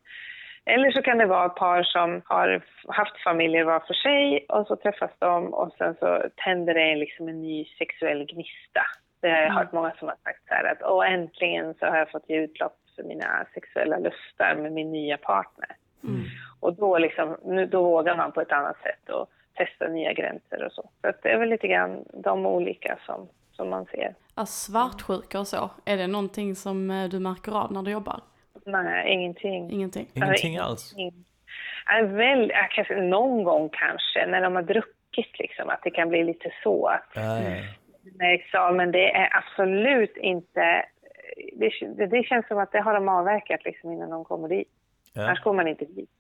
[0.65, 4.77] Eller så kan det vara par som har haft familjer var för sig och så
[4.77, 8.83] träffas de och sen så tänder det liksom en ny sexuell gnista.
[9.21, 11.97] Det har jag hört många som har sagt så här att Åh, äntligen så har
[11.97, 15.69] jag fått ge utlopp för mina sexuella lustar med min nya partner.
[16.61, 20.65] Och då, liksom, nu, då vågar man på ett annat sätt och testa nya gränser
[20.67, 20.91] och så.
[21.01, 24.15] Så att det är väl lite grann de olika som, som man ser.
[24.35, 28.21] Alltså svartsjuka och så, är det någonting som eh, du märker av när du jobbar?
[28.67, 29.71] Nej, ingenting.
[29.71, 30.07] Ingenting?
[30.15, 30.95] Ingenting Ja, alls?
[30.97, 31.25] ingenting.
[31.87, 36.09] Ja, väl, ja, kanske någon gång kanske, när de har druckit liksom, att det kan
[36.09, 36.87] bli lite så.
[36.87, 37.51] Att Ja, ja.
[38.03, 40.85] det märks av, men det är absolut inte...
[41.55, 44.69] Det, det, det känns som att det har de avverkat liksom innan de kommer dit.
[45.13, 45.23] ja.
[45.23, 46.11] Annars kommer man inte dit.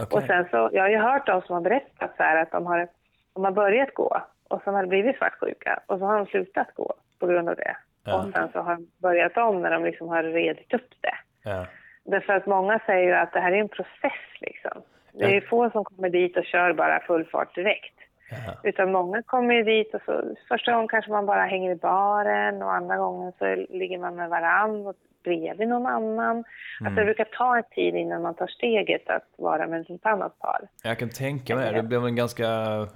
[0.00, 0.16] Okej.
[0.16, 2.66] Och sen så, jag har ju hört de som har berättat så här att de
[2.66, 2.88] har,
[3.34, 6.74] de har börjat gå och sen har det blivit svartsjuka och så har de slutat
[6.74, 7.76] gå på grund av det.
[8.04, 8.16] Ja.
[8.16, 11.16] Och sen så har de börjat om när de liksom har redit upp det.
[11.44, 11.66] Ja.
[12.04, 14.82] Därför att många säger att det här är en process liksom.
[15.12, 17.94] Det är ju få som kommer dit och kör bara full fart direkt.
[18.30, 18.52] Ja.
[18.62, 22.62] Utan många kommer ju dit och så första gången kanske man bara hänger i baren
[22.62, 24.94] och andra gången så ligger man med varann och
[25.26, 26.44] bredvid någon annan.
[26.80, 30.38] Alltså det brukar ta en tid innan man tar steget att vara med ett annat
[30.38, 30.60] par.
[30.82, 31.76] Jag kan tänka mig det.
[31.76, 32.48] Det blir en ganska,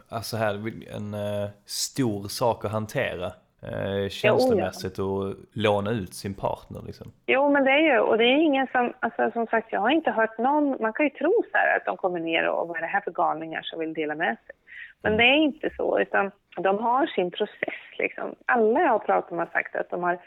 [0.09, 0.55] alltså här,
[0.97, 3.33] en eh, stor sak att hantera.
[3.62, 7.12] Uh, känslomässigt och låna ut sin partner liksom.
[7.26, 9.91] Jo, men det är ju, och det är ingen som, alltså som sagt, jag har
[9.91, 12.76] inte hört någon, man kan ju tro så här att de kommer ner och vad
[12.76, 14.55] är det här för galningar som vill dela med sig.
[15.03, 18.35] Men det är inte så, utan de har sin process liksom.
[18.47, 20.18] Alla jag har pratat med har sagt att de har,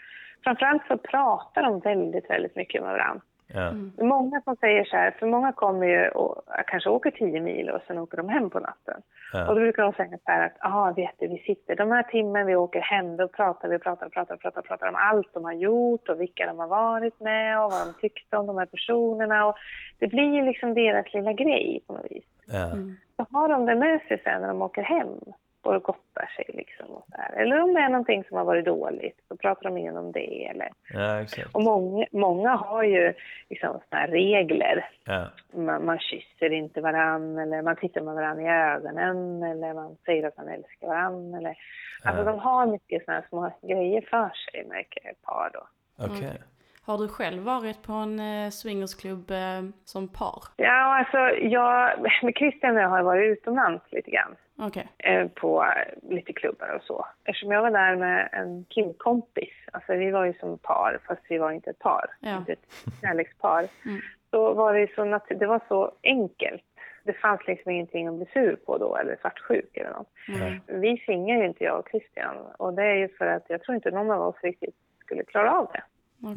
[0.43, 3.21] framförallt så pratar de väldigt, väldigt mycket med varandra.
[3.53, 3.67] Ja.
[3.97, 7.69] Är många som säger så här, för många kommer ju och kanske åker 10 mil
[7.69, 9.01] och sen åker de hem på natten.
[9.33, 9.47] Ja.
[9.47, 12.03] Och då brukar de säga så här att, ja vet du, vi sitter de här
[12.03, 15.53] timmen vi åker hem, då pratar vi, pratar, pratar, pratar, pratar om allt de har
[15.53, 19.45] gjort och vilka de har varit med och vad de tyckte om de här personerna.
[19.45, 19.55] Och
[19.99, 22.25] det blir ju liksom deras lilla grej på något vis.
[22.47, 22.69] Ja.
[23.15, 25.19] Så har de det med sig sen när de åker hem
[25.66, 26.86] och gottar sig liksom.
[26.89, 27.34] Och så.
[27.41, 30.45] Eller om det är någonting som har varit dåligt, så pratar de igenom det.
[30.47, 30.70] Eller...
[30.93, 31.55] ja, exakt.
[31.55, 33.14] Och många, många har ju
[33.49, 35.28] liksom såna regler Ja.
[35.53, 40.28] man, man kysser inte varann eller man tittar med varann i ögonen eller man säger
[40.28, 41.34] att man älskar varann.
[41.34, 41.57] Eller,
[42.03, 42.32] alltså Ja.
[42.32, 45.68] de har mycket såna små grejer för sig, märker par då.
[46.05, 46.41] Okej.
[46.86, 50.43] Har du själv varit på en eh, swingersklubb eh, som par?
[50.57, 54.36] Ja, alltså jag, med Christian och jag har jag varit utomlands lite grann.
[54.61, 54.88] Okej.
[54.97, 55.65] eh, på
[56.01, 57.05] lite klubbar och så.
[57.25, 61.38] Eftersom jag var där med en killkompis, alltså vi var ju som par fast vi
[61.38, 62.38] var inte ett par, Ja.
[62.38, 62.65] inte ett
[63.01, 63.59] kärlekspar.
[63.86, 64.01] Mm.
[64.29, 66.63] Så var det, så nat- det var så enkelt.
[67.03, 70.09] Det fanns liksom ingenting att bli sur på då eller svartsjuk eller något.
[70.41, 70.81] Mm.
[70.81, 73.75] Vi tvingar ju inte jag och Christian och det är ju för att jag tror
[73.75, 74.75] inte någon av oss riktigt
[75.05, 75.84] skulle klara av det.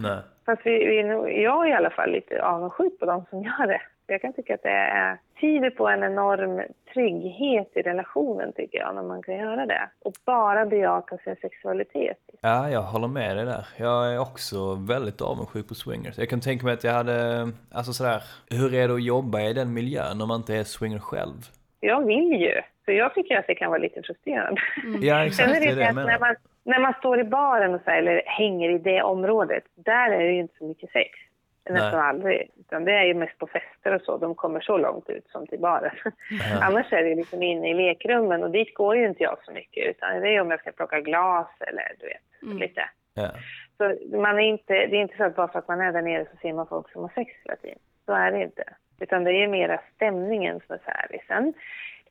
[0.01, 0.19] Nej.
[0.47, 3.43] Fast vi, vi, är nog- jag är i alla fall lite avundsjuk på de som
[3.43, 3.81] gör det.
[4.07, 6.63] Jag kan tycka att det är, tyder på en enorm
[6.95, 9.89] trygghet i relationen tycker jag, när man kan göra det.
[10.05, 12.19] Och bara bejaka sin sexualitet.
[12.41, 13.67] Ja, jag håller med dig där.
[13.77, 16.19] Jag är också väldigt avundsjuk på swingers.
[16.19, 19.53] Jag kan tänka mig att jag hade, alltså sådär, hur är det att jobba i
[19.53, 21.35] den miljön om man inte är swinger själv?
[21.81, 24.61] Jag vill ju, så jag tycker att det kan vara lite frustrerande.
[25.01, 26.19] Ja, Sen exakt, är det det är det jag när menar.
[26.19, 26.35] man,
[26.67, 30.19] när man står i baren och så här, eller hänger i det området, där är
[30.19, 31.11] det ju inte så mycket sex.
[31.71, 32.09] Nästan Nej.
[32.09, 32.51] aldrig.
[32.61, 34.17] Utan det är ju mest på fester och så.
[34.17, 35.95] De kommer så långt ut som till baren.
[36.61, 39.53] Annars är det ju liksom inne i lekrummen och dit går ju inte jag så
[39.53, 39.87] mycket.
[39.87, 42.89] Utan det är om jag ska plocka glas eller du vet, lite.
[43.15, 43.31] Ja.
[43.77, 46.03] Så man är inte, det är inte så att bara för att man är där
[46.03, 47.79] nere så ser man folk som har sex hela tiden.
[48.07, 48.65] Så är det inte.
[49.01, 51.25] Utan det är mera stämningen som är så härlig.
[51.27, 51.55] Sen,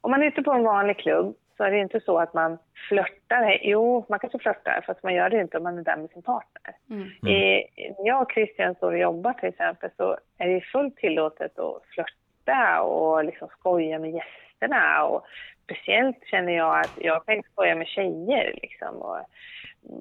[0.01, 2.57] om man är ute på en vanlig klubb så är det inte så att man
[2.89, 3.59] flörtar.
[3.61, 6.21] Jo, man kanske flörtar fast man gör det inte om man är där med sin
[6.21, 6.75] partner.
[6.89, 7.33] Mm.
[7.33, 7.63] I,
[7.97, 11.83] när jag och Christian står och jobbar till exempel så är det fullt tillåtet att
[11.93, 15.05] flörta och liksom skoja med gästerna.
[15.05, 15.25] Och
[15.63, 18.59] speciellt känner jag att jag kan skoja med tjejer.
[18.61, 18.95] Liksom.
[18.95, 19.19] Och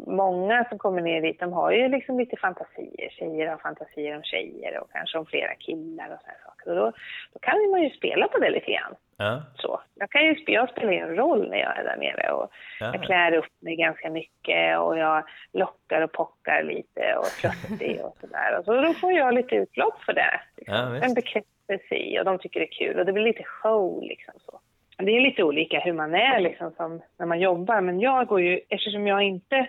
[0.07, 3.09] många som kommer ner dit de har ju liksom lite fantasier.
[3.11, 6.71] Tjejer har fantasier om tjejer och kanske om flera killar och sådana saker.
[6.71, 6.93] Och då,
[7.33, 8.95] då kan man ju spela på det lite grann.
[9.17, 9.43] Ja.
[9.57, 9.81] Så.
[9.95, 12.33] Jag, kan ju, jag spelar ju en roll när jag är där nere.
[12.33, 12.91] Och Ja.
[12.95, 18.17] jag klär upp mig ganska mycket och jag lockar och pockar lite och flörtig och
[18.21, 18.63] sådär.
[18.65, 20.41] Så då får jag lite utlopp för det.
[20.57, 20.77] Liksom.
[20.77, 24.03] Ja, en bekräftelse i och de tycker det är kul och det blir lite show
[24.03, 24.61] liksom så.
[24.99, 28.41] Det är lite olika hur man är liksom som när man jobbar men jag går
[28.41, 29.67] ju, eftersom jag inte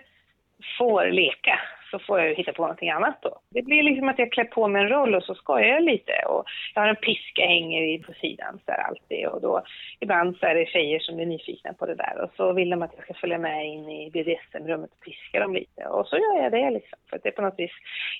[0.78, 3.40] får leka så får jag ju hitta på någonting annat då.
[3.50, 6.12] Det blir liksom att jag klär på mig en roll och så skojar jag lite
[6.28, 6.44] och
[6.74, 9.62] jag har en piska hänger i på sidan så här alltid och då
[10.00, 12.82] ibland så är det tjejer som är nyfikna på det där och så vill de
[12.82, 16.42] att jag ska följa med in i BDSM-rummet och piska dem lite och så gör
[16.42, 17.72] jag det liksom för att det på något vis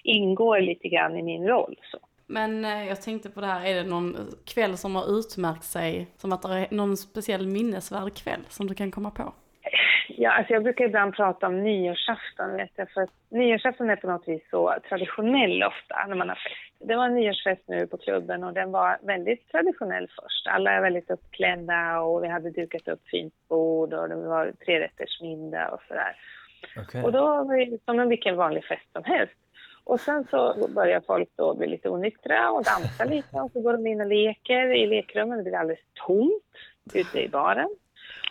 [0.03, 1.99] ingår lite grann i min roll så.
[2.27, 4.17] Men eh, jag tänkte på det här, är det någon
[4.47, 8.75] kväll som har utmärkt sig, som att det är någon speciell minnesvärd kväll som du
[8.75, 9.33] kan komma på?
[10.09, 14.07] Ja, alltså jag brukar ibland prata om nyårsafton, vet jag, för att nyårsafton är på
[14.07, 16.89] något vis så traditionell ofta när man har fest.
[16.89, 20.47] Det var en nyårsfest nu på klubben och den var väldigt traditionell först.
[20.47, 25.69] Alla är väldigt uppklädda och vi hade dukat upp fint bord och det var trerättersmiddag
[25.69, 26.17] och sådär.
[26.77, 27.03] Okej.
[27.03, 29.35] Och då var det som en vilken vanlig fest som helst.
[29.87, 33.73] Och sen så börjar folk då bli lite onyktra och dansa lite och så går
[33.73, 35.39] de in och leker i lekrummen.
[35.39, 36.43] Det blir alldeles tomt
[36.95, 37.69] ute i baren.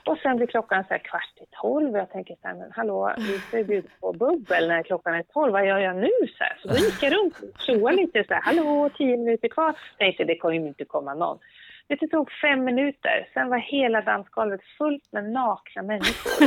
[0.05, 2.71] Och sen blir klockan så här kvart i tolv och jag tänker så här, men
[2.71, 6.11] hallå, vi ska ju bjuda på bubbel när klockan är tolv, vad gör jag nu?
[6.37, 9.47] Så, här, så då gick jag runt och tjoade lite så här, hallå, tio minuter
[9.47, 9.75] kvar.
[9.97, 11.39] Tänkte det kommer ju inte komma någon.
[11.87, 16.45] Det tog fem minuter, sen var hela dansgolvet fullt med nakna människor.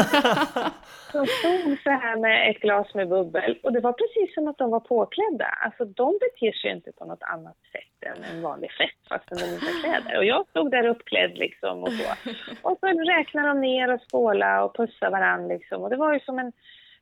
[1.12, 4.58] De stod så här med ett glas med bubbel och det var precis som att
[4.58, 5.46] de var påklädda.
[5.46, 9.44] Alltså de beter sig inte på något annat sätt än en vanlig fest fastän de
[9.54, 10.18] inte har kläder.
[10.18, 12.30] Och jag stod där uppklädd liksom och så.
[12.62, 15.82] Och så räknade de ner och skåla och pussa varandra liksom.
[15.82, 16.52] Och det var ju som en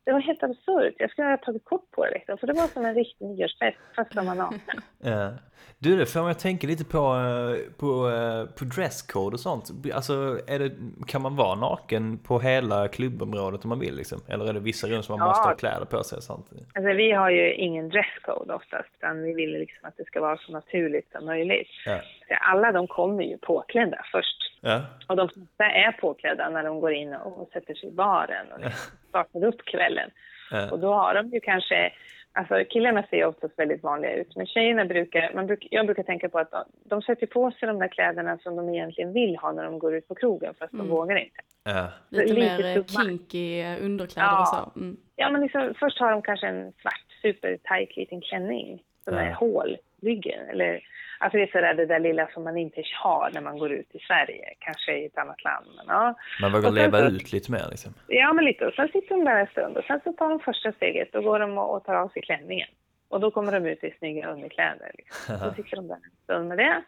[0.07, 0.95] det var helt absurt.
[0.99, 3.79] Jag skulle ha tagit kort på det liksom, för det var som en riktig nyårsfest
[3.97, 4.59] fast var nakna.
[5.03, 5.31] Ja.
[5.79, 9.71] Du, det får mig att tänka lite på, eh, på, eh, på dresscode och sånt.
[9.95, 10.13] Alltså,
[10.47, 10.73] är det,
[11.07, 14.21] kan man vara naken på hela klubbområdet om man vill liksom?
[14.29, 15.31] Eller är det vissa rum som man Ja.
[15.31, 16.47] måste ha kläder på sig och sånt?
[16.75, 20.37] Alltså, vi har ju ingen dresscode oftast, utan vi vill liksom att det ska vara
[20.37, 21.69] så naturligt som möjligt.
[21.87, 22.01] Ja.
[22.41, 24.37] Alla de kommer ju påklädda först.
[24.67, 24.83] Ja.
[25.07, 28.61] Och de flesta är påklädda när de går in och sätter sig i baren och
[28.61, 30.11] liksom startar upp kvällen.
[30.51, 30.71] Ja.
[30.71, 31.93] Och då har de ju kanske,
[32.33, 36.03] alltså killarna ser ju oftast väldigt vanliga ut, men tjejerna brukar, man bruk, jag brukar
[36.03, 39.37] tänka på att de, de sätter på sig de där kläderna som de egentligen vill
[39.37, 41.41] ha när de går ut på krogen, fast de vågar inte.
[41.65, 41.89] Ja.
[42.09, 44.41] Lite, Lite mer kinky underkläder Ja.
[44.41, 44.81] och så.
[44.81, 44.97] Mm.
[45.17, 49.21] Ja, men liksom, först har de kanske en svart supertajt liten klänning som Ja.
[49.21, 50.49] är hål ryggen.
[50.49, 50.81] Eller,
[51.19, 53.95] alltså det är sådär det där lilla som man inte har när man går ut
[53.95, 55.67] i Sverige, kanske i ett annat land.
[55.77, 56.15] Men, ja.
[56.41, 57.95] Man vågar leva så- ut lite mer liksom.
[58.09, 58.67] Ja, men lite.
[58.67, 61.13] Och sen sitter de där en stund och sen så tar de första steget.
[61.13, 62.69] Då går de och tar av sig klänningen.
[63.09, 64.91] Och då kommer de ut i snygga underkläder.
[64.95, 65.39] Liksom.
[65.39, 66.83] Så sitter de där en stund med det.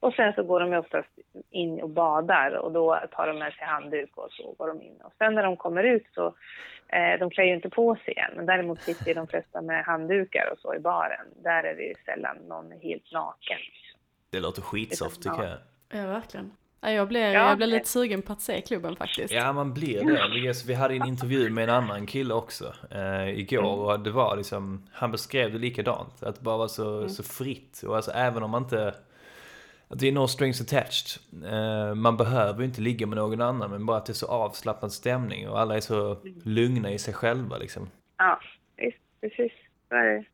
[0.00, 1.08] Och sen så går de ju oftast
[1.50, 4.96] in och badar och då tar de med sig handduk och så går de in.
[5.04, 6.26] Och sen när de kommer ut så,
[6.88, 10.52] eh, de klär ju inte på sig än, men däremot sitter de flesta med handdukar
[10.52, 11.26] och så i baren.
[11.42, 13.58] Där är det ju sällan någon helt naken.
[14.30, 15.58] Det låter skitsoft tycker jag.
[16.00, 16.52] Ja, verkligen.
[16.80, 17.48] Ja, jag, blev, Ja.
[17.48, 19.34] jag blev lite sugen på att se klubben faktiskt.
[19.34, 20.66] Ja, man blir det.
[20.66, 24.88] Vi, hade en intervju med en annan kille också eh, igår och det var liksom,
[24.92, 26.22] han beskrev det likadant.
[26.22, 27.82] Att det bara var så, så fritt.
[27.86, 28.94] Och alltså även om man inte,
[29.90, 31.06] att det är no strings attached.
[31.52, 34.26] Eh, man behöver ju inte ligga med någon annan men bara att det är så
[34.26, 37.90] avslappnad stämning och alla är så lugna i sig själva liksom.
[38.18, 38.40] Ja,
[38.76, 39.52] visst, precis.
[39.88, 40.24] Så är det.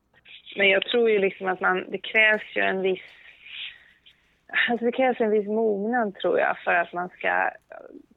[0.57, 3.03] Men jag tror ju liksom att man, det krävs ju en viss
[4.71, 7.51] Alltså det krävs en viss mognad tror jag för att man ska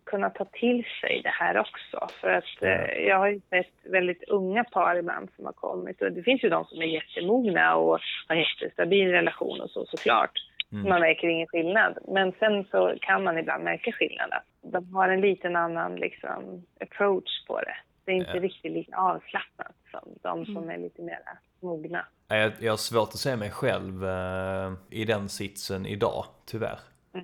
[0.06, 2.08] kunna ta till sig det här också.
[2.22, 6.12] För att eh, jag har ju sett väldigt unga par ibland som har kommit och
[6.12, 10.32] det finns ju de som är jättemogna och har jättestabil relation och så såklart.
[10.70, 11.98] Man märker ingen skillnad.
[12.08, 14.32] Men sen så kan man ibland märka skillnad.
[14.32, 17.76] Att de har en liten annan liksom, approach på det.
[18.06, 18.40] Det är inte Ja.
[18.44, 21.20] riktigt lika avslappnat som de som är lite mer
[21.62, 22.06] mogna.
[22.30, 26.80] Nej, Jag, jag har svårt att se mig själv eh, i den sitsen idag, tyvärr.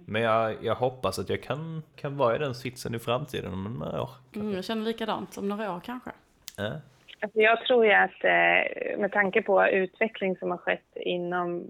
[0.06, 3.74] Men jag, jag hoppas att jag kan, kan vara i den sitsen i framtiden om
[3.80, 4.10] några år.
[4.36, 6.12] Mm, jag känner likadant, om några år kanske.
[6.58, 6.72] Ja.
[7.24, 11.68] Alltså jag tror ju att eh, med tanke på utveckling som har skett inom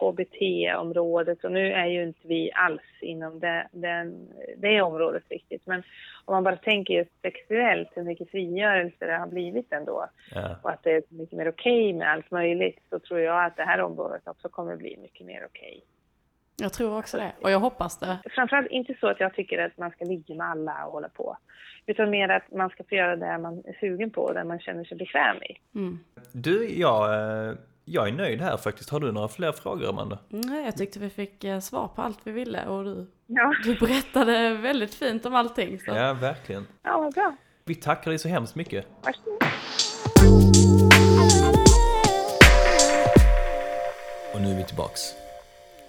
[0.00, 5.66] HBT-området och nu är ju inte vi alls inom det, den, det området riktigt.
[5.66, 5.82] Men
[6.24, 10.56] om man bara tänker just sexuellt hur mycket frigörelse det har blivit ändå Ja.
[10.62, 13.64] och att det är mycket mer okej med allt möjligt så tror jag att det
[13.64, 15.84] här området också kommer bli mycket mer okej.
[16.56, 18.18] Jag tror också det, och jag hoppas det.
[18.30, 21.36] Framförallt inte så att jag tycker att man ska ligga med alla och hålla på.
[21.86, 24.60] Utan mer att man ska få göra det man är sugen på och det man
[24.60, 25.78] känner sig bekväm i.
[25.78, 25.98] Mm.
[26.32, 27.54] Du, jag, eh,
[27.84, 28.90] jag är nöjd här faktiskt.
[28.90, 30.18] Har du några fler frågor, Amanda?
[30.28, 33.74] Nej, jag tyckte vi fick eh, svar på allt vi ville och du, Ja, du
[33.78, 35.78] berättade väldigt fint om allting.
[35.78, 35.90] Så.
[35.90, 36.66] Ja, verkligen.
[36.82, 37.36] ja vad bra.
[37.64, 38.86] Vi tackar dig så hemskt mycket.
[39.02, 39.42] Varsågod.
[44.34, 45.23] Och nu är vi tillbaks.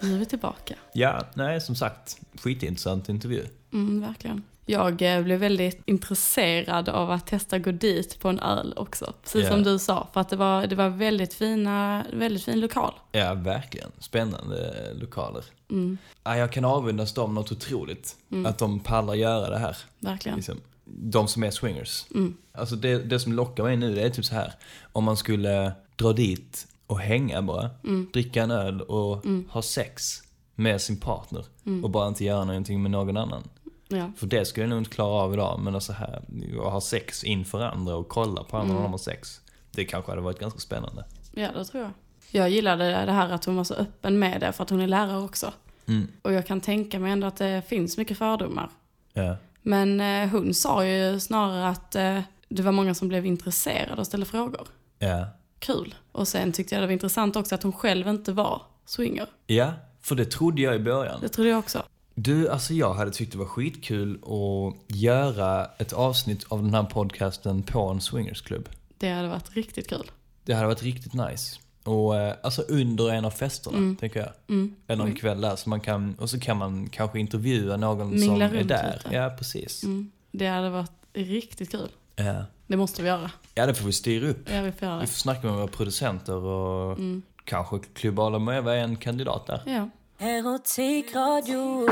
[0.05, 0.75] Nu är vi tillbaka.
[0.93, 3.45] Ja, nej, som sagt, skitintressant intervju.
[3.73, 4.43] Mm, verkligen.
[4.67, 9.13] Jag eh, blev väldigt intresserad av att testa gå dit på en öl också.
[9.23, 9.49] Precis Ja.
[9.51, 12.93] som du sa, för att det var, det var väldigt, fina, väldigt fin lokal.
[13.11, 13.91] Ja, verkligen.
[13.99, 15.43] Spännande lokaler.
[15.71, 18.15] Mm, Ja, jag kan avundas dem något otroligt.
[18.45, 19.77] Att de pallar göra det här.
[19.99, 20.35] verkligen.
[20.35, 20.61] Liksom.
[20.85, 22.05] De som är swingers.
[22.15, 22.37] Mm.
[22.51, 24.53] Alltså det, det som lockar mig nu det är typ så här.
[24.93, 27.69] Om man skulle dra dit och hänga bara.
[27.83, 28.09] Mm.
[28.13, 30.21] Dricka en öl och ha sex
[30.55, 31.45] med sin partner.
[31.65, 31.83] Mm.
[31.83, 33.43] Och bara inte göra någonting med någon annan.
[33.87, 34.11] Ja.
[34.17, 35.59] För det skulle jag nog inte klara av idag.
[35.59, 36.21] Men alltså här,
[36.65, 39.41] att ha sex inför andra och kolla på andra när de har sex.
[39.71, 41.05] Det kanske hade varit ganska spännande.
[41.31, 41.91] ja, det tror jag.
[42.31, 44.87] Jag gillade det här att hon var så öppen med det, för att hon är
[44.87, 45.53] lärare också.
[45.87, 46.07] Mm.
[46.21, 48.69] Och jag kan tänka mig ändå att det finns mycket fördomar.
[49.13, 49.37] Ja.
[49.61, 54.07] Men eh, hon sa ju snarare att eh, det var många som blev intresserade och
[54.07, 54.67] ställde frågor.
[54.99, 55.27] Ja.
[55.59, 55.95] Kul.
[56.11, 59.27] Och sen tyckte jag det var intressant också att hon själv inte var swinger.
[59.47, 61.21] Ja, för det trodde jag i början.
[61.21, 61.83] Det trodde jag också.
[62.15, 66.83] Du, alltså jag hade tyckt det var skitkul att göra ett avsnitt av den här
[66.83, 68.69] podcasten på en swingersklubb.
[68.97, 70.11] Det hade varit riktigt kul.
[70.43, 71.59] Det hade varit riktigt nice.
[71.83, 73.95] Och eh, alltså under en av festerna, Mm.
[73.95, 74.29] tänker jag.
[74.49, 74.75] Mm.
[74.87, 78.57] En kväll där, så man kan, och så kan man kanske intervjua någon Mingla som
[78.57, 78.93] är där.
[79.03, 79.15] lite.
[79.15, 79.83] Ja, precis.
[79.83, 80.11] Mm.
[80.31, 81.89] Det hade varit riktigt kul.
[82.15, 82.43] Ja.
[82.67, 83.31] Det måste vi göra.
[83.53, 84.49] ja, det får vi styra upp.
[84.51, 85.07] Ja, vi får göra Vi det.
[85.07, 87.21] får snacka med våra producenter och Mm.
[87.45, 89.61] kanske Klubb Adam och Eva är en kandidat där.
[89.65, 89.89] Ja.
[90.27, 91.87] Erotikradio.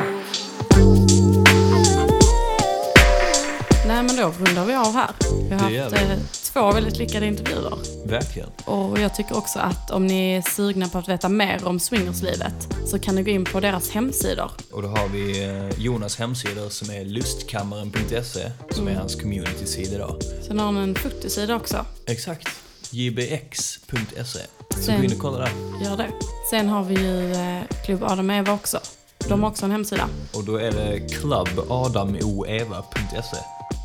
[3.93, 5.09] Nej men då rundar vi av här.
[5.49, 5.99] Vi har Det haft vi.
[6.01, 6.17] eh,
[6.53, 7.77] två väldigt lyckade intervjuer.
[8.05, 8.49] Verkligen.
[8.65, 12.67] Och jag tycker också att om ni är sugna på att veta mer om swingerslivet
[12.87, 14.51] så kan ni gå in på deras hemsidor.
[14.71, 18.93] Och då har vi eh, Jonas hemsida som är lustkammaren.se som Mm.
[18.95, 20.19] är hans community-sida då.
[20.47, 21.85] Sen har de en fotosida också.
[22.07, 22.47] Exakt.
[22.91, 24.23] jbx.se.
[24.23, 24.39] Så
[24.81, 25.51] Sen- gå in och kolla där.
[25.83, 26.09] Gör det.
[26.49, 28.79] Sen har vi ju eh, Klubb Adam Eva också.
[29.27, 30.07] De har också en hemsida.
[30.33, 33.37] Och då är det clubadamoeva.se.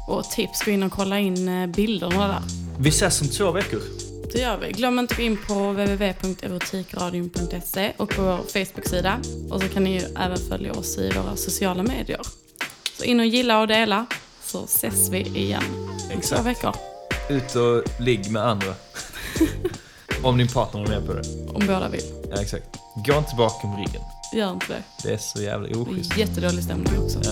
[0.09, 2.43] Och tips, gå in och kolla in eh, bilderna där.
[2.79, 3.81] Vi ses om två veckor.
[4.33, 4.73] Det gör vi.
[4.73, 9.19] Glöm inte att gå in på www.erotikradion.se och på vår Facebook-sida.
[9.51, 12.21] Och så kan ni ju även följa oss i våra sociala medier.
[12.99, 14.07] Så in och gilla och dela
[14.43, 15.63] så ses vi igen
[16.15, 16.75] om två veckor.
[17.29, 18.75] Ut och ligg med andra.
[20.23, 21.23] om din partner är med på det.
[21.49, 22.05] Om båda vill.
[22.31, 22.65] Ja, exakt.
[23.07, 24.03] Gå inte bakom ryggen.
[24.35, 24.83] Gör inte det.
[25.03, 26.17] Det är så jävla oschysst.
[26.17, 27.21] jättedålig stämning också.
[27.25, 27.31] Ja.